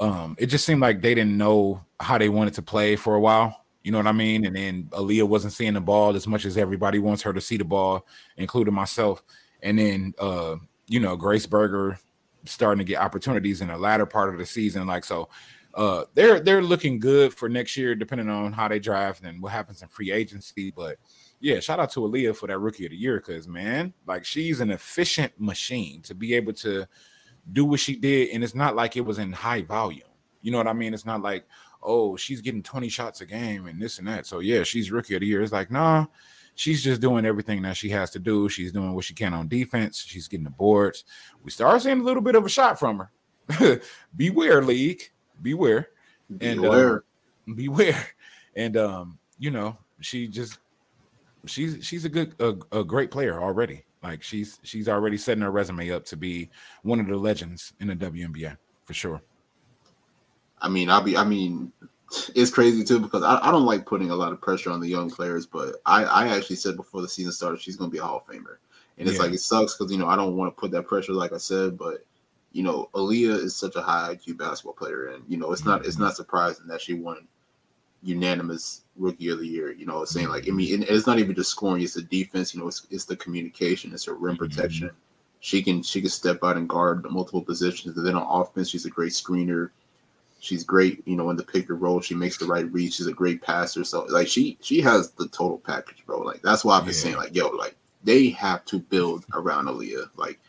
um 0.00 0.36
it 0.38 0.46
just 0.48 0.66
seemed 0.66 0.82
like 0.82 1.00
they 1.00 1.14
didn't 1.14 1.38
know 1.38 1.82
how 1.98 2.18
they 2.18 2.28
wanted 2.28 2.52
to 2.54 2.62
play 2.62 2.94
for 2.96 3.14
a 3.14 3.20
while. 3.20 3.64
You 3.84 3.90
know 3.90 3.98
what 3.98 4.06
I 4.06 4.12
mean? 4.12 4.44
And 4.44 4.54
then 4.54 4.84
Aaliyah 4.90 5.26
wasn't 5.26 5.54
seeing 5.54 5.72
the 5.72 5.80
ball 5.80 6.14
as 6.14 6.26
much 6.26 6.44
as 6.44 6.58
everybody 6.58 6.98
wants 6.98 7.22
her 7.22 7.32
to 7.32 7.40
see 7.40 7.56
the 7.56 7.64
ball, 7.64 8.06
including 8.36 8.74
myself. 8.74 9.22
And 9.62 9.78
then 9.78 10.14
uh, 10.18 10.56
you 10.88 11.00
know, 11.00 11.16
Grace 11.16 11.46
Berger 11.46 11.98
starting 12.44 12.78
to 12.78 12.84
get 12.84 13.00
opportunities 13.00 13.60
in 13.60 13.68
the 13.68 13.76
latter 13.76 14.06
part 14.06 14.32
of 14.32 14.38
the 14.38 14.46
season. 14.46 14.86
Like 14.86 15.04
so, 15.04 15.28
uh, 15.74 16.04
they're 16.14 16.40
they're 16.40 16.62
looking 16.62 16.98
good 16.98 17.32
for 17.32 17.48
next 17.48 17.76
year, 17.76 17.94
depending 17.94 18.28
on 18.28 18.52
how 18.52 18.68
they 18.68 18.78
draft 18.78 19.22
and 19.24 19.42
what 19.42 19.52
happens 19.52 19.82
in 19.82 19.88
free 19.88 20.12
agency. 20.12 20.70
But 20.70 20.98
yeah, 21.40 21.60
shout 21.60 21.80
out 21.80 21.90
to 21.92 22.00
Aaliyah 22.00 22.36
for 22.36 22.46
that 22.46 22.58
rookie 22.58 22.84
of 22.84 22.90
the 22.90 22.96
year 22.96 23.16
because 23.16 23.48
man, 23.48 23.92
like 24.06 24.24
she's 24.24 24.60
an 24.60 24.70
efficient 24.70 25.32
machine 25.38 26.02
to 26.02 26.14
be 26.14 26.34
able 26.34 26.52
to 26.54 26.86
do 27.52 27.64
what 27.64 27.80
she 27.80 27.96
did, 27.96 28.30
and 28.30 28.44
it's 28.44 28.54
not 28.54 28.76
like 28.76 28.96
it 28.96 29.04
was 29.04 29.18
in 29.18 29.32
high 29.32 29.62
volume. 29.62 30.02
You 30.42 30.52
know 30.52 30.58
what 30.58 30.68
I 30.68 30.72
mean? 30.72 30.94
It's 30.94 31.06
not 31.06 31.22
like 31.22 31.46
oh 31.84 32.16
she's 32.16 32.40
getting 32.40 32.62
20 32.62 32.88
shots 32.88 33.22
a 33.22 33.26
game 33.26 33.66
and 33.66 33.80
this 33.80 33.98
and 33.98 34.06
that. 34.08 34.26
So 34.26 34.40
yeah, 34.40 34.62
she's 34.62 34.92
rookie 34.92 35.14
of 35.14 35.20
the 35.20 35.26
year. 35.26 35.42
It's 35.42 35.52
like 35.52 35.70
nah, 35.70 36.06
she's 36.54 36.82
just 36.82 37.00
doing 37.00 37.24
everything 37.24 37.62
that 37.62 37.76
she 37.76 37.88
has 37.90 38.10
to 38.10 38.18
do. 38.18 38.48
She's 38.48 38.72
doing 38.72 38.92
what 38.92 39.04
she 39.04 39.14
can 39.14 39.34
on 39.34 39.48
defense. 39.48 40.04
She's 40.06 40.28
getting 40.28 40.44
the 40.44 40.50
boards. 40.50 41.04
We 41.42 41.50
start 41.50 41.82
seeing 41.82 42.00
a 42.00 42.04
little 42.04 42.22
bit 42.22 42.34
of 42.34 42.44
a 42.44 42.48
shot 42.48 42.78
from 42.78 43.08
her. 43.48 43.80
beware, 44.16 44.62
league. 44.62 45.02
Beware. 45.40 45.88
And 46.40 46.60
beware. 46.60 46.96
Uh, 47.48 47.54
beware. 47.54 48.06
And 48.54 48.76
um, 48.76 49.18
you 49.38 49.50
know, 49.50 49.76
she 50.00 50.28
just 50.28 50.58
she's 51.46 51.84
she's 51.84 52.04
a 52.04 52.08
good 52.08 52.34
a, 52.38 52.54
a 52.72 52.84
great 52.84 53.10
player 53.10 53.42
already. 53.42 53.84
Like 54.02 54.22
she's 54.22 54.58
she's 54.62 54.88
already 54.88 55.16
setting 55.16 55.42
her 55.42 55.50
resume 55.50 55.90
up 55.90 56.04
to 56.06 56.16
be 56.16 56.50
one 56.82 57.00
of 57.00 57.06
the 57.06 57.16
legends 57.16 57.72
in 57.80 57.88
the 57.88 57.96
WNBA 57.96 58.56
for 58.84 58.94
sure. 58.94 59.22
I 60.60 60.68
mean, 60.68 60.90
I'll 60.90 61.02
be. 61.02 61.16
I 61.16 61.24
mean, 61.24 61.72
it's 62.34 62.50
crazy 62.50 62.84
too 62.84 63.00
because 63.00 63.22
I, 63.22 63.38
I 63.42 63.50
don't 63.50 63.66
like 63.66 63.86
putting 63.86 64.10
a 64.10 64.16
lot 64.16 64.32
of 64.32 64.40
pressure 64.40 64.70
on 64.70 64.80
the 64.80 64.88
young 64.88 65.10
players, 65.10 65.46
but 65.46 65.76
I, 65.86 66.04
I 66.04 66.28
actually 66.28 66.56
said 66.56 66.76
before 66.76 67.02
the 67.02 67.08
season 67.08 67.32
started 67.32 67.60
she's 67.60 67.76
going 67.76 67.90
to 67.90 67.92
be 67.92 67.98
a 67.98 68.02
Hall 68.02 68.18
of 68.18 68.26
Famer, 68.26 68.56
and 68.98 69.08
it's 69.08 69.16
yeah. 69.16 69.24
like 69.24 69.32
it 69.32 69.40
sucks 69.40 69.74
because 69.74 69.90
you 69.90 69.98
know 69.98 70.08
I 70.08 70.16
don't 70.16 70.36
want 70.36 70.54
to 70.54 70.60
put 70.60 70.70
that 70.72 70.86
pressure, 70.86 71.12
like 71.12 71.32
I 71.32 71.38
said, 71.38 71.78
but 71.78 72.04
you 72.52 72.62
know 72.62 72.90
Aaliyah 72.94 73.42
is 73.42 73.56
such 73.56 73.76
a 73.76 73.82
high 73.82 74.14
IQ 74.14 74.38
basketball 74.38 74.74
player, 74.74 75.08
and 75.08 75.24
you 75.28 75.36
know 75.36 75.52
it's 75.52 75.64
not 75.64 75.86
it's 75.86 75.98
not 75.98 76.16
surprising 76.16 76.66
that 76.66 76.80
she 76.80 76.94
won 76.94 77.26
unanimous 78.02 78.82
rookie 78.96 79.28
of 79.28 79.38
the 79.38 79.46
year. 79.46 79.72
You 79.72 79.86
know, 79.86 80.04
saying 80.04 80.28
like 80.28 80.48
I 80.48 80.50
mean 80.50 80.84
it's 80.88 81.06
not 81.06 81.18
even 81.18 81.34
just 81.34 81.50
scoring; 81.50 81.82
it's 81.82 81.94
the 81.94 82.02
defense. 82.02 82.54
You 82.54 82.60
know, 82.60 82.68
it's 82.68 82.86
it's 82.90 83.04
the 83.04 83.16
communication, 83.16 83.92
it's 83.92 84.04
her 84.04 84.14
rim 84.14 84.34
mm-hmm. 84.34 84.44
protection. 84.44 84.88
Mm-hmm. 84.88 84.96
She 85.40 85.62
can 85.62 85.82
she 85.82 86.00
can 86.00 86.10
step 86.10 86.40
out 86.44 86.56
and 86.56 86.68
guard 86.68 87.04
multiple 87.10 87.42
positions. 87.42 87.96
And 87.96 88.06
then 88.06 88.16
on 88.16 88.40
offense, 88.42 88.70
she's 88.70 88.86
a 88.86 88.90
great 88.90 89.12
screener 89.12 89.70
She's 90.42 90.64
great, 90.64 91.06
you 91.06 91.14
know, 91.14 91.30
in 91.30 91.36
the 91.36 91.44
pick 91.44 91.68
and 91.68 91.80
roll. 91.80 92.00
She 92.00 92.16
makes 92.16 92.36
the 92.36 92.46
right 92.46 92.68
read. 92.72 92.92
She's 92.92 93.06
a 93.06 93.12
great 93.12 93.40
passer. 93.40 93.84
So 93.84 94.06
like 94.06 94.26
she 94.26 94.58
she 94.60 94.80
has 94.80 95.12
the 95.12 95.28
total 95.28 95.58
package, 95.58 96.04
bro. 96.04 96.18
Like 96.18 96.42
that's 96.42 96.64
why 96.64 96.76
I've 96.76 96.84
been 96.84 96.94
yeah. 96.94 96.98
saying, 96.98 97.16
like, 97.16 97.32
yo, 97.32 97.46
like 97.50 97.76
they 98.02 98.30
have 98.30 98.64
to 98.64 98.80
build 98.80 99.24
around 99.34 99.66
Aaliyah. 99.66 100.10
Like 100.16 100.40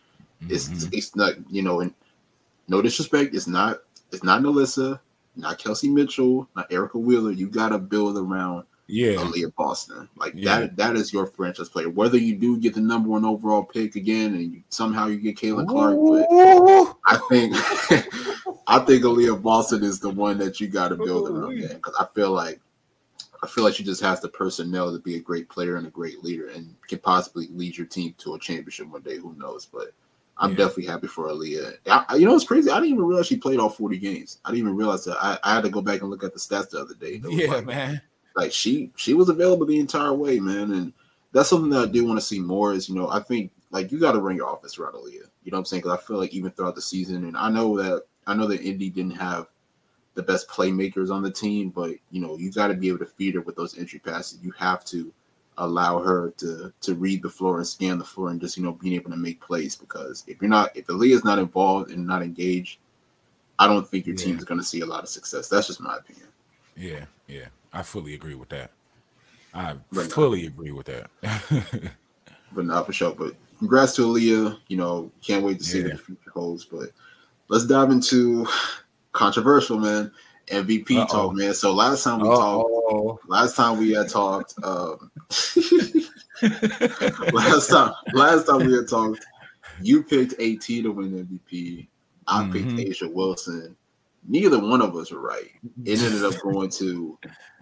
it's 0.49 0.67
mm-hmm. 0.67 0.89
it's 0.93 1.15
not, 1.15 1.35
you 1.47 1.61
know, 1.61 1.81
and 1.81 1.93
no 2.67 2.81
disrespect, 2.81 3.35
it's 3.35 3.45
not 3.45 3.81
it's 4.11 4.23
not 4.23 4.41
NaLyssa, 4.41 4.99
not 5.35 5.59
Kelsey 5.59 5.91
Mitchell, 5.91 6.49
not 6.55 6.71
Erica 6.71 6.97
Wheeler. 6.97 7.29
You 7.29 7.47
gotta 7.47 7.77
build 7.77 8.17
around 8.17 8.63
yeah, 8.87 9.11
Aaliyah 9.11 9.53
Boston. 9.55 10.09
Like 10.17 10.33
yeah. 10.35 10.61
that 10.61 10.75
that 10.77 10.95
is 10.95 11.13
your 11.13 11.27
franchise 11.27 11.69
player. 11.69 11.91
Whether 11.91 12.17
you 12.17 12.35
do 12.35 12.57
get 12.57 12.73
the 12.73 12.81
number 12.81 13.09
one 13.09 13.25
overall 13.25 13.63
pick 13.63 13.95
again 13.95 14.33
and 14.33 14.53
you, 14.53 14.63
somehow 14.69 15.05
you 15.05 15.17
get 15.17 15.37
Caitlin 15.37 15.67
Clark, 15.67 15.97
but 15.99 16.97
I 17.05 17.17
think 17.29 17.55
I 18.67 18.79
think 18.79 19.03
Aaliyah 19.03 19.41
Boston 19.41 19.83
is 19.83 19.99
the 19.99 20.09
one 20.09 20.37
that 20.37 20.59
you 20.59 20.67
got 20.67 20.89
to 20.89 20.95
build 20.95 21.29
oh, 21.29 21.35
around 21.35 21.59
because 21.59 21.95
I 21.99 22.05
feel 22.13 22.31
like 22.31 22.59
I 23.43 23.47
feel 23.47 23.65
like 23.65 23.75
she 23.75 23.83
just 23.83 24.01
has 24.01 24.21
the 24.21 24.29
personnel 24.29 24.93
to 24.93 24.99
be 24.99 25.15
a 25.15 25.19
great 25.19 25.49
player 25.49 25.75
and 25.75 25.85
a 25.85 25.89
great 25.89 26.23
leader 26.23 26.47
and 26.49 26.73
can 26.87 26.99
possibly 26.99 27.47
lead 27.51 27.77
your 27.77 27.87
team 27.87 28.15
to 28.19 28.35
a 28.35 28.39
championship 28.39 28.87
one 28.87 29.01
day. 29.01 29.17
Who 29.17 29.35
knows? 29.37 29.65
But 29.65 29.91
I'm 30.37 30.51
yeah. 30.51 30.57
definitely 30.57 30.85
happy 30.85 31.07
for 31.07 31.27
Aaliyah. 31.27 31.77
I, 31.87 32.15
you 32.15 32.25
know, 32.25 32.35
it's 32.35 32.45
crazy. 32.45 32.71
I 32.71 32.75
didn't 32.75 32.91
even 32.91 33.05
realize 33.05 33.27
she 33.27 33.35
played 33.35 33.59
all 33.59 33.69
40 33.69 33.97
games. 33.97 34.39
I 34.45 34.49
didn't 34.49 34.59
even 34.59 34.77
realize 34.77 35.03
that. 35.05 35.17
I, 35.21 35.37
I 35.43 35.55
had 35.55 35.63
to 35.63 35.69
go 35.69 35.81
back 35.81 36.01
and 36.01 36.09
look 36.09 36.23
at 36.23 36.33
the 36.33 36.39
stats 36.39 36.69
the 36.69 36.79
other 36.79 36.95
day. 36.95 37.21
Yeah, 37.29 37.51
like, 37.51 37.65
man. 37.65 38.01
Like 38.35 38.51
she 38.51 38.91
she 38.95 39.13
was 39.13 39.29
available 39.29 39.65
the 39.65 39.79
entire 39.79 40.13
way, 40.13 40.39
man. 40.39 40.71
And 40.71 40.93
that's 41.33 41.49
something 41.49 41.69
that 41.71 41.89
I 41.89 41.91
do 41.91 42.05
want 42.05 42.19
to 42.19 42.25
see 42.25 42.39
more. 42.39 42.73
Is 42.73 42.89
you 42.89 42.95
know, 42.95 43.09
I 43.09 43.19
think 43.19 43.51
like 43.71 43.91
you 43.91 43.99
got 43.99 44.13
to 44.13 44.21
run 44.21 44.35
your 44.37 44.51
offense 44.51 44.79
around 44.79 44.93
Aaliyah. 44.93 45.29
You 45.43 45.51
know 45.51 45.57
what 45.57 45.59
I'm 45.59 45.65
saying? 45.65 45.81
Because 45.81 45.99
I 45.99 46.01
feel 46.01 46.17
like 46.17 46.33
even 46.33 46.51
throughout 46.51 46.75
the 46.75 46.81
season, 46.81 47.25
and 47.25 47.37
I 47.37 47.49
know 47.49 47.77
that 47.77 48.03
I 48.27 48.33
know 48.33 48.47
that 48.47 48.61
Indy 48.61 48.89
didn't 48.89 49.17
have 49.17 49.47
the 50.15 50.23
best 50.23 50.47
playmakers 50.47 51.11
on 51.11 51.21
the 51.21 51.31
team, 51.31 51.69
but 51.69 51.91
you 52.11 52.21
know 52.21 52.37
you 52.37 52.51
got 52.51 52.67
to 52.67 52.73
be 52.73 52.87
able 52.87 52.99
to 52.99 53.05
feed 53.05 53.35
her 53.35 53.41
with 53.41 53.55
those 53.55 53.77
entry 53.77 53.99
passes. 53.99 54.39
You 54.41 54.51
have 54.51 54.85
to 54.85 55.11
allow 55.57 55.99
her 55.99 56.31
to 56.31 56.73
to 56.81 56.95
read 56.95 57.21
the 57.21 57.29
floor 57.29 57.57
and 57.57 57.67
scan 57.67 57.97
the 57.97 58.03
floor 58.03 58.29
and 58.29 58.41
just 58.41 58.57
you 58.57 58.63
know 58.63 58.73
being 58.73 58.95
able 58.95 59.11
to 59.11 59.17
make 59.17 59.39
plays 59.39 59.75
because 59.75 60.23
if 60.27 60.41
you're 60.41 60.49
not 60.49 60.75
if 60.75 60.87
Aaliyah's 60.87 61.23
not 61.23 61.39
involved 61.39 61.91
and 61.91 62.05
not 62.05 62.23
engaged, 62.23 62.79
I 63.59 63.67
don't 63.67 63.87
think 63.87 64.05
your 64.05 64.15
yeah. 64.15 64.25
team 64.25 64.37
is 64.37 64.45
going 64.45 64.59
to 64.59 64.65
see 64.65 64.81
a 64.81 64.85
lot 64.85 65.03
of 65.03 65.09
success. 65.09 65.49
That's 65.49 65.67
just 65.67 65.81
my 65.81 65.97
opinion. 65.97 66.27
Yeah, 66.75 67.05
yeah, 67.27 67.47
I 67.71 67.83
fully 67.83 68.15
agree 68.15 68.35
with 68.35 68.49
that. 68.49 68.71
I 69.53 69.75
but 69.91 70.11
fully 70.11 70.43
no. 70.43 70.47
agree 70.47 70.71
with 70.71 70.87
that. 70.87 71.09
but 72.53 72.65
not 72.65 72.85
for 72.85 72.93
sure. 72.93 73.13
But 73.13 73.35
congrats 73.59 73.95
to 73.95 74.07
Aaliyah. 74.07 74.57
You 74.67 74.77
know, 74.77 75.11
can't 75.21 75.43
wait 75.43 75.59
to 75.59 75.63
see 75.63 75.79
yeah. 75.79 75.85
what 75.85 75.91
the 75.93 75.97
future 75.99 76.31
holds. 76.31 76.65
But 76.65 76.89
let's 77.49 77.65
dive 77.65 77.91
into 77.91 78.47
controversial, 79.11 79.77
man. 79.79 80.11
MVP 80.47 80.97
Uh-oh. 80.97 81.05
talk, 81.07 81.33
man. 81.35 81.53
So 81.53 81.73
last 81.73 82.03
time 82.03 82.19
we 82.19 82.27
Uh-oh. 82.27 83.17
talked, 83.17 83.29
last 83.29 83.55
time 83.55 83.77
we 83.77 83.91
had 83.91 84.09
talked, 84.09 84.55
um, 84.63 85.09
last 87.33 87.69
time, 87.69 87.93
last 88.13 88.47
time 88.47 88.65
we 88.65 88.73
had 88.73 88.89
talked, 88.89 89.25
you 89.81 90.03
picked 90.03 90.33
AT 90.33 90.61
to 90.61 90.89
win 90.89 91.25
MVP. 91.25 91.87
I 92.27 92.43
mm-hmm. 92.43 92.51
picked 92.51 93.01
A'ja 93.01 93.11
Wilson. 93.11 93.75
Neither 94.27 94.59
one 94.59 94.81
of 94.81 94.95
us 94.95 95.11
were 95.11 95.19
right. 95.19 95.51
It 95.83 96.01
ended 96.01 96.23
up 96.23 96.39
going 96.41 96.69
to 96.71 97.17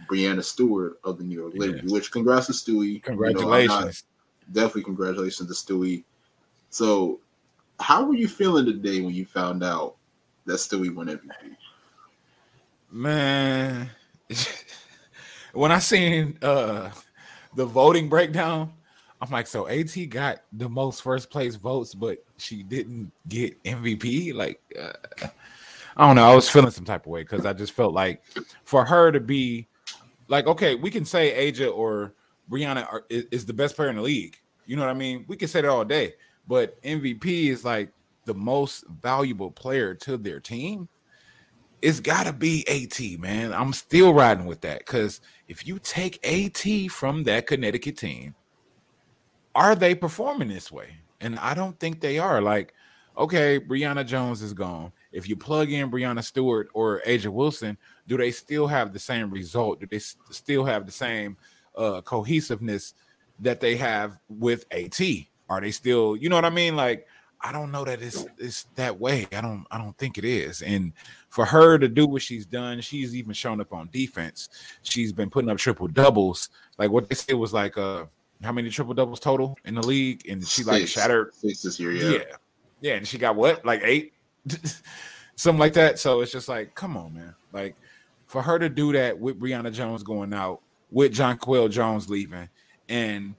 Breanna 0.07 0.43
Stewart 0.43 0.99
of 1.03 1.17
the 1.17 1.23
New 1.23 1.39
York 1.39 1.53
Liberty, 1.55 1.81
yes. 1.83 1.91
which 1.91 2.11
congrats 2.11 2.47
to 2.47 2.53
Stewie. 2.53 3.01
Congratulations. 3.01 3.63
You 3.63 3.67
know, 3.67 3.85
not, 3.85 4.03
definitely 4.51 4.83
congratulations 4.83 5.47
to 5.47 5.73
Stewie. 5.73 6.03
So, 6.69 7.19
how 7.81 8.05
were 8.05 8.15
you 8.15 8.27
feeling 8.27 8.65
today 8.65 9.01
when 9.01 9.13
you 9.13 9.25
found 9.25 9.63
out 9.63 9.95
that 10.45 10.53
Stewie 10.53 10.93
won 10.93 11.07
MVP? 11.07 11.55
Man, 12.91 13.89
when 15.53 15.71
I 15.71 15.79
seen 15.79 16.37
uh 16.41 16.91
the 17.55 17.65
voting 17.65 18.07
breakdown, 18.07 18.71
I'm 19.21 19.29
like, 19.29 19.47
so 19.47 19.67
AT 19.67 19.95
got 20.09 20.41
the 20.53 20.67
most 20.67 21.01
first 21.01 21.29
place 21.29 21.55
votes, 21.55 21.93
but 21.93 22.23
she 22.37 22.63
didn't 22.63 23.11
get 23.27 23.61
MVP. 23.63 24.33
Like, 24.33 24.59
uh, 24.79 25.27
I 25.95 26.07
don't 26.07 26.15
know. 26.15 26.29
I 26.29 26.33
was 26.33 26.49
feeling 26.49 26.71
some 26.71 26.85
type 26.85 27.05
of 27.05 27.11
way 27.11 27.21
because 27.21 27.45
I 27.45 27.53
just 27.53 27.73
felt 27.73 27.93
like 27.93 28.23
for 28.63 28.83
her 28.83 29.11
to 29.11 29.19
be 29.19 29.67
like, 30.27 30.47
okay, 30.47 30.75
we 30.75 30.89
can 30.89 31.05
say 31.05 31.51
A'ja 31.51 31.71
or 31.75 32.13
Breanna 32.49 32.91
are, 32.91 33.05
is, 33.09 33.25
is, 33.31 33.45
the 33.45 33.53
best 33.53 33.75
player 33.75 33.89
in 33.89 33.97
the 33.97 34.01
league. 34.01 34.37
You 34.65 34.75
know 34.75 34.83
what 34.83 34.91
I 34.91 34.97
mean? 34.97 35.25
We 35.27 35.35
can 35.35 35.47
say 35.47 35.61
that 35.61 35.69
all 35.69 35.85
day, 35.85 36.13
but 36.47 36.81
MVP 36.83 37.47
is 37.47 37.63
like 37.63 37.91
the 38.25 38.33
most 38.33 38.85
valuable 39.01 39.51
player 39.51 39.93
to 39.95 40.17
their 40.17 40.39
team. 40.39 40.87
It's 41.81 41.99
got 41.99 42.25
to 42.25 42.33
be 42.33 42.67
AT, 42.67 43.19
man. 43.19 43.53
I'm 43.53 43.73
still 43.73 44.13
riding 44.13 44.45
with 44.45 44.61
that 44.61 44.79
because 44.79 45.19
if 45.47 45.65
you 45.65 45.79
take 45.79 46.25
AT 46.25 46.91
from 46.91 47.23
that 47.23 47.47
Connecticut 47.47 47.97
team, 47.97 48.35
are 49.55 49.75
they 49.75 49.95
performing 49.95 50.47
this 50.47 50.71
way? 50.71 50.97
And 51.19 51.39
I 51.39 51.53
don't 51.53 51.79
think 51.79 51.99
they 51.99 52.19
are. 52.19 52.41
Like, 52.41 52.73
okay, 53.17 53.59
Brionna 53.59 54.05
Jones 54.05 54.41
is 54.41 54.53
gone. 54.53 54.91
If 55.11 55.27
you 55.27 55.35
plug 55.35 55.71
in 55.71 55.91
Breanna 55.91 56.23
Stewart 56.23 56.69
or 56.73 57.01
A'ja 57.05 57.27
Wilson, 57.27 57.77
do 58.07 58.17
they 58.17 58.31
still 58.31 58.67
have 58.67 58.93
the 58.93 58.99
same 58.99 59.29
result? 59.29 59.79
Do 59.79 59.87
they 59.87 59.99
still 59.99 60.63
have 60.65 60.85
the 60.85 60.91
same 60.91 61.37
uh, 61.75 62.01
cohesiveness 62.01 62.93
that 63.39 63.59
they 63.59 63.75
have 63.75 64.19
with 64.29 64.65
AT? 64.71 64.99
Are 65.51 65.59
they 65.59 65.71
still, 65.71 66.15
you 66.15 66.29
know 66.29 66.35
what 66.37 66.45
I 66.45 66.49
mean? 66.49 66.77
Like, 66.77 67.05
I 67.41 67.51
don't 67.51 67.71
know 67.71 67.83
that 67.83 68.01
it's 68.01 68.25
it's 68.37 68.67
that 68.75 68.99
way. 68.99 69.27
I 69.33 69.41
don't 69.41 69.65
I 69.69 69.77
don't 69.77 69.97
think 69.97 70.17
it 70.17 70.23
is. 70.23 70.61
And 70.61 70.93
for 71.29 71.43
her 71.43 71.77
to 71.77 71.87
do 71.87 72.05
what 72.07 72.21
she's 72.21 72.45
done, 72.45 72.79
she's 72.81 73.15
even 73.15 73.33
shown 73.33 73.59
up 73.59 73.73
on 73.73 73.89
defense. 73.91 74.49
She's 74.83 75.11
been 75.11 75.29
putting 75.29 75.49
up 75.49 75.57
triple 75.57 75.87
doubles. 75.87 76.49
Like 76.77 76.91
what 76.91 77.09
they 77.09 77.15
said 77.15 77.35
was 77.35 77.51
like 77.51 77.77
uh 77.77 78.05
how 78.43 78.51
many 78.51 78.69
triple 78.69 78.93
doubles 78.93 79.19
total 79.19 79.57
in 79.65 79.75
the 79.75 79.85
league? 79.85 80.25
And 80.29 80.47
she 80.47 80.63
like 80.63 80.87
shattered 80.87 81.33
six 81.33 81.63
this 81.63 81.79
year, 81.79 81.91
yeah. 81.91 82.11
Yeah. 82.11 82.35
Yeah, 82.79 82.93
and 82.95 83.07
she 83.07 83.17
got 83.17 83.35
what? 83.35 83.65
Like 83.65 83.81
eight? 83.83 84.13
Something 85.35 85.59
like 85.59 85.73
that. 85.73 85.99
So 85.99 86.21
it's 86.21 86.31
just 86.31 86.47
like, 86.47 86.75
come 86.75 86.95
on, 86.95 87.13
man. 87.13 87.35
Like 87.51 87.75
for 88.27 88.41
her 88.41 88.57
to 88.57 88.69
do 88.69 88.93
that 88.93 89.19
with 89.19 89.39
Brionna 89.39 89.73
Jones 89.73 90.03
going 90.03 90.33
out, 90.33 90.61
with 90.91 91.13
Jonquel 91.13 91.69
Jones 91.69 92.09
leaving, 92.09 92.49
and 92.87 93.35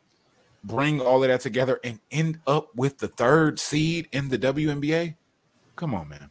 bring 0.65 1.01
all 1.01 1.23
of 1.23 1.29
that 1.29 1.41
together 1.41 1.81
and 1.85 1.99
end 2.11 2.39
up 2.47 2.75
with 2.75 2.99
the 2.99 3.09
third 3.09 3.59
seed 3.59 4.09
in 4.13 4.29
the 4.29 4.39
WNBA. 4.39 5.15
Come 5.77 5.95
on, 5.95 6.09
man. 6.09 6.31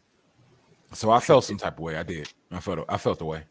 So 0.93 1.11
I 1.11 1.19
felt 1.19 1.45
some 1.45 1.57
type 1.57 1.77
of 1.77 1.79
way. 1.79 1.97
I 1.97 2.03
did. 2.03 2.31
I 2.51 2.59
felt 2.59 2.85
I 2.89 2.97
felt 2.97 3.19
the 3.19 3.25
way. 3.25 3.43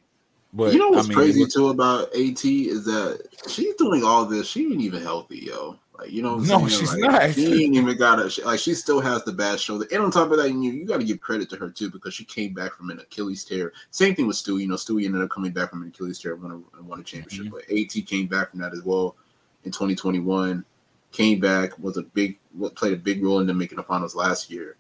But 0.53 0.73
you 0.73 0.79
know 0.79 0.91
what's 0.91 1.07
I 1.07 1.11
mean, 1.11 1.19
crazy 1.19 1.47
too 1.47 1.69
about 1.69 2.09
AT 2.15 2.45
is 2.45 2.85
that 2.85 3.29
she's 3.49 3.75
doing 3.77 4.05
all 4.05 4.25
this. 4.27 4.49
She 4.49 4.65
ain't 4.65 4.81
even 4.81 5.03
healthy, 5.03 5.39
yo. 5.39 5.79
Like 5.97 6.11
you 6.11 6.23
know, 6.23 6.37
no, 6.37 6.67
she's 6.67 6.93
like, 6.93 7.13
not. 7.13 7.35
She 7.35 7.65
ain't 7.65 7.77
even 7.77 7.97
got 7.97 8.19
a 8.19 8.45
like. 8.45 8.59
She 8.59 8.75
still 8.75 9.01
has 9.01 9.23
the 9.25 9.33
bad 9.33 9.61
shoulder, 9.61 9.87
and 9.93 10.03
on 10.03 10.11
top 10.11 10.31
of 10.31 10.39
that, 10.39 10.51
you 10.51 10.61
you 10.61 10.87
got 10.87 10.99
to 10.99 11.05
give 11.05 11.21
credit 11.21 11.49
to 11.51 11.57
her 11.57 11.71
too 11.71 11.91
because 11.91 12.15
she 12.15 12.25
came 12.25 12.53
back 12.53 12.73
from 12.73 12.91
an 12.91 12.99
Achilles 12.99 13.45
tear. 13.45 13.73
Same 13.91 14.15
thing 14.15 14.27
with 14.27 14.37
Stewie. 14.37 14.63
You 14.63 14.69
know, 14.69 14.75
Stewie 14.75 15.05
ended 15.05 15.23
up 15.23 15.31
coming 15.31 15.53
back 15.53 15.71
from 15.71 15.83
an 15.83 15.89
Achilles 15.89 16.19
tear 16.19 16.35
and 16.35 16.43
won 16.43 16.65
a, 16.79 16.83
won 16.83 17.01
a 17.01 17.05
championship. 17.05 17.53
Mm-hmm. 17.53 17.55
But 17.55 17.99
AT 18.01 18.07
came 18.07 18.27
back 18.27 18.51
from 18.51 18.61
that 18.61 18.73
as 18.73 18.83
well 18.83 19.17
in 19.65 19.71
2021. 19.73 20.65
Came 21.13 21.41
back 21.41 21.79
was 21.79 21.97
a 21.97 22.03
big 22.03 22.39
played 22.77 22.93
a 22.93 22.97
big 22.97 23.23
role 23.23 23.41
in 23.41 23.47
them 23.47 23.59
making 23.59 23.77
the 23.77 23.83
finals 23.83 24.15
last 24.15 24.51
year, 24.51 24.77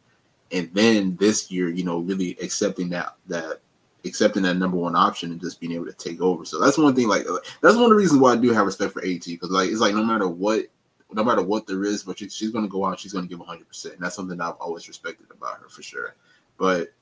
and 0.53 0.71
then 0.73 1.17
this 1.17 1.51
year, 1.51 1.69
you 1.69 1.85
know, 1.85 1.99
really 1.99 2.37
accepting 2.41 2.89
that 2.91 3.17
that 3.27 3.61
accepting 4.05 4.43
that 4.45 4.57
number 4.57 4.77
one 4.77 4.97
option 4.97 5.33
and 5.33 5.41
just 5.41 5.61
being 5.61 5.73
able 5.73 5.87
to 5.87 5.93
take 5.93 6.21
over. 6.21 6.45
So 6.45 6.61
that's 6.61 6.79
one 6.79 6.95
thing. 6.95 7.09
Like 7.09 7.27
uh, 7.29 7.39
that's 7.61 7.75
one 7.75 7.85
of 7.85 7.91
the 7.91 7.97
reasons 7.97 8.21
why 8.21 8.33
I 8.33 8.37
do 8.37 8.53
have 8.53 8.67
respect 8.67 8.93
for 8.93 9.03
AT 9.03 9.25
because 9.25 9.51
like 9.51 9.71
it's 9.71 9.81
like 9.81 9.95
no 9.95 10.05
matter 10.05 10.29
what 10.29 10.67
no 11.13 11.25
matter 11.25 11.43
what 11.43 11.67
there 11.67 11.85
is, 11.85 12.05
but 12.05 12.19
she, 12.19 12.29
she's 12.29 12.51
going 12.51 12.65
to 12.65 12.71
go 12.71 12.85
out. 12.85 13.01
She's 13.01 13.13
going 13.13 13.25
to 13.25 13.29
give 13.29 13.41
100. 13.41 13.67
percent 13.67 13.95
And 13.95 14.05
that's 14.05 14.15
something 14.15 14.41
I've 14.41 14.55
always 14.55 14.87
respected 14.87 15.27
about 15.31 15.59
her 15.61 15.69
for 15.69 15.83
sure. 15.83 16.15
But 16.57 16.93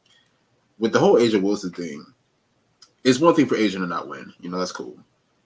with 0.78 0.92
the 0.92 0.98
whole 0.98 1.16
A'ja 1.16 1.40
Wilson 1.42 1.72
thing, 1.72 2.04
it's 3.04 3.18
one 3.18 3.34
thing 3.34 3.46
for 3.46 3.56
A'ja 3.56 3.72
to 3.72 3.86
not 3.86 4.08
win. 4.08 4.32
You 4.40 4.50
know 4.50 4.58
that's 4.58 4.72
cool, 4.72 4.96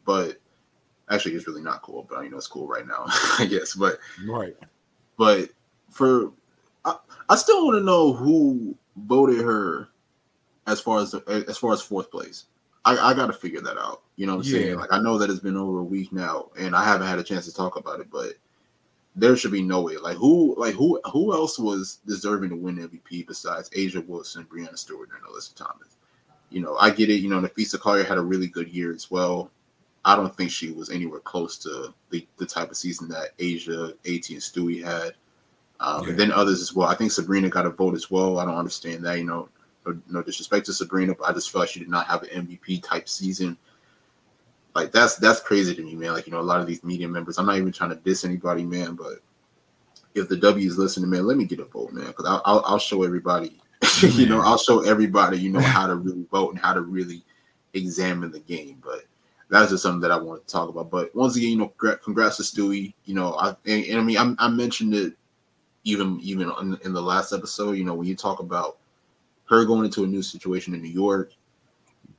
but 0.04 0.38
actually 1.10 1.34
it's 1.34 1.46
really 1.46 1.62
not 1.62 1.82
cool. 1.82 2.06
But 2.08 2.22
you 2.22 2.30
know 2.30 2.36
it's 2.36 2.46
cool 2.46 2.66
right 2.66 2.86
now, 2.86 3.04
I 3.38 3.46
guess. 3.48 3.74
But 3.74 3.98
right. 4.26 4.56
But 5.16 5.50
for 5.90 6.32
I, 6.84 6.96
I 7.28 7.36
still 7.36 7.64
want 7.64 7.78
to 7.78 7.84
know 7.84 8.12
who 8.12 8.76
voted 8.96 9.40
her 9.40 9.88
as 10.66 10.80
far 10.80 11.00
as 11.00 11.14
as 11.14 11.58
far 11.58 11.72
as 11.72 11.82
fourth 11.82 12.10
place. 12.10 12.44
I, 12.84 12.96
I 12.98 13.14
got 13.14 13.26
to 13.26 13.32
figure 13.32 13.60
that 13.60 13.78
out. 13.78 14.02
You 14.16 14.26
know 14.26 14.36
what 14.36 14.46
I'm 14.46 14.52
yeah. 14.52 14.58
saying? 14.58 14.76
Like 14.76 14.92
I 14.92 15.00
know 15.00 15.18
that 15.18 15.30
it's 15.30 15.40
been 15.40 15.56
over 15.56 15.78
a 15.78 15.84
week 15.84 16.12
now, 16.12 16.50
and 16.58 16.74
I 16.74 16.84
haven't 16.84 17.06
had 17.06 17.18
a 17.18 17.24
chance 17.24 17.46
to 17.46 17.54
talk 17.54 17.76
about 17.76 18.00
it, 18.00 18.10
but 18.10 18.32
there 19.14 19.36
should 19.36 19.52
be 19.52 19.62
no 19.62 19.82
way. 19.82 19.96
Like 19.96 20.16
who, 20.16 20.54
like 20.58 20.74
who, 20.74 21.00
who 21.12 21.32
else 21.32 21.58
was 21.58 21.98
deserving 22.06 22.50
to 22.50 22.56
win 22.56 22.76
MVP 22.76 23.26
besides 23.26 23.70
A'ja 23.70 24.04
Wilson, 24.06 24.44
Breanna 24.44 24.76
Stewart, 24.76 25.10
and 25.14 25.22
Alyssa 25.22 25.54
Thomas? 25.54 25.96
You 26.50 26.60
know, 26.60 26.76
I 26.76 26.90
get 26.90 27.10
it. 27.10 27.20
You 27.20 27.28
know, 27.28 27.40
Napheesa 27.40 27.78
Collier 27.78 28.04
had 28.04 28.18
a 28.18 28.22
really 28.22 28.48
good 28.48 28.68
year 28.68 28.92
as 28.92 29.10
well. 29.10 29.50
I 30.04 30.16
don't 30.16 30.34
think 30.36 30.50
she 30.50 30.72
was 30.72 30.90
anywhere 30.90 31.20
close 31.20 31.58
to 31.58 31.94
the, 32.10 32.26
the 32.36 32.46
type 32.46 32.70
of 32.70 32.76
season 32.76 33.08
that 33.08 33.36
A'ja, 33.38 33.90
AT, 33.90 34.30
and 34.30 34.40
Stewie 34.40 34.84
had. 34.84 35.14
Um, 35.80 36.02
yeah. 36.02 36.10
And 36.10 36.18
then 36.18 36.32
others 36.32 36.60
as 36.60 36.74
well. 36.74 36.88
I 36.88 36.94
think 36.94 37.12
Sabrina 37.12 37.48
got 37.48 37.66
a 37.66 37.70
vote 37.70 37.94
as 37.94 38.10
well. 38.10 38.38
I 38.38 38.44
don't 38.44 38.56
understand 38.56 39.04
that. 39.04 39.18
You 39.18 39.24
know, 39.24 39.48
no, 39.86 40.00
no 40.08 40.22
disrespect 40.22 40.66
to 40.66 40.72
Sabrina, 40.72 41.14
but 41.14 41.28
I 41.28 41.32
just 41.32 41.50
felt 41.50 41.62
like 41.62 41.70
she 41.70 41.80
did 41.80 41.88
not 41.88 42.06
have 42.06 42.22
an 42.22 42.46
MVP 42.46 42.82
type 42.82 43.08
season 43.08 43.56
like 44.74 44.92
that's 44.92 45.16
that's 45.16 45.40
crazy 45.40 45.74
to 45.74 45.82
me, 45.82 45.94
man. 45.94 46.12
Like 46.12 46.26
you 46.26 46.32
know, 46.32 46.40
a 46.40 46.42
lot 46.42 46.60
of 46.60 46.66
these 46.66 46.82
media 46.82 47.08
members. 47.08 47.38
I'm 47.38 47.46
not 47.46 47.56
even 47.56 47.72
trying 47.72 47.90
to 47.90 47.96
diss 47.96 48.24
anybody, 48.24 48.64
man. 48.64 48.94
But 48.94 49.18
if 50.14 50.28
the 50.28 50.36
W 50.36 50.66
is 50.66 50.78
listening, 50.78 51.10
man, 51.10 51.26
let 51.26 51.36
me 51.36 51.44
get 51.44 51.60
a 51.60 51.64
vote, 51.64 51.92
man, 51.92 52.06
because 52.06 52.26
I'll, 52.26 52.42
I'll, 52.44 52.62
I'll 52.66 52.78
show 52.78 53.02
everybody. 53.02 53.60
you 54.02 54.26
know, 54.26 54.40
I'll 54.40 54.58
show 54.58 54.82
everybody, 54.82 55.38
you 55.38 55.50
know, 55.50 55.60
how 55.60 55.86
to 55.86 55.96
really 55.96 56.26
vote 56.30 56.50
and 56.50 56.58
how 56.58 56.72
to 56.72 56.80
really 56.80 57.22
examine 57.74 58.30
the 58.30 58.40
game. 58.40 58.78
But 58.82 59.04
that's 59.52 59.70
just 59.70 59.82
something 59.82 60.00
that 60.00 60.10
I 60.10 60.16
want 60.16 60.46
to 60.46 60.50
talk 60.50 60.70
about. 60.70 60.90
But 60.90 61.14
once 61.14 61.36
again, 61.36 61.50
you 61.50 61.58
know, 61.58 61.68
congrats 61.68 62.38
to 62.38 62.42
Stewie. 62.42 62.94
You 63.04 63.14
know, 63.14 63.34
I 63.34 63.50
and, 63.66 63.84
and 63.84 64.00
I 64.00 64.02
mean, 64.02 64.16
I, 64.16 64.46
I, 64.46 64.48
mentioned 64.48 64.94
it 64.94 65.12
even 65.84 66.18
even 66.22 66.50
in, 66.58 66.78
in 66.84 66.94
the 66.94 67.02
last 67.02 67.34
episode. 67.34 67.72
You 67.72 67.84
know, 67.84 67.92
when 67.92 68.08
you 68.08 68.16
talk 68.16 68.40
about 68.40 68.78
her 69.50 69.66
going 69.66 69.84
into 69.84 70.04
a 70.04 70.06
new 70.06 70.22
situation 70.22 70.72
in 70.72 70.80
New 70.80 70.88
York, 70.88 71.34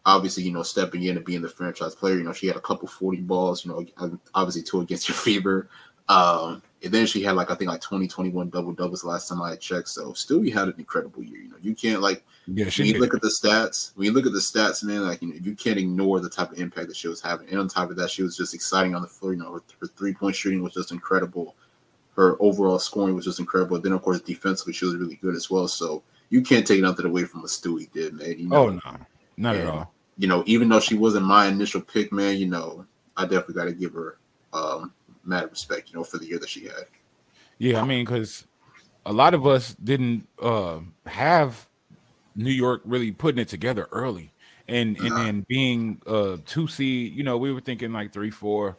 obviously, 0.06 0.44
you 0.44 0.52
know, 0.52 0.62
stepping 0.62 1.02
in 1.06 1.18
and 1.18 1.26
being 1.26 1.42
the 1.42 1.50
franchise 1.50 1.96
player. 1.96 2.18
You 2.18 2.24
know, 2.24 2.34
she 2.34 2.46
had 2.46 2.56
a 2.56 2.62
couple 2.62 2.88
40 2.88 3.22
balls, 3.22 3.66
you 3.66 3.72
know, 3.72 4.20
obviously 4.36 4.62
two 4.62 4.82
against 4.82 5.10
your 5.10 5.16
favor. 5.18 5.70
Um, 6.10 6.62
and 6.84 6.92
then 6.94 7.06
she 7.06 7.24
had 7.24 7.36
like 7.36 7.50
I 7.50 7.56
think 7.56 7.70
like 7.70 7.82
20, 7.82 8.08
21 8.08 8.50
double 8.50 8.74
doubles 8.74 9.04
last 9.04 9.30
time 9.30 9.42
I 9.42 9.56
checked. 9.56 9.88
So 9.88 10.12
Stewie 10.12 10.54
had 10.54 10.68
an 10.68 10.76
incredible 10.78 11.24
year. 11.24 11.40
You 11.40 11.50
know, 11.50 11.58
you 11.62 11.74
can't 11.74 12.02
like 12.02 12.24
yeah, 12.46 12.66
when 12.78 12.88
you 12.88 13.00
look 13.00 13.14
at 13.14 13.22
the 13.22 13.30
stats, 13.30 13.96
when 13.96 14.06
you 14.06 14.12
look 14.12 14.26
at 14.26 14.34
the 14.34 14.40
stats, 14.40 14.84
man, 14.84 15.08
like 15.08 15.22
you 15.22 15.30
know, 15.30 15.36
you 15.42 15.56
can't 15.56 15.80
ignore 15.80 16.20
the 16.20 16.30
type 16.30 16.52
of 16.52 16.60
impact 16.60 16.90
that 16.90 16.98
she 16.98 17.08
was 17.08 17.22
having. 17.22 17.48
And 17.50 17.60
on 17.60 17.70
top 17.70 17.90
of 17.90 17.96
that, 17.96 18.10
she 18.10 18.22
was 18.22 18.36
just 18.36 18.54
exciting 18.54 18.96
on 18.96 19.02
the 19.02 19.08
floor. 19.08 19.34
You 19.34 19.40
know, 19.40 19.54
her, 19.54 19.64
her 19.80 19.88
three 19.88 20.14
point 20.14 20.36
shooting 20.36 20.62
was 20.62 20.74
just 20.74 20.92
incredible. 20.92 21.56
her 22.16 22.36
overall 22.42 22.80
scoring 22.80 23.16
was 23.16 23.26
just 23.26 23.40
incredible. 23.40 23.80
Then 23.80 23.94
of 23.94 24.02
course 24.02 24.20
defensively 24.20 24.74
she 24.74 24.86
was 24.86 24.96
really 24.96 25.16
good 25.16 25.36
as 25.36 25.50
well. 25.50 25.70
So 25.70 26.04
you 26.30 26.42
can't 26.42 26.68
take 26.68 26.82
nothing 26.82 27.06
away 27.06 27.24
from 27.24 27.42
what 27.42 27.50
Stewie 27.50 27.92
did, 27.94 28.14
man. 28.14 28.38
You 28.38 28.50
know? 28.50 28.56
Oh 28.58 28.70
no, 28.70 28.98
not 29.38 29.56
and, 29.56 29.64
at 29.64 29.68
all. 29.68 29.94
You 30.18 30.28
know, 30.28 30.44
even 30.46 30.68
though 30.68 30.82
she 30.82 30.96
wasn't 30.96 31.26
my 31.26 31.48
initial 31.48 31.82
pick, 31.82 32.12
man, 32.12 32.38
you 32.38 32.48
know, 32.48 32.86
I 33.16 33.24
definitely 33.24 33.56
got 33.56 33.66
to 33.66 33.74
give 33.74 33.94
her 33.94 34.18
um, 34.52 34.94
mad 35.24 35.49
respect, 35.49 35.89
you 35.89 35.97
know, 35.97 36.03
for 36.03 36.17
the 36.17 36.26
year 36.26 36.39
that 36.39 36.49
she 36.49 36.63
had. 36.65 36.86
Yeah, 37.57 37.82
I 37.82 37.86
mean, 37.86 38.05
because 38.05 38.45
a 39.05 39.13
lot 39.13 39.34
of 39.34 39.45
us 39.45 39.76
didn't 39.76 40.28
uh, 40.41 40.80
have 41.05 41.69
New 42.36 42.51
York 42.51 42.82
really 42.86 43.11
putting 43.11 43.39
it 43.39 43.47
together 43.47 43.88
early, 43.91 44.34
and 44.67 44.97
and 44.97 45.13
and 45.13 45.47
being 45.47 46.01
uh 46.07 46.38
two 46.45 46.67
seed, 46.67 47.13
you 47.13 47.24
know, 47.24 47.38
we 47.38 47.53
were 47.53 47.61
thinking 47.61 47.93
like 47.93 48.11
three, 48.11 48.32
four, 48.32 48.78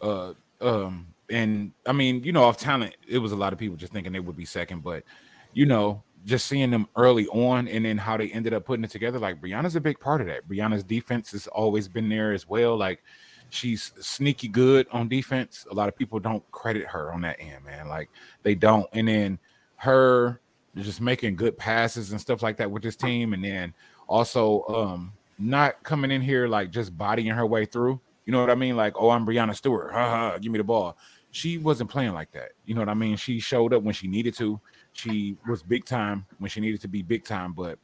uh, 0.00 0.32
um, 0.60 1.06
and 1.30 1.72
I 1.86 1.92
mean, 1.92 2.24
you 2.24 2.32
know, 2.32 2.44
off 2.44 2.58
talent, 2.58 2.96
it 3.08 3.18
was 3.18 3.32
a 3.32 3.36
lot 3.36 3.52
of 3.52 3.58
people 3.58 3.76
just 3.76 3.92
thinking 3.92 4.12
they 4.12 4.20
would 4.20 4.36
be 4.36 4.44
second, 4.44 4.82
but 4.82 5.04
you 5.52 5.66
know, 5.66 6.02
just 6.24 6.46
seeing 6.46 6.70
them 6.70 6.86
early 6.96 7.26
on 7.28 7.68
and 7.68 7.84
then 7.84 7.98
how 7.98 8.16
they 8.16 8.30
ended 8.30 8.52
up 8.52 8.64
putting 8.64 8.84
it 8.84 8.90
together, 8.90 9.18
like 9.18 9.40
Breanna's 9.40 9.76
a 9.76 9.80
big 9.80 9.98
part 9.98 10.20
of 10.20 10.26
that. 10.26 10.48
Breanna's 10.48 10.84
defense 10.84 11.32
has 11.32 11.46
always 11.48 11.88
been 11.88 12.08
there 12.08 12.32
as 12.32 12.48
well. 12.48 12.76
Like 12.76 13.02
she's 13.50 13.92
sneaky 14.00 14.48
good 14.48 14.86
on 14.92 15.08
defense. 15.08 15.66
A 15.70 15.74
lot 15.74 15.88
of 15.88 15.96
people 15.96 16.18
don't 16.18 16.48
credit 16.50 16.86
her 16.86 17.12
on 17.12 17.20
that 17.22 17.38
end, 17.40 17.64
man. 17.64 17.88
Like 17.88 18.10
they 18.42 18.54
don't. 18.54 18.86
And 18.92 19.08
then 19.08 19.38
her 19.76 20.40
just 20.76 21.00
making 21.00 21.36
good 21.36 21.58
passes 21.58 22.12
and 22.12 22.20
stuff 22.20 22.42
like 22.42 22.56
that 22.58 22.70
with 22.70 22.82
this 22.82 22.96
team, 22.96 23.32
and 23.32 23.44
then 23.44 23.74
also 24.06 24.64
um 24.68 25.12
not 25.38 25.82
coming 25.82 26.10
in 26.10 26.20
here 26.20 26.46
like 26.46 26.70
just 26.70 26.96
bodying 26.96 27.28
her 27.28 27.46
way 27.46 27.64
through. 27.64 28.00
You 28.26 28.32
know 28.32 28.40
what 28.40 28.50
I 28.50 28.54
mean? 28.54 28.76
Like, 28.76 28.94
oh, 28.96 29.10
I'm 29.10 29.26
Breanna 29.26 29.56
Stewart. 29.56 29.92
Ha 29.92 30.10
ha, 30.10 30.38
give 30.38 30.52
me 30.52 30.58
the 30.58 30.64
ball. 30.64 30.96
She 31.32 31.58
wasn't 31.58 31.90
playing 31.90 32.12
like 32.12 32.30
that. 32.32 32.50
You 32.66 32.74
know 32.74 32.80
what 32.80 32.88
I 32.88 32.94
mean? 32.94 33.16
She 33.16 33.40
showed 33.40 33.72
up 33.72 33.82
when 33.82 33.94
she 33.94 34.06
needed 34.06 34.34
to. 34.34 34.60
She 34.92 35.36
was 35.48 35.62
big 35.62 35.84
time 35.84 36.26
when 36.38 36.50
she 36.50 36.60
needed 36.60 36.80
to 36.82 36.88
be 36.88 37.02
big 37.02 37.24
time, 37.24 37.52
but 37.52 37.78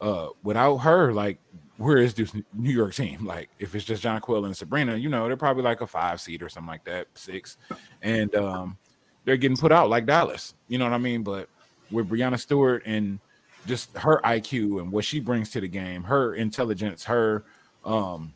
uh 0.00 0.28
without 0.42 0.78
her, 0.78 1.12
like 1.12 1.38
where 1.78 1.98
is 1.98 2.14
this 2.14 2.32
New 2.54 2.70
York 2.70 2.94
team? 2.94 3.26
Like, 3.26 3.50
if 3.58 3.74
it's 3.74 3.84
just 3.84 4.02
Jonquel 4.02 4.46
and 4.46 4.56
Sabrina, 4.56 4.96
you 4.96 5.08
know, 5.08 5.26
they're 5.26 5.36
probably 5.36 5.62
like 5.62 5.82
a 5.82 5.86
five 5.86 6.20
seed 6.20 6.42
or 6.42 6.48
something 6.48 6.68
like 6.68 6.84
that, 6.84 7.08
six, 7.14 7.58
and 8.02 8.34
um, 8.34 8.78
they're 9.24 9.36
getting 9.36 9.56
put 9.56 9.72
out 9.72 9.90
like 9.90 10.06
Dallas. 10.06 10.54
You 10.68 10.78
know 10.78 10.84
what 10.84 10.94
I 10.94 10.98
mean? 10.98 11.22
But 11.22 11.48
with 11.90 12.08
Breanna 12.08 12.40
Stewart 12.40 12.82
and 12.86 13.18
just 13.66 13.94
her 13.98 14.20
IQ 14.24 14.80
and 14.80 14.90
what 14.90 15.04
she 15.04 15.20
brings 15.20 15.50
to 15.50 15.60
the 15.60 15.68
game, 15.68 16.02
her 16.04 16.34
intelligence, 16.34 17.04
her 17.04 17.44
um, 17.84 18.32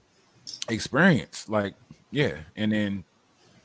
experience, 0.69 1.49
like, 1.49 1.75
yeah, 2.11 2.37
and 2.57 2.73
then 2.73 3.05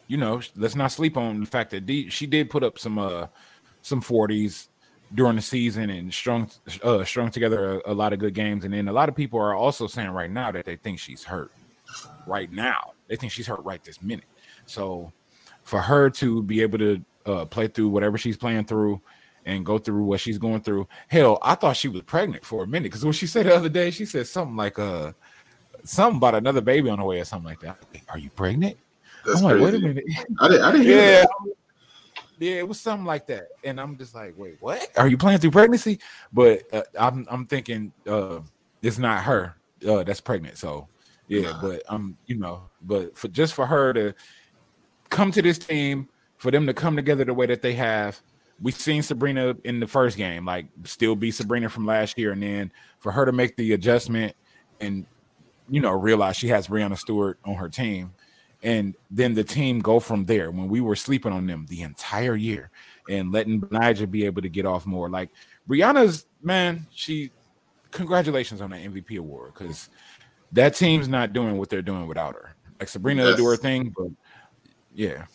you 0.08 0.18
know, 0.18 0.39
let's 0.56 0.76
not 0.76 0.91
sleep 0.91 1.18
on 1.18 1.39
the 1.39 1.46
fact 1.46 1.72
that 1.72 1.86
D, 1.86 2.10
she 2.10 2.28
did 2.28 2.50
put 2.50 2.64
up 2.64 2.78
some 2.80 2.98
uh 3.00 3.28
some 3.82 4.02
40s 4.02 4.68
during 5.16 5.36
the 5.36 5.41
season 5.41 5.89
and 5.89 6.13
strung 6.13 6.49
uh, 6.84 7.03
strung 7.03 7.32
together 7.32 7.80
a, 7.80 7.91
a, 7.91 7.93
lot 7.93 8.13
of 8.13 8.20
good 8.20 8.34
games. 8.34 8.66
And 8.66 8.74
then 8.74 8.88
a 8.88 8.93
lot 8.93 9.09
of 9.09 9.16
people 9.16 9.39
are 9.39 9.55
also 9.55 9.88
saying 9.88 10.09
right 10.09 10.30
now 10.30 10.51
that 10.51 10.66
they 10.66 10.76
think 10.76 10.99
she's 10.99 11.24
hurt. 11.24 11.51
Right 12.28 12.51
now, 12.51 12.93
they 13.07 13.16
think 13.16 13.32
she's 13.32 13.47
hurt 13.47 13.63
right 13.63 13.84
this 13.84 14.01
minute. 14.01 14.26
So 14.66 15.11
for 15.63 15.82
her 15.82 16.09
to 16.11 16.43
be 16.43 16.61
able 16.61 16.78
to 16.80 17.01
uh, 17.26 17.45
play 17.45 17.68
through 17.68 17.89
whatever 17.89 18.18
she's 18.18 18.38
playing 18.38 18.66
through 18.66 19.01
and 19.45 19.66
go 19.66 19.78
through 19.78 20.03
what 20.03 20.20
she's 20.20 20.38
going 20.38 20.61
through, 20.61 20.88
hell, 21.07 21.39
I 21.41 21.55
thought 21.55 21.78
she 21.78 21.88
was 21.88 22.01
pregnant 22.01 22.43
for 22.43 22.63
a 22.63 22.68
minute 22.68 22.86
because 22.86 23.05
what 23.05 23.16
she 23.16 23.28
said 23.28 23.45
the 23.45 23.55
other 23.55 23.70
day, 23.70 23.91
she 23.91 24.05
said 24.05 24.28
something 24.28 24.55
like 24.55 24.78
uh 24.78 25.13
something 25.84 26.18
about 26.18 26.36
another 26.36 26.61
baby 26.61 26.89
on 26.89 26.99
the 26.99 27.05
way 27.05 27.20
or 27.20 27.26
something 27.26 27.47
like 27.47 27.61
that. 27.61 27.78
Are 28.09 28.18
you 28.18 28.30
pregnant? 28.32 28.78
That's 29.26 29.39
I'm 29.39 29.45
like, 29.45 29.53
crazy. 29.57 29.66
wait 29.66 29.76
a 29.76 29.88
minute. 29.88 30.03
I 30.39 30.47
didn't, 30.47 30.63
I 30.63 30.72
didn't 30.72 30.88
hear 30.88 30.97
yeah, 30.97 31.22
that. 31.22 31.55
Yeah, 32.40 32.56
it 32.56 32.68
was 32.68 32.80
something 32.80 33.06
like 33.06 33.28
that, 33.28 33.48
and 33.64 33.80
I'm 33.80 33.98
just 33.98 34.14
like, 34.14 34.34
wait, 34.38 34.58
what? 34.60 34.90
Are 34.98 35.08
you 35.08 35.18
playing 35.18 35.40
through 35.40 35.52
pregnancy? 35.52 36.00
But 36.34 36.64
uh, 36.74 36.84
I'm 37.00 37.26
I'm 37.30 37.46
thinking 37.46 37.94
uh, 38.08 38.40
it's 38.82 38.98
not 38.98 39.24
her 39.24 39.56
uh, 39.88 40.04
that's 40.04 40.22
pregnant. 40.22 40.58
So 40.58 40.88
yeah, 41.28 41.58
but 41.62 41.84
um, 41.88 42.18
you 42.26 42.38
know, 42.38 42.70
but 42.82 43.18
for 43.18 43.28
just 43.30 43.54
for 43.54 43.66
her 43.66 43.94
to 43.94 44.14
come 45.10 45.32
to 45.32 45.42
this 45.42 45.58
team, 45.58 46.10
for 46.38 46.52
them 46.52 46.68
to 46.68 46.74
come 46.74 46.96
together 46.96 47.26
the 47.26 47.34
way 47.34 47.46
that 47.46 47.62
they 47.62 47.74
have, 47.74 48.22
we've 48.62 48.76
seen 48.76 49.02
Sabrina 49.02 49.56
in 49.64 49.80
the 49.80 49.88
first 49.88 50.18
game, 50.18 50.46
like 50.46 50.68
still 50.84 51.16
be 51.16 51.32
Sabrina 51.32 51.70
from 51.70 51.86
last 51.86 52.18
year, 52.18 52.32
and 52.32 52.44
then 52.44 52.72
for 53.00 53.12
her 53.12 53.26
to 53.26 53.32
make 53.32 53.56
the 53.58 53.74
adjustment 53.74 54.36
and 54.82 55.06
you 55.70 55.82
know 55.82 55.92
realize 55.92 56.36
she 56.36 56.48
has 56.50 56.68
Breanna 56.68 56.98
Stewart 56.98 57.40
on 57.46 57.56
her 57.56 57.70
team 57.70 58.14
and 58.66 58.95
then 59.11 59.36
the 59.36 59.43
team 59.43 59.80
go 59.80 59.99
from 59.99 60.26
there 60.26 60.49
when 60.49 60.68
we 60.68 60.82
were 60.82 60.95
sleeping 60.95 61.32
on 61.32 61.45
them 61.45 61.68
the 61.70 61.84
entire 61.84 62.36
year 62.36 62.72
and 63.07 63.32
letting 63.32 63.63
Niger 63.70 64.07
be 64.07 64.26
able 64.26 64.41
to 64.41 64.49
get 64.49 64.66
off 64.66 64.88
more. 64.88 65.07
Like 65.07 65.30
Breanna's 65.70 66.26
man, 66.41 66.88
she 66.91 67.30
congratulations 67.91 68.61
on 68.61 68.72
the 68.72 68.78
MVP 68.78 69.20
award 69.20 69.53
because 69.53 69.89
that 70.51 70.74
team's 70.74 71.07
not 71.07 71.32
doing 71.32 71.57
what 71.57 71.70
they're 71.70 71.84
doing 71.84 72.07
without 72.07 72.34
her. 72.34 72.55
Like 72.80 72.89
Sabrina 72.89 73.24
will 73.24 73.38
do 73.38 73.45
her 73.45 73.55
thing, 73.55 73.93
but 73.95 74.07
yeah. 74.95 75.26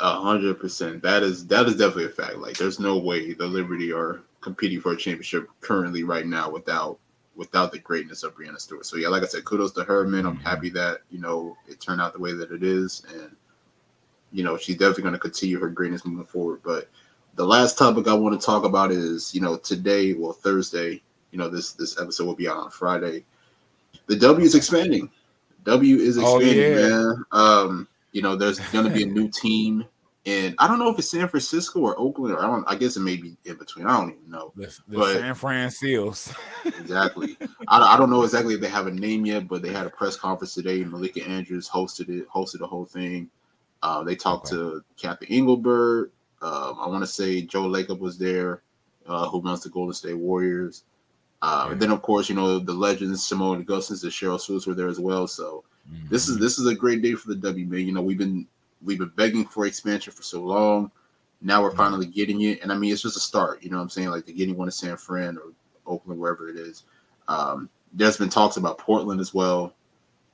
A 0.00 0.14
hundred 0.14 0.58
percent. 0.58 1.02
That 1.02 1.22
is 1.22 1.46
that 1.48 1.66
is 1.66 1.76
definitely 1.76 2.06
a 2.06 2.08
fact. 2.08 2.36
Like 2.38 2.56
there's 2.56 2.80
no 2.80 2.96
way 2.96 3.34
the 3.34 3.46
Liberty 3.46 3.92
are 3.92 4.22
competing 4.40 4.80
for 4.80 4.92
a 4.92 4.96
championship 4.96 5.50
currently 5.60 6.02
right 6.02 6.26
now 6.26 6.48
without 6.48 6.98
without 7.38 7.70
the 7.70 7.78
greatness 7.78 8.24
of 8.24 8.36
Breanna 8.36 8.60
Stewart. 8.60 8.84
So 8.84 8.96
yeah, 8.96 9.08
like 9.08 9.22
I 9.22 9.26
said, 9.26 9.44
kudos 9.44 9.72
to 9.72 9.84
her, 9.84 10.04
man. 10.06 10.26
I'm 10.26 10.34
mm-hmm. 10.34 10.46
happy 10.46 10.68
that 10.70 10.98
you 11.10 11.20
know 11.20 11.56
it 11.66 11.80
turned 11.80 12.02
out 12.02 12.12
the 12.12 12.18
way 12.18 12.32
that 12.32 12.50
it 12.50 12.62
is, 12.62 13.02
and 13.14 13.34
you 14.32 14.44
know 14.44 14.58
she's 14.58 14.76
definitely 14.76 15.04
going 15.04 15.14
to 15.14 15.20
continue 15.20 15.58
her 15.58 15.70
greatness 15.70 16.04
moving 16.04 16.26
forward. 16.26 16.60
But 16.62 16.90
the 17.36 17.46
last 17.46 17.78
topic 17.78 18.08
I 18.08 18.14
want 18.14 18.38
to 18.38 18.44
talk 18.44 18.64
about 18.64 18.90
is 18.90 19.34
you 19.34 19.40
know 19.40 19.56
today, 19.56 20.12
well 20.12 20.32
Thursday, 20.32 21.00
you 21.30 21.38
know 21.38 21.48
this 21.48 21.72
this 21.72 21.98
episode 21.98 22.26
will 22.26 22.34
be 22.34 22.48
out 22.48 22.58
on 22.58 22.70
Friday. 22.70 23.24
The 24.06 24.16
W 24.16 24.44
is 24.44 24.54
expanding. 24.54 25.08
W 25.64 25.96
is 25.96 26.18
oh, 26.18 26.38
expanding, 26.38 26.64
oh, 26.64 26.78
yeah. 26.78 26.88
man. 26.88 27.24
Um, 27.32 27.88
you 28.12 28.22
know, 28.22 28.36
there's 28.36 28.58
going 28.70 28.86
to 28.86 28.90
be 28.90 29.02
a 29.02 29.06
new 29.06 29.28
team 29.28 29.84
and 30.28 30.54
I 30.58 30.68
don't 30.68 30.78
know 30.78 30.90
if 30.90 30.98
it's 30.98 31.10
San 31.10 31.26
Francisco 31.26 31.80
or 31.80 31.98
Oakland, 31.98 32.34
or 32.34 32.44
I 32.44 32.46
don't. 32.46 32.62
I 32.68 32.74
guess 32.74 32.96
it 32.96 33.00
may 33.00 33.16
be 33.16 33.38
in 33.46 33.56
between. 33.56 33.86
I 33.86 33.98
don't 33.98 34.10
even 34.10 34.30
know. 34.30 34.52
The, 34.56 34.66
the 34.86 34.98
but, 34.98 35.14
San 35.14 35.34
Fran 35.34 35.70
Seals. 35.70 36.34
exactly. 36.66 37.38
I, 37.66 37.94
I 37.94 37.96
don't 37.96 38.10
know 38.10 38.22
exactly 38.22 38.54
if 38.54 38.60
they 38.60 38.68
have 38.68 38.86
a 38.86 38.90
name 38.90 39.24
yet, 39.24 39.48
but 39.48 39.62
they 39.62 39.72
had 39.72 39.86
a 39.86 39.90
press 39.90 40.16
conference 40.16 40.52
today. 40.52 40.84
Malika 40.84 41.26
Andrews 41.26 41.66
hosted 41.66 42.10
it, 42.10 42.28
hosted 42.28 42.58
the 42.58 42.66
whole 42.66 42.84
thing. 42.84 43.30
Uh, 43.82 44.04
they 44.04 44.14
talked 44.14 44.52
okay. 44.52 44.56
to 44.56 44.84
Cathy 44.98 45.34
Engelbert. 45.34 46.12
Um, 46.42 46.76
I 46.78 46.88
want 46.88 47.02
to 47.02 47.06
say 47.06 47.40
Joe 47.40 47.62
Lacob 47.62 47.98
was 47.98 48.18
there, 48.18 48.62
uh, 49.06 49.28
who 49.28 49.40
runs 49.40 49.62
the 49.62 49.70
Golden 49.70 49.94
State 49.94 50.18
Warriors. 50.18 50.84
Uh, 51.40 51.64
yeah. 51.64 51.72
And 51.72 51.80
then, 51.80 51.90
of 51.90 52.02
course, 52.02 52.28
you 52.28 52.34
know 52.34 52.58
the 52.58 52.74
legends 52.74 53.26
Seimone 53.26 53.60
Augustus 53.60 54.02
and 54.02 54.12
Cheryl 54.12 54.38
Swoopes 54.38 54.66
were 54.66 54.74
there 54.74 54.88
as 54.88 55.00
well. 55.00 55.26
So 55.26 55.64
mm-hmm. 55.90 56.08
this 56.10 56.28
is 56.28 56.38
this 56.38 56.58
is 56.58 56.66
a 56.66 56.74
great 56.74 57.00
day 57.00 57.14
for 57.14 57.28
the 57.28 57.36
W. 57.36 57.64
Man, 57.64 57.86
you 57.86 57.92
know 57.92 58.02
we've 58.02 58.18
been 58.18 58.46
We've 58.82 58.98
been 58.98 59.12
begging 59.16 59.46
for 59.46 59.66
expansion 59.66 60.12
for 60.12 60.22
so 60.22 60.40
long. 60.42 60.90
Now 61.40 61.62
we're 61.62 61.76
finally 61.76 62.06
getting 62.06 62.42
it. 62.42 62.62
And 62.62 62.72
I 62.72 62.76
mean, 62.76 62.92
it's 62.92 63.02
just 63.02 63.16
a 63.16 63.20
start. 63.20 63.62
You 63.62 63.70
know 63.70 63.76
what 63.76 63.84
I'm 63.84 63.90
saying? 63.90 64.08
Like 64.08 64.24
the 64.24 64.32
getting 64.32 64.56
one 64.56 64.68
in 64.68 64.72
San 64.72 64.96
Fran 64.96 65.36
or 65.36 65.52
Oakland, 65.86 66.20
wherever 66.20 66.48
it 66.48 66.56
is. 66.56 66.84
Um, 67.28 67.68
there's 67.92 68.16
been 68.16 68.28
talks 68.28 68.56
about 68.56 68.78
Portland 68.78 69.20
as 69.20 69.32
well, 69.32 69.72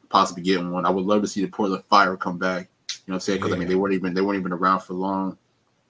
possibly 0.09 0.43
getting 0.43 0.71
one. 0.71 0.87
I 0.87 0.91
would 0.91 1.05
love 1.05 1.23
to 1.23 1.29
see 1.29 1.43
the 1.43 1.49
Portland 1.49 1.85
Fire 1.85 2.17
come 2.17 2.39
back. 2.39 2.69
You 2.89 2.95
know 3.11 3.15
what 3.15 3.15
I'm 3.17 3.21
saying? 3.21 3.39
Because 3.39 3.51
yeah. 3.51 3.57
I 3.57 3.59
mean, 3.59 3.69
they 3.69 3.75
weren't 3.75 3.95
even 3.95 4.15
they 4.15 4.21
weren't 4.21 4.39
even 4.39 4.53
around 4.53 4.81
for 4.81 4.95
long. 4.95 5.37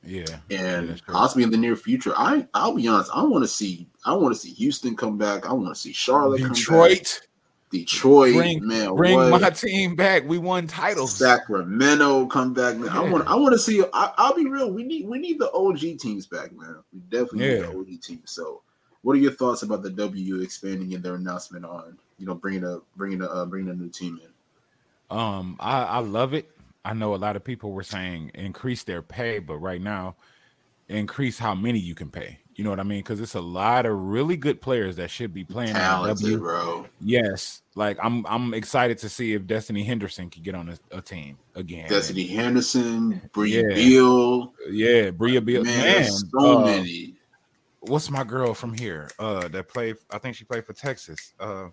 Yeah, 0.07 0.25
and 0.51 0.89
yeah, 0.91 0.97
possibly 1.07 1.45
in 1.45 1.51
the 1.51 1.57
near 1.57 1.77
future. 1.77 2.13
I 2.17 2.47
I'll 2.53 2.75
be 2.75 2.87
honest. 2.89 3.11
I 3.15 3.23
want 3.23 3.43
to 3.45 3.49
see 3.49 3.87
I 4.05 4.15
want 4.15 4.35
to 4.35 4.41
see 4.41 4.53
Houston 4.53 4.97
come 4.97 5.17
back. 5.17 5.49
I 5.49 5.53
want 5.53 5.69
to 5.69 5.81
see 5.81 5.93
Charlotte, 5.93 6.43
Detroit. 6.43 7.21
Detroit, 7.75 8.35
bring, 8.35 8.66
man, 8.68 8.95
bring 8.95 9.16
what? 9.16 9.41
my 9.41 9.51
team 9.51 9.97
back. 9.97 10.22
We 10.29 10.39
won 10.39 10.68
titles. 10.68 11.16
Sacramento, 11.16 12.27
come 12.27 12.55
back, 12.55 12.77
man. 12.77 12.87
Yeah. 12.87 13.01
I 13.01 13.11
want, 13.11 13.27
I 13.27 13.35
want 13.35 13.53
to 13.53 13.59
see. 13.59 13.83
I, 13.93 14.12
will 14.16 14.37
be 14.37 14.49
real. 14.49 14.70
We 14.70 14.85
need, 14.85 15.09
we 15.09 15.18
need 15.18 15.41
the 15.41 15.51
OG 15.51 15.99
teams 15.99 16.27
back, 16.27 16.53
man. 16.57 16.77
We 16.93 17.01
definitely 17.01 17.47
yeah. 17.47 17.55
need 17.55 17.62
the 17.62 17.79
OG 17.79 18.01
teams. 18.01 18.31
So, 18.31 18.62
what 19.03 19.14
are 19.14 19.18
your 19.18 19.33
thoughts 19.33 19.62
about 19.62 19.83
the 19.83 19.91
W 19.91 20.41
expanding 20.41 20.93
in 20.93 21.03
their 21.03 21.16
announcement 21.16 21.64
on, 21.64 21.99
you 22.18 22.27
know, 22.27 22.35
bringing 22.35 22.62
a, 22.62 22.79
bringing 22.97 23.22
a, 23.22 23.27
uh, 23.27 23.45
bringing 23.45 23.72
a 23.72 23.75
new 23.75 23.89
team 23.89 24.20
in? 24.22 25.16
Um, 25.16 25.57
I, 25.59 25.83
I 25.83 25.99
love 25.99 26.33
it. 26.33 26.49
I 26.85 26.95
know 26.95 27.12
a 27.12 27.16
lot 27.16 27.35
of 27.35 27.43
people 27.43 27.72
were 27.72 27.83
saying 27.83 28.31
increase 28.35 28.85
their 28.85 29.03
pay, 29.03 29.41
but 29.41 29.57
right 29.57 29.81
now, 29.81 30.14
increase 30.89 31.41
how 31.41 31.57
many 31.57 31.81
you 31.81 31.97
can 31.97 32.09
pay. 32.09 32.39
You 32.57 32.63
know 32.63 32.71
what 32.71 32.79
I 32.79 32.85
mean? 32.85 33.01
Because 33.01 33.21
it's 33.21 33.35
a 33.35 33.41
lot 33.41 33.85
of 33.85 33.99
really 33.99 34.37
good 34.37 34.61
players 34.61 34.97
that 34.97 35.11
should 35.11 35.35
be 35.35 35.43
playing. 35.43 35.73
Talented, 35.73 36.39
bro. 36.39 36.87
Yes, 37.01 37.63
like 37.75 37.99
I'm. 38.01 38.25
I'm 38.27 38.55
excited 38.55 38.99
to 38.99 39.09
see 39.09 39.35
if 39.35 39.47
Destiny 39.47 39.83
Henderson 39.83 40.31
can 40.31 40.43
get 40.43 40.55
on 40.55 40.69
a, 40.69 40.99
a 40.99 41.01
team 41.01 41.37
again. 41.57 41.89
Destiny 41.89 42.27
Henderson, 42.27 43.21
Bria 43.33 43.69
yeah. 43.69 43.75
Beal. 43.75 44.55
Yeah, 44.71 45.11
Bria 45.11 45.41
Beal. 45.41 45.65
Man, 45.65 45.81
Man 45.81 46.11
so 46.11 46.63
uh, 46.63 46.65
many. 46.65 47.15
What's 47.81 48.09
my 48.09 48.23
girl 48.23 48.55
from 48.55 48.73
here? 48.73 49.11
Uh, 49.19 49.49
that 49.49 49.69
played. 49.69 49.97
I 50.11 50.19
think 50.19 50.37
she 50.37 50.45
played 50.45 50.65
for 50.65 50.75
Texas. 50.75 51.35
Uh, 51.41 51.69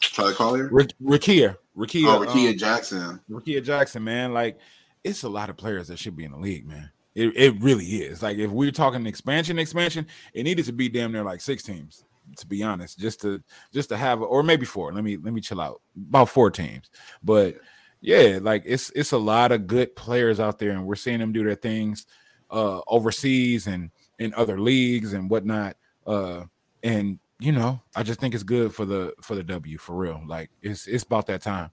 Charli 0.00 0.34
Collier. 0.34 0.70
R- 0.72 0.86
Rickea. 1.02 1.56
Rickea. 1.76 2.06
Oh, 2.06 2.24
Rickea 2.24 2.50
um, 2.50 2.58
Jackson. 2.58 3.20
Rickea 3.30 3.64
Jackson. 3.64 4.04
Man, 4.04 4.34
like 4.34 4.58
it's 5.02 5.22
a 5.22 5.28
lot 5.28 5.48
of 5.48 5.56
players 5.56 5.88
that 5.88 5.98
should 5.98 6.16
be 6.16 6.24
in 6.24 6.32
the 6.32 6.38
league, 6.38 6.66
man. 6.66 6.90
It, 7.14 7.36
it 7.36 7.60
really 7.60 7.84
is. 7.84 8.22
Like 8.22 8.38
if 8.38 8.50
we're 8.50 8.70
talking 8.70 9.06
expansion, 9.06 9.58
expansion, 9.58 10.06
it 10.32 10.44
needed 10.44 10.64
to 10.66 10.72
be 10.72 10.88
damn 10.88 11.12
near 11.12 11.24
like 11.24 11.40
six 11.40 11.62
teams, 11.62 12.04
to 12.36 12.46
be 12.46 12.62
honest, 12.62 12.98
just 12.98 13.20
to 13.22 13.42
just 13.72 13.88
to 13.88 13.96
have 13.96 14.22
or 14.22 14.42
maybe 14.42 14.64
four. 14.64 14.92
Let 14.92 15.02
me 15.04 15.16
let 15.16 15.32
me 15.34 15.40
chill 15.40 15.60
out. 15.60 15.80
About 16.08 16.28
four 16.28 16.50
teams. 16.50 16.90
But 17.22 17.56
yeah, 18.00 18.38
like 18.40 18.62
it's 18.64 18.90
it's 18.94 19.12
a 19.12 19.18
lot 19.18 19.50
of 19.52 19.66
good 19.66 19.96
players 19.96 20.38
out 20.38 20.58
there, 20.58 20.70
and 20.70 20.86
we're 20.86 20.94
seeing 20.94 21.18
them 21.18 21.32
do 21.32 21.44
their 21.44 21.54
things 21.54 22.06
uh 22.50 22.80
overseas 22.88 23.68
and 23.68 23.90
in 24.18 24.34
other 24.34 24.60
leagues 24.60 25.12
and 25.12 25.30
whatnot. 25.30 25.76
Uh 26.06 26.44
and 26.82 27.18
you 27.40 27.52
know, 27.52 27.80
I 27.96 28.02
just 28.02 28.20
think 28.20 28.34
it's 28.34 28.42
good 28.42 28.74
for 28.74 28.84
the 28.84 29.14
for 29.20 29.34
the 29.34 29.42
W 29.42 29.78
for 29.78 29.96
real. 29.96 30.22
Like 30.26 30.50
it's 30.62 30.86
it's 30.86 31.04
about 31.04 31.26
that 31.26 31.42
time. 31.42 31.70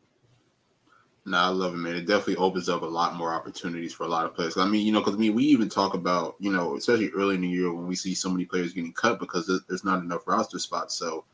No, 1.28 1.38
I 1.40 1.48
love 1.50 1.74
it, 1.74 1.78
man. 1.78 1.94
It 1.94 2.08
definitely 2.08 2.38
opens 2.38 2.70
up 2.70 2.84
a 2.84 2.86
lot 2.86 3.16
more 3.16 3.34
opportunities 3.34 3.94
for 3.94 4.06
a 4.06 4.08
lot 4.08 4.26
of 4.26 4.34
players. 4.34 4.56
I 4.56 4.66
mean, 4.66 4.86
you 4.86 4.94
know, 4.94 5.02
because 5.02 5.16
I 5.16 5.18
mean, 5.18 5.36
we 5.36 5.44
even 5.44 5.68
talk 5.68 5.94
about, 5.94 6.38
you 6.40 6.50
know, 6.50 6.78
especially 6.78 7.10
early 7.10 7.36
in 7.36 7.42
the 7.42 7.50
year 7.50 7.74
when 7.74 7.86
we 7.86 7.98
see 7.98 8.16
so 8.16 8.30
many 8.30 8.46
players 8.46 8.72
getting 8.72 8.94
cut 8.94 9.20
because 9.20 9.46
there's 9.68 9.84
not 9.84 10.02
enough 10.02 10.26
roster 10.26 10.58
spots. 10.58 10.96
So 10.96 11.26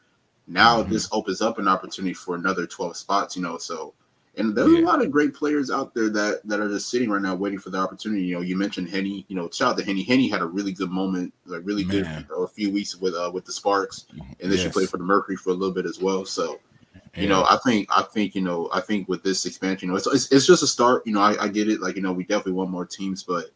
now 0.47 0.81
mm-hmm. 0.81 0.91
this 0.91 1.07
opens 1.11 1.43
up 1.43 1.59
an 1.59 1.67
opportunity 1.67 2.15
for 2.15 2.33
another 2.33 2.65
12 2.65 2.97
spots, 2.97 3.35
you 3.35 3.43
know. 3.43 3.59
So, 3.59 3.93
and 4.35 4.55
there's 4.55 4.71
yeah. 4.71 4.79
a 4.79 4.81
lot 4.81 5.03
of 5.03 5.11
great 5.11 5.35
players 5.35 5.69
out 5.69 5.93
there 5.93 6.09
that 6.09 6.41
that 6.45 6.59
are 6.59 6.69
just 6.69 6.89
sitting 6.89 7.11
right 7.11 7.21
now 7.21 7.35
waiting 7.35 7.59
for 7.59 7.69
the 7.69 7.77
opportunity. 7.77 8.23
You 8.23 8.37
know, 8.37 8.41
you 8.41 8.57
mentioned 8.57 8.89
Henny. 8.89 9.27
You 9.27 9.35
know, 9.35 9.47
shout 9.51 9.73
out 9.73 9.77
to 9.77 9.85
Henny. 9.85 10.01
Henny 10.01 10.27
had 10.27 10.41
a 10.41 10.47
really 10.47 10.71
good 10.71 10.89
moment, 10.89 11.35
like 11.45 11.61
really 11.63 11.85
Man. 11.85 11.91
good 11.97 12.07
you 12.07 12.35
know, 12.35 12.41
a 12.41 12.47
few 12.47 12.71
weeks 12.71 12.95
with 12.95 13.13
uh 13.13 13.29
with 13.31 13.45
the 13.45 13.53
Sparks, 13.53 14.07
and 14.09 14.25
then 14.39 14.53
yes. 14.53 14.61
she 14.61 14.69
played 14.69 14.89
for 14.89 14.97
the 14.97 15.03
Mercury 15.03 15.35
for 15.35 15.51
a 15.51 15.53
little 15.53 15.75
bit 15.75 15.85
as 15.85 15.99
well. 15.99 16.25
So 16.25 16.59
you 17.15 17.27
know, 17.27 17.45
I 17.47 17.57
think 17.63 17.87
I 17.91 18.01
think 18.01 18.33
you 18.33 18.41
know 18.41 18.69
I 18.73 18.81
think 18.81 19.07
with 19.07 19.21
this 19.21 19.45
expansion, 19.45 19.87
you 19.87 19.91
know, 19.91 19.97
it's 19.97 20.07
it's, 20.07 20.31
it's 20.31 20.47
just 20.47 20.63
a 20.63 20.67
start. 20.67 21.05
You 21.05 21.13
know, 21.13 21.21
I, 21.21 21.43
I, 21.43 21.47
get 21.47 21.69
it. 21.69 21.79
Like 21.79 21.95
you 21.95 22.01
know, 22.01 22.11
we 22.11 22.23
definitely 22.23 22.53
want 22.53 22.71
more 22.71 22.85
teams, 22.85 23.21
but 23.21 23.51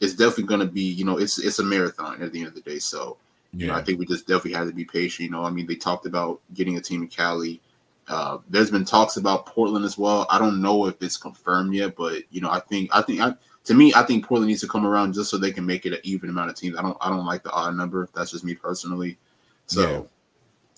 it's 0.00 0.12
definitely 0.12 0.44
going 0.44 0.60
to 0.60 0.66
be 0.66 0.82
you 0.82 1.04
know 1.04 1.16
it's 1.18 1.38
it's 1.38 1.58
a 1.58 1.64
marathon 1.64 2.22
at 2.22 2.32
the 2.32 2.40
end 2.40 2.48
of 2.48 2.54
the 2.54 2.60
day. 2.60 2.78
So 2.78 3.16
yeah. 3.52 3.60
you 3.60 3.66
know, 3.68 3.74
I 3.74 3.82
think 3.82 3.98
we 3.98 4.04
just 4.04 4.26
definitely 4.26 4.54
have 4.54 4.68
to 4.68 4.74
be 4.74 4.84
patient. 4.84 5.24
You 5.24 5.30
know, 5.30 5.42
I 5.42 5.50
mean, 5.50 5.66
they 5.66 5.74
talked 5.74 6.04
about 6.04 6.40
getting 6.52 6.76
a 6.76 6.82
team 6.82 7.02
in 7.02 7.08
Cali. 7.08 7.62
Uh, 8.08 8.38
there's 8.50 8.70
been 8.70 8.84
talks 8.84 9.16
about 9.16 9.46
Portland 9.46 9.86
as 9.86 9.96
well. 9.96 10.26
I 10.28 10.38
don't 10.38 10.60
know 10.60 10.86
if 10.86 11.00
it's 11.02 11.16
confirmed 11.16 11.72
yet, 11.72 11.96
but 11.96 12.24
you 12.30 12.42
know, 12.42 12.50
I 12.50 12.60
think 12.60 12.90
I 12.94 13.00
think 13.00 13.22
I, 13.22 13.32
to 13.64 13.74
me, 13.74 13.94
I 13.96 14.02
think 14.02 14.26
Portland 14.26 14.48
needs 14.48 14.60
to 14.60 14.68
come 14.68 14.84
around 14.84 15.14
just 15.14 15.30
so 15.30 15.38
they 15.38 15.52
can 15.52 15.64
make 15.64 15.86
it 15.86 15.94
an 15.94 16.00
even 16.02 16.28
amount 16.28 16.50
of 16.50 16.56
teams. 16.56 16.76
I 16.76 16.82
don't 16.82 16.98
I 17.00 17.08
don't 17.08 17.24
like 17.24 17.42
the 17.42 17.52
odd 17.52 17.74
number. 17.74 18.10
That's 18.14 18.32
just 18.32 18.44
me 18.44 18.54
personally. 18.54 19.16
So. 19.64 20.08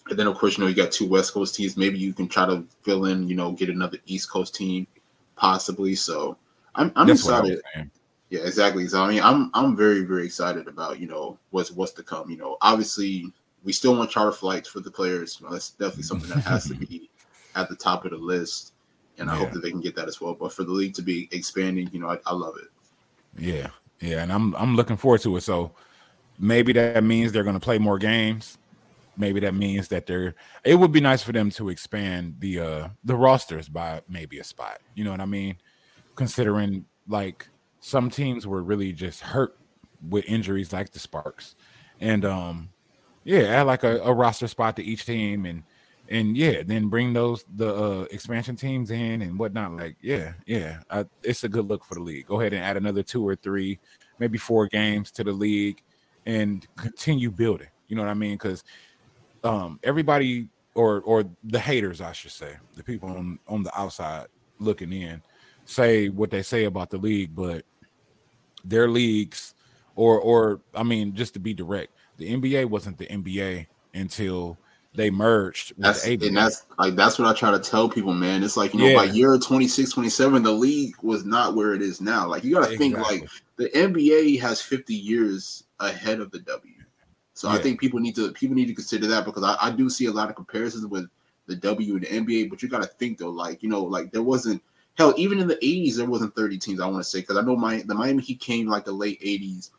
Yeah 0.07 0.11
and 0.11 0.19
then 0.19 0.27
of 0.27 0.37
course, 0.37 0.59
you 0.59 0.65
know, 0.65 0.69
you 0.69 0.77
got 0.77 0.93
two 0.93 1.07
West 1.07 1.33
Coast 1.33 1.55
teams. 1.55 1.77
Maybe 1.77 1.99
you 1.99 2.13
can 2.13 2.29
try 2.29 2.47
to 2.47 2.65
fill 2.83 3.07
in, 3.07 3.29
you 3.29 3.35
know, 3.35 3.53
get 3.53 3.71
another 3.71 3.99
East 4.07 4.31
Coast 4.31 4.55
team, 4.55 4.87
possibly. 5.37 5.95
So 5.95 6.37
I'm 6.75 6.93
I'm 6.97 7.07
That's 7.07 7.21
excited. 7.21 7.61
Yeah, 8.31 8.41
exactly. 8.41 8.87
So 8.89 9.03
I 9.03 9.09
mean, 9.09 9.23
I'm 9.23 9.51
I'm 9.55 9.77
very 9.77 10.03
very 10.03 10.27
excited 10.27 10.69
about 10.69 11.01
you 11.01 11.07
know 11.07 11.39
what's 11.51 11.71
what's 11.71 11.93
to 11.93 12.03
come. 12.03 12.31
You 12.31 12.37
know, 12.37 12.59
obviously 12.61 13.33
we 13.63 13.73
still 13.73 13.97
want 13.97 14.11
charter 14.11 14.33
flights 14.33 14.69
for 14.69 14.81
the 14.81 14.91
players. 14.91 15.39
You 15.41 15.47
know, 15.47 15.53
that's 15.53 15.71
definitely 15.71 16.03
something 16.03 16.29
that 16.31 16.45
has 16.45 16.69
to 16.69 16.75
be 16.75 17.09
at 17.55 17.69
the 17.69 17.77
top 17.77 18.05
of 18.05 18.11
the 18.11 18.19
list, 18.19 18.75
and 19.19 19.31
I 19.31 19.37
hope 19.37 19.53
that 19.53 19.63
they 19.63 19.71
can 19.71 19.81
get 19.81 19.95
that 19.97 20.09
as 20.09 20.21
well. 20.21 20.35
But 20.35 20.53
for 20.53 20.65
the 20.65 20.73
league 20.73 20.95
to 20.95 21.03
be 21.03 21.29
expanding, 21.33 21.89
you 21.93 22.01
know, 22.01 22.11
I, 22.11 22.19
I 22.27 22.35
love 22.35 22.57
it. 22.59 22.69
Yeah, 23.39 23.69
yeah, 24.01 24.23
and 24.23 24.31
I'm 24.31 24.55
I'm 24.57 24.77
looking 24.77 24.99
forward 24.99 25.23
to 25.23 25.37
it. 25.37 25.43
So 25.43 25.71
maybe 26.39 26.75
that 26.75 27.05
means 27.05 27.33
they're 27.33 27.45
going 27.45 27.55
to 27.55 27.61
play 27.61 27.79
more 27.79 27.99
games 27.99 28.59
maybe 29.17 29.41
that 29.41 29.55
means 29.55 29.89
that 29.89 30.07
they're 30.07 30.35
it 30.65 30.77
would 30.77 30.93
be 30.93 31.01
nice 31.01 31.23
for 31.23 31.33
them 31.33 31.51
to 31.51 31.69
expand 31.69 32.37
the 32.39 32.61
uh 32.61 32.89
the 33.05 33.17
rosters 33.17 33.69
by 33.69 34.01
maybe 34.09 34.39
a 34.39 34.45
spot 34.45 34.79
you 34.95 35.05
know 35.05 35.11
what 35.11 35.21
i 35.21 35.27
mean? 35.27 35.57
Considering 36.17 36.85
like 37.09 37.49
some 37.81 38.09
teams 38.09 38.47
were 38.47 38.63
really 38.63 38.93
just 38.93 39.21
hurt 39.21 39.59
with 40.09 40.25
injuries 40.27 40.73
like 40.73 40.91
the 40.91 40.99
sparks 40.99 41.57
and 42.01 42.25
um 42.25 42.71
yeah 43.25 43.41
add 43.41 43.63
like 43.63 43.85
a, 43.85 43.99
a 43.99 44.13
roster 44.13 44.47
spot 44.47 44.77
to 44.77 44.83
each 44.83 45.07
team 45.07 45.45
and 45.45 45.63
and 46.09 46.37
yeah 46.37 46.63
then 46.65 46.89
bring 46.89 47.13
those 47.13 47.45
the 47.57 47.75
uh 47.75 48.03
expansion 48.11 48.55
teams 48.55 48.91
in 48.91 49.23
and 49.23 49.39
whatnot 49.39 49.73
like 49.73 49.97
yeah 50.01 50.33
yeah 50.47 50.79
I, 50.91 51.05
it's 51.23 51.45
a 51.45 51.49
good 51.49 51.67
look 51.67 51.85
for 51.85 51.95
the 51.95 52.01
league. 52.03 52.27
Go 52.27 52.41
ahead 52.41 52.53
and 52.53 52.63
add 52.63 52.77
another 52.77 53.03
two 53.03 53.27
or 53.27 53.37
three 53.37 53.79
maybe 54.19 54.39
four 54.39 54.67
games 54.67 55.11
to 55.13 55.25
the 55.25 55.33
league 55.33 55.83
and 56.27 56.67
continue 56.77 57.31
building 57.31 57.69
you 57.89 57.97
know 57.97 58.03
what 58.03 58.11
i 58.11 58.15
mean? 58.15 58.35
Because 58.35 58.65
um, 59.45 59.79
everybody 59.83 60.49
or 60.75 61.01
or 61.03 61.25
the 61.45 61.59
haters, 61.59 62.01
I 62.01 62.13
should 62.13 62.33
say, 62.33 62.57
the 62.75 62.83
people 62.83 63.11
on 63.11 63.39
on 63.47 63.63
the 63.63 63.79
outside 63.79 64.27
looking 64.59 64.93
in, 64.93 65.23
say 65.67 66.09
what 66.09 66.31
they 66.31 66.43
say 66.43 66.65
about 66.65 66.91
the 66.91 66.99
league, 66.99 67.35
but 67.35 67.65
their 68.65 68.89
leagues, 68.89 69.55
or 69.95 70.21
or 70.21 70.61
I 70.75 70.83
mean, 70.83 71.15
just 71.15 71.35
to 71.35 71.41
be 71.41 71.55
direct, 71.55 71.93
the 72.17 72.33
NBA 72.35 72.67
wasn't 72.67 72.99
the 72.99 73.07
NBA 73.07 73.67
until 73.95 74.59
they 74.97 75.11
merged 75.11 75.73
that's, 75.77 76.07
and 76.07 76.37
that's 76.37 76.67
like 76.79 76.95
that's 76.95 77.19
what 77.19 77.27
I 77.27 77.37
try 77.37 77.51
to 77.51 77.59
tell 77.59 77.89
people, 77.89 78.15
man. 78.15 78.43
It's 78.45 78.57
like 78.57 78.73
you 78.75 78.81
know, 78.81 78.87
yeah. 78.87 78.97
by 78.97 79.05
year 79.05 79.37
26, 79.37 79.91
27, 79.93 80.43
the 80.43 80.53
league 80.53 80.95
was 81.03 81.25
not 81.25 81.55
where 81.55 81.75
it 81.75 81.83
is 81.83 82.01
now. 82.01 82.29
Like 82.29 82.45
you 82.45 82.55
got 82.55 82.69
to 82.69 82.73
exactly. 82.73 83.19
think 83.19 83.23
like 83.23 83.31
the 83.57 83.69
NBA 83.71 84.41
has 84.41 84.61
50 84.63 84.95
years 84.95 85.65
ahead 85.81 86.21
of 86.21 86.31
the 86.31 86.39
W. 86.41 86.84
So 87.35 87.49
yeah. 87.49 87.57
I 87.57 87.59
think 87.59 87.81
people 87.81 88.01
need 88.01 88.15
to 88.15 88.33
people 88.33 88.57
need 88.57 88.69
to 88.69 88.75
consider 88.75 89.09
that 89.09 89.25
because 89.25 89.43
I, 89.43 89.57
I 89.61 89.71
do 89.71 89.91
see 89.91 90.07
a 90.07 90.13
lot 90.13 90.31
of 90.31 90.37
comparisons 90.37 90.87
with 90.87 91.09
the 91.47 91.57
W 91.57 91.95
and 91.95 92.03
the 92.03 92.07
NBA, 92.07 92.49
but 92.49 92.63
you 92.63 92.69
got 92.69 92.83
to 92.83 92.89
think 92.89 93.19
though, 93.19 93.31
like 93.31 93.63
you 93.63 93.69
know, 93.69 93.83
like 93.83 94.13
there 94.13 94.23
wasn't 94.23 94.63
hell 94.95 95.13
even 95.17 95.41
in 95.41 95.49
the 95.49 95.57
'80s 95.57 95.97
there 95.97 96.07
wasn't 96.07 96.35
30 96.35 96.59
teams. 96.59 96.81
I 96.81 96.87
want 96.87 97.03
to 97.03 97.11
say 97.11 97.21
because 97.21 97.37
I 97.37 97.43
know 97.43 97.57
my 97.57 97.83
the 97.87 97.95
Miami 97.95 98.23
Heat 98.23 98.41
came 98.41 98.69
like 98.69 98.85
the 98.85 98.93
late 98.93 99.21
'80s. 99.21 99.71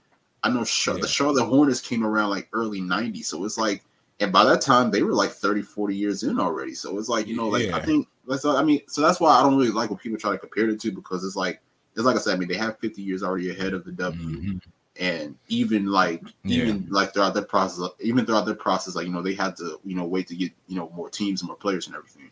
I 0.44 0.50
know 0.50 0.66
Char- 0.66 0.96
yeah. 0.96 1.02
the 1.02 1.08
Charlotte 1.08 1.46
Hornets 1.46 1.82
came 1.82 2.06
around 2.06 2.30
like 2.30 2.50
early 2.52 2.82
'90s, 2.82 3.26
so 3.26 3.44
it's 3.46 3.58
like, 3.58 3.84
and 4.20 4.34
by 4.34 4.44
that 4.44 4.62
time 4.62 4.92
they 4.92 5.02
were 5.02 5.14
like 5.14 5.32
30, 5.32 5.62
40 5.62 5.96
years 5.96 6.24
in 6.24 6.40
already. 6.40 6.76
So 6.76 7.00
it's 7.00 7.10
like 7.10 7.26
you 7.26 7.38
know, 7.38 7.48
like 7.48 7.68
yeah. 7.68 7.78
I 7.78 7.82
think 7.82 8.08
that's 8.28 8.44
I 8.44 8.64
mean, 8.64 8.82
so 8.88 9.02
that's 9.02 9.22
why 9.22 9.32
I 9.32 9.44
don't 9.44 9.58
really 9.58 9.72
like 9.72 9.90
when 9.90 9.98
people 9.98 10.20
try 10.20 10.32
to 10.32 10.38
compare 10.38 10.68
the 10.68 10.76
two 10.76 10.92
because 10.92 11.24
it's 11.24 11.38
like 11.38 11.62
it's 11.96 12.04
like 12.04 12.18
I 12.18 12.20
said, 12.20 12.36
I 12.36 12.38
mean 12.38 12.50
they 12.50 12.58
have 12.58 12.78
50 12.80 13.02
years 13.02 13.24
already 13.24 13.50
ahead 13.50 13.74
of 13.74 13.86
the 13.86 13.94
W. 13.94 14.38
Mm-hmm 14.38 14.58
and 15.00 15.36
even 15.48 15.88
like 15.88 16.24
even 16.46 16.88
like 16.90 17.14
throughout 17.14 17.34
that 17.34 17.50
process 17.50 17.90
even 18.00 18.26
throughout 18.26 18.46
their 18.46 18.56
process 18.56 18.96
like 18.96 19.06
you 19.06 19.12
know 19.12 19.22
they 19.22 19.34
had 19.34 19.56
to 19.56 19.80
you 19.84 19.96
know 19.96 20.06
wait 20.06 20.28
to 20.28 20.36
get 20.36 20.52
you 20.68 20.76
know 20.76 20.90
more 20.96 21.10
teams 21.10 21.42
and 21.42 21.48
more 21.48 21.58
players 21.58 21.88
and 21.88 21.96
everything. 21.96 22.30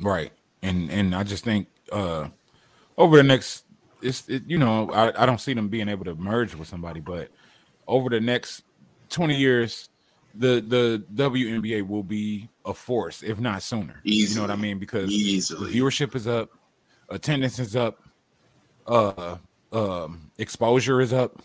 Right. 0.00 0.32
And 0.62 0.90
and 0.90 1.14
i 1.14 1.22
just 1.22 1.44
think 1.44 1.68
uh 1.92 2.28
over 2.98 3.16
the 3.16 3.22
next 3.22 3.64
it's 4.02 4.28
it, 4.28 4.42
you 4.46 4.58
know 4.58 4.90
I, 4.90 5.22
I 5.22 5.26
don't 5.26 5.40
see 5.40 5.54
them 5.54 5.68
being 5.68 5.88
able 5.88 6.04
to 6.04 6.14
merge 6.14 6.54
with 6.54 6.68
somebody 6.68 7.00
but 7.00 7.28
over 7.86 8.10
the 8.10 8.20
next 8.20 8.62
20 9.10 9.34
years 9.34 9.88
the 10.34 10.60
the 10.60 11.04
WNBA 11.14 11.86
will 11.86 12.02
be 12.02 12.48
a 12.64 12.72
force 12.72 13.22
if 13.22 13.40
not 13.40 13.62
sooner. 13.62 14.00
Easily. 14.04 14.34
you 14.34 14.36
know 14.36 14.52
what 14.52 14.58
i 14.58 14.60
mean? 14.60 14.78
Because 14.78 15.10
Easily. 15.10 15.72
viewership 15.72 16.14
is 16.14 16.26
up 16.26 16.50
attendance 17.08 17.58
is 17.58 17.74
up 17.74 18.02
uh 18.86 19.36
um, 19.72 20.30
exposure 20.38 21.00
is 21.00 21.12
up. 21.12 21.42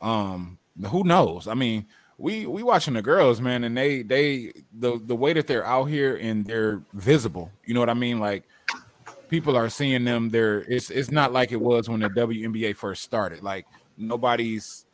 Um, 0.00 0.58
who 0.86 1.04
knows? 1.04 1.46
I 1.46 1.54
mean, 1.54 1.86
we 2.20 2.46
we 2.46 2.62
watching 2.62 2.94
the 2.94 3.02
girls, 3.02 3.40
man, 3.40 3.64
and 3.64 3.76
they 3.76 4.02
they 4.02 4.52
the 4.78 5.00
the 5.04 5.16
way 5.16 5.32
that 5.32 5.46
they're 5.46 5.66
out 5.66 5.84
here 5.84 6.16
and 6.16 6.44
they're 6.44 6.82
visible. 6.92 7.50
You 7.64 7.74
know 7.74 7.80
what 7.80 7.88
I 7.88 7.94
mean? 7.94 8.20
Like 8.20 8.44
people 9.28 9.56
are 9.56 9.70
seeing 9.70 10.04
them. 10.04 10.28
They're 10.28 10.60
it's 10.60 10.90
it's 10.90 11.10
not 11.10 11.32
like 11.32 11.52
it 11.52 11.60
was 11.60 11.88
when 11.88 12.00
the 12.00 12.10
WNBA 12.10 12.76
first 12.76 13.02
started. 13.02 13.42
Like 13.42 13.66
nobody's 13.96 14.84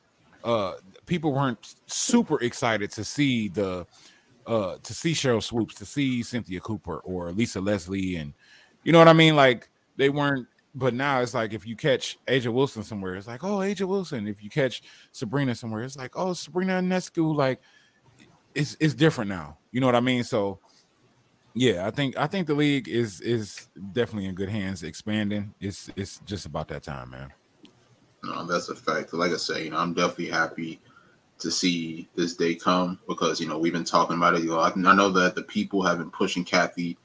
uh 0.45 0.75
people 1.07 1.33
weren't 1.33 1.75
super 1.87 2.41
excited 2.43 2.93
to 2.93 3.05
see 3.05 3.49
the 3.49 3.87
uh 4.47 4.77
to 4.83 4.95
see 4.95 5.12
Cheryl 5.12 5.43
Swoopes, 5.43 5.75
to 5.77 5.87
see 5.87 6.23
Cynthia 6.23 6.61
Cooper 6.61 6.99
or 6.99 7.33
Lisa 7.33 7.61
Leslie, 7.61 8.17
and 8.17 8.33
you 8.85 8.93
know 8.93 8.99
what 8.99 9.09
I 9.09 9.12
mean? 9.12 9.35
Like 9.35 9.69
they 9.97 10.11
weren't 10.11 10.47
but 10.77 10.93
now 10.93 11.22
it's 11.22 11.33
like 11.33 11.55
if 11.55 11.66
you 11.66 11.74
catch 11.74 12.18
A'ja 12.29 12.53
Wilson 12.53 12.83
somewhere, 12.83 13.14
it's 13.14 13.27
like, 13.27 13.43
oh, 13.43 13.59
A'ja 13.59 13.89
Wilson. 13.89 14.29
If 14.29 14.45
you 14.45 14.51
catch 14.51 14.83
Sabrina 15.11 15.55
somewhere, 15.55 15.83
it's 15.83 15.97
like, 15.97 16.12
oh, 16.16 16.35
Sabrina 16.35 16.74
Ionescu. 16.74 17.35
Like, 17.35 17.62
it's 18.55 18.77
it's 18.79 18.93
different 18.93 19.31
now. 19.31 19.57
You 19.72 19.81
know 19.81 19.87
what 19.87 19.95
I 19.95 20.01
mean? 20.01 20.22
So, 20.22 20.59
yeah, 21.55 21.87
I 21.87 21.91
think 21.91 22.18
I 22.18 22.27
think 22.27 22.47
the 22.47 22.55
league 22.55 22.89
is 22.89 23.22
is 23.22 23.68
definitely 23.93 24.29
in 24.29 24.35
good 24.35 24.51
hands, 24.51 24.83
expanding. 24.83 25.55
It's 25.61 25.89
it's 25.97 26.18
just 26.27 26.45
about 26.45 26.68
that 26.68 26.83
time, 26.83 27.11
man. 27.11 27.33
No, 28.22 28.45
that's 28.45 28.68
a 28.68 28.77
fact. 28.77 29.14
Like 29.14 29.33
I 29.33 29.37
say, 29.37 29.64
you 29.64 29.70
know, 29.70 29.79
I'm 29.79 29.95
definitely 29.95 30.29
happy 30.29 30.79
to 31.39 31.51
see 31.51 32.07
this 32.16 32.35
day 32.35 32.55
come 32.55 32.99
because 33.09 33.41
you 33.41 33.49
know 33.49 33.59
we've 33.59 33.72
been 33.72 33.83
talking 33.83 34.16
about 34.16 34.35
it. 34.35 34.43
You 34.43 34.51
know, 34.51 34.61
I, 34.61 34.68
I 34.70 34.95
know 34.95 35.09
that 35.09 35.37
the 35.37 35.43
people 35.43 35.83
have 35.85 35.97
been 35.97 36.11
pushing 36.11 36.45
Cathy 36.45 36.99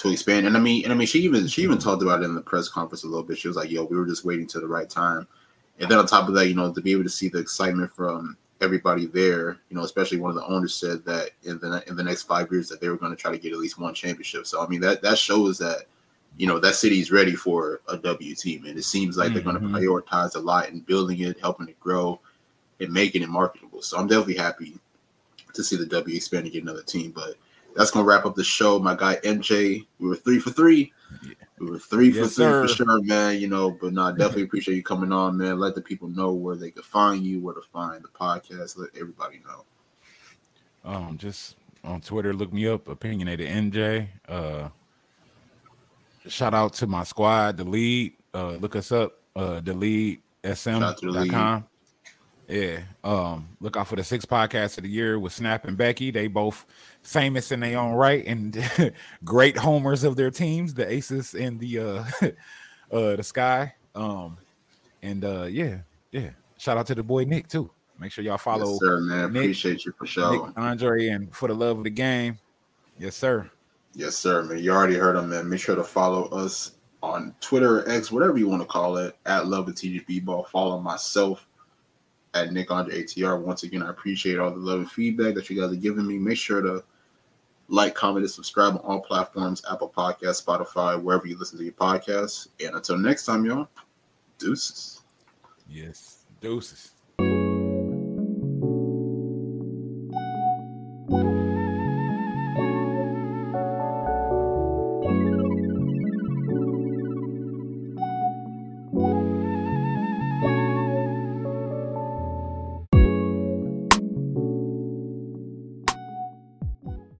to 0.00 0.10
expand. 0.10 0.46
And 0.46 0.56
I 0.56 0.60
mean, 0.60 0.84
and 0.84 0.92
I 0.92 0.96
mean, 0.96 1.06
she 1.06 1.20
even 1.20 1.46
she 1.46 1.62
even 1.62 1.78
talked 1.78 2.02
about 2.02 2.22
it 2.22 2.24
in 2.24 2.34
the 2.34 2.40
press 2.40 2.68
conference 2.68 3.04
a 3.04 3.06
little 3.06 3.22
bit. 3.22 3.38
She 3.38 3.48
was 3.48 3.56
like, 3.56 3.70
"Yo, 3.70 3.84
we 3.84 3.96
were 3.96 4.06
just 4.06 4.24
waiting 4.24 4.46
to 4.48 4.60
the 4.60 4.66
right 4.66 4.88
time." 4.88 5.28
And 5.78 5.90
then 5.90 5.98
on 5.98 6.06
top 6.06 6.28
of 6.28 6.34
that, 6.34 6.48
you 6.48 6.54
know, 6.54 6.72
to 6.72 6.80
be 6.80 6.92
able 6.92 7.04
to 7.04 7.10
see 7.10 7.28
the 7.28 7.38
excitement 7.38 7.92
from 7.94 8.36
everybody 8.62 9.06
there, 9.06 9.58
you 9.68 9.76
know, 9.76 9.82
especially 9.82 10.18
one 10.18 10.30
of 10.30 10.36
the 10.36 10.46
owners 10.46 10.74
said 10.74 11.04
that 11.04 11.30
in 11.42 11.58
the 11.58 11.84
in 11.86 11.96
the 11.96 12.02
next 12.02 12.22
five 12.22 12.50
years 12.50 12.68
that 12.68 12.80
they 12.80 12.88
were 12.88 12.96
going 12.96 13.14
to 13.14 13.16
try 13.16 13.30
to 13.30 13.38
get 13.38 13.52
at 13.52 13.58
least 13.58 13.78
one 13.78 13.92
championship. 13.92 14.46
So 14.46 14.64
I 14.64 14.68
mean, 14.68 14.80
that 14.80 15.02
that 15.02 15.18
shows 15.18 15.58
that 15.58 15.82
you 16.38 16.46
know 16.46 16.58
that 16.60 16.76
city's 16.76 17.12
ready 17.12 17.36
for 17.36 17.82
a 17.88 17.98
W 17.98 18.34
team, 18.34 18.64
and 18.64 18.78
it 18.78 18.84
seems 18.84 19.18
like 19.18 19.28
mm-hmm. 19.28 19.34
they're 19.34 19.60
going 19.60 19.60
to 19.60 19.78
prioritize 19.78 20.34
a 20.34 20.38
lot 20.38 20.70
in 20.70 20.80
building 20.80 21.20
it, 21.20 21.38
helping 21.40 21.68
it 21.68 21.78
grow, 21.78 22.18
and 22.80 22.90
making 22.90 23.22
it 23.22 23.28
marketable. 23.28 23.82
So 23.82 23.98
I'm 23.98 24.06
definitely 24.06 24.36
happy 24.36 24.78
to 25.52 25.62
see 25.62 25.76
the 25.76 25.84
W 25.84 26.16
expand 26.16 26.44
and 26.44 26.52
get 26.54 26.62
another 26.62 26.82
team. 26.82 27.10
But 27.10 27.34
that's 27.76 27.90
to 27.92 28.02
wrap 28.02 28.26
up 28.26 28.34
the 28.34 28.44
show. 28.44 28.78
My 28.78 28.94
guy 28.94 29.16
MJ, 29.16 29.86
we 29.98 30.08
were 30.08 30.16
three 30.16 30.38
for 30.38 30.50
three. 30.50 30.92
We 31.58 31.70
were 31.70 31.78
three 31.78 32.08
yes, 32.08 32.16
for 32.16 32.22
three 32.22 32.44
sir. 32.44 32.62
for 32.62 32.74
sure, 32.74 33.02
man. 33.02 33.40
You 33.40 33.48
know, 33.48 33.70
but 33.70 33.92
no, 33.92 34.02
I 34.02 34.10
definitely 34.16 34.44
appreciate 34.44 34.76
you 34.76 34.82
coming 34.82 35.12
on, 35.12 35.36
man. 35.36 35.58
Let 35.58 35.74
the 35.74 35.82
people 35.82 36.08
know 36.08 36.32
where 36.32 36.56
they 36.56 36.70
can 36.70 36.82
find 36.82 37.24
you, 37.24 37.40
where 37.40 37.54
to 37.54 37.60
find 37.60 38.02
the 38.02 38.08
podcast. 38.08 38.78
Let 38.78 38.90
everybody 38.96 39.40
know. 39.44 39.64
Um, 40.84 41.18
just 41.18 41.56
on 41.84 42.00
Twitter, 42.00 42.32
look 42.32 42.52
me 42.52 42.66
up, 42.66 42.88
opinionated 42.88 43.48
MJ. 43.48 44.08
Uh, 44.28 44.68
shout 46.26 46.54
out 46.54 46.72
to 46.74 46.86
my 46.86 47.04
squad, 47.04 47.56
the 47.56 47.64
lead. 47.64 48.14
Uh, 48.32 48.52
look 48.52 48.76
us 48.76 48.92
up, 48.92 49.18
uh, 49.36 49.60
the 49.60 49.74
lead 49.74 50.20
sm.com. 50.44 51.64
Yeah. 52.48 52.80
Um, 53.04 53.48
look 53.60 53.76
out 53.76 53.86
for 53.86 53.96
the 53.96 54.04
six 54.04 54.24
podcasts 54.24 54.76
of 54.76 54.82
the 54.82 54.90
year 54.90 55.18
with 55.18 55.32
Snap 55.32 55.66
and 55.66 55.76
Becky. 55.76 56.10
They 56.10 56.26
both 56.26 56.66
famous 57.02 57.50
in 57.52 57.60
their 57.60 57.78
own 57.78 57.92
right 57.92 58.24
and 58.26 58.92
great 59.24 59.56
homers 59.56 60.04
of 60.04 60.16
their 60.16 60.30
teams, 60.30 60.74
the 60.74 60.90
Aces 60.90 61.34
and 61.34 61.58
the 61.58 61.78
uh 61.78 62.04
uh 62.92 63.16
the 63.16 63.22
Sky. 63.22 63.74
Um 63.94 64.38
and 65.02 65.24
uh 65.24 65.44
yeah, 65.44 65.78
yeah. 66.12 66.30
Shout 66.58 66.76
out 66.76 66.86
to 66.88 66.94
the 66.94 67.02
boy 67.02 67.24
Nick 67.24 67.48
too. 67.48 67.70
Make 67.98 68.12
sure 68.12 68.24
y'all 68.24 68.38
follow. 68.38 68.70
Yes, 68.70 68.78
sir, 68.80 69.00
man. 69.00 69.32
Nick, 69.32 69.42
Appreciate 69.42 69.84
you 69.84 69.92
for 69.92 70.06
sure. 70.06 70.46
Nick, 70.46 70.58
Andre, 70.58 71.08
and 71.08 71.34
for 71.34 71.48
the 71.48 71.54
love 71.54 71.78
of 71.78 71.84
the 71.84 71.90
game. 71.90 72.38
Yes, 72.98 73.14
sir. 73.14 73.50
Yes, 73.94 74.16
sir, 74.16 74.42
man. 74.42 74.58
You 74.58 74.72
already 74.72 74.94
heard 74.94 75.16
him, 75.16 75.30
man. 75.30 75.48
Make 75.48 75.60
sure 75.60 75.76
to 75.76 75.84
follow 75.84 76.24
us 76.28 76.72
on 77.02 77.34
Twitter 77.40 77.88
X, 77.90 78.10
whatever 78.10 78.38
you 78.38 78.48
want 78.48 78.62
to 78.62 78.66
call 78.66 78.96
it, 78.96 79.16
at 79.26 79.46
Love 79.46 79.68
of 79.68 79.74
TGB 79.74 80.24
Ball. 80.24 80.44
Follow 80.44 80.80
myself 80.80 81.46
at 82.34 82.52
Nick 82.52 82.70
Andre 82.70 83.02
ATR. 83.02 83.40
Once 83.40 83.62
again, 83.62 83.82
I 83.82 83.90
appreciate 83.90 84.38
all 84.38 84.50
the 84.50 84.56
love 84.56 84.80
and 84.80 84.90
feedback 84.90 85.34
that 85.34 85.50
you 85.50 85.60
guys 85.60 85.72
are 85.72 85.76
giving 85.76 86.06
me. 86.06 86.18
Make 86.18 86.38
sure 86.38 86.62
to 86.62 86.84
like, 87.68 87.94
comment, 87.94 88.24
and 88.24 88.30
subscribe 88.30 88.74
on 88.74 88.80
all 88.80 89.00
platforms 89.00 89.62
Apple 89.70 89.92
Podcasts, 89.94 90.44
Spotify, 90.44 91.00
wherever 91.00 91.26
you 91.26 91.38
listen 91.38 91.58
to 91.58 91.64
your 91.64 91.72
podcasts. 91.72 92.48
And 92.64 92.74
until 92.74 92.98
next 92.98 93.24
time, 93.24 93.44
y'all, 93.44 93.68
deuces. 94.38 95.02
Yes, 95.68 96.24
deuces. 96.40 96.92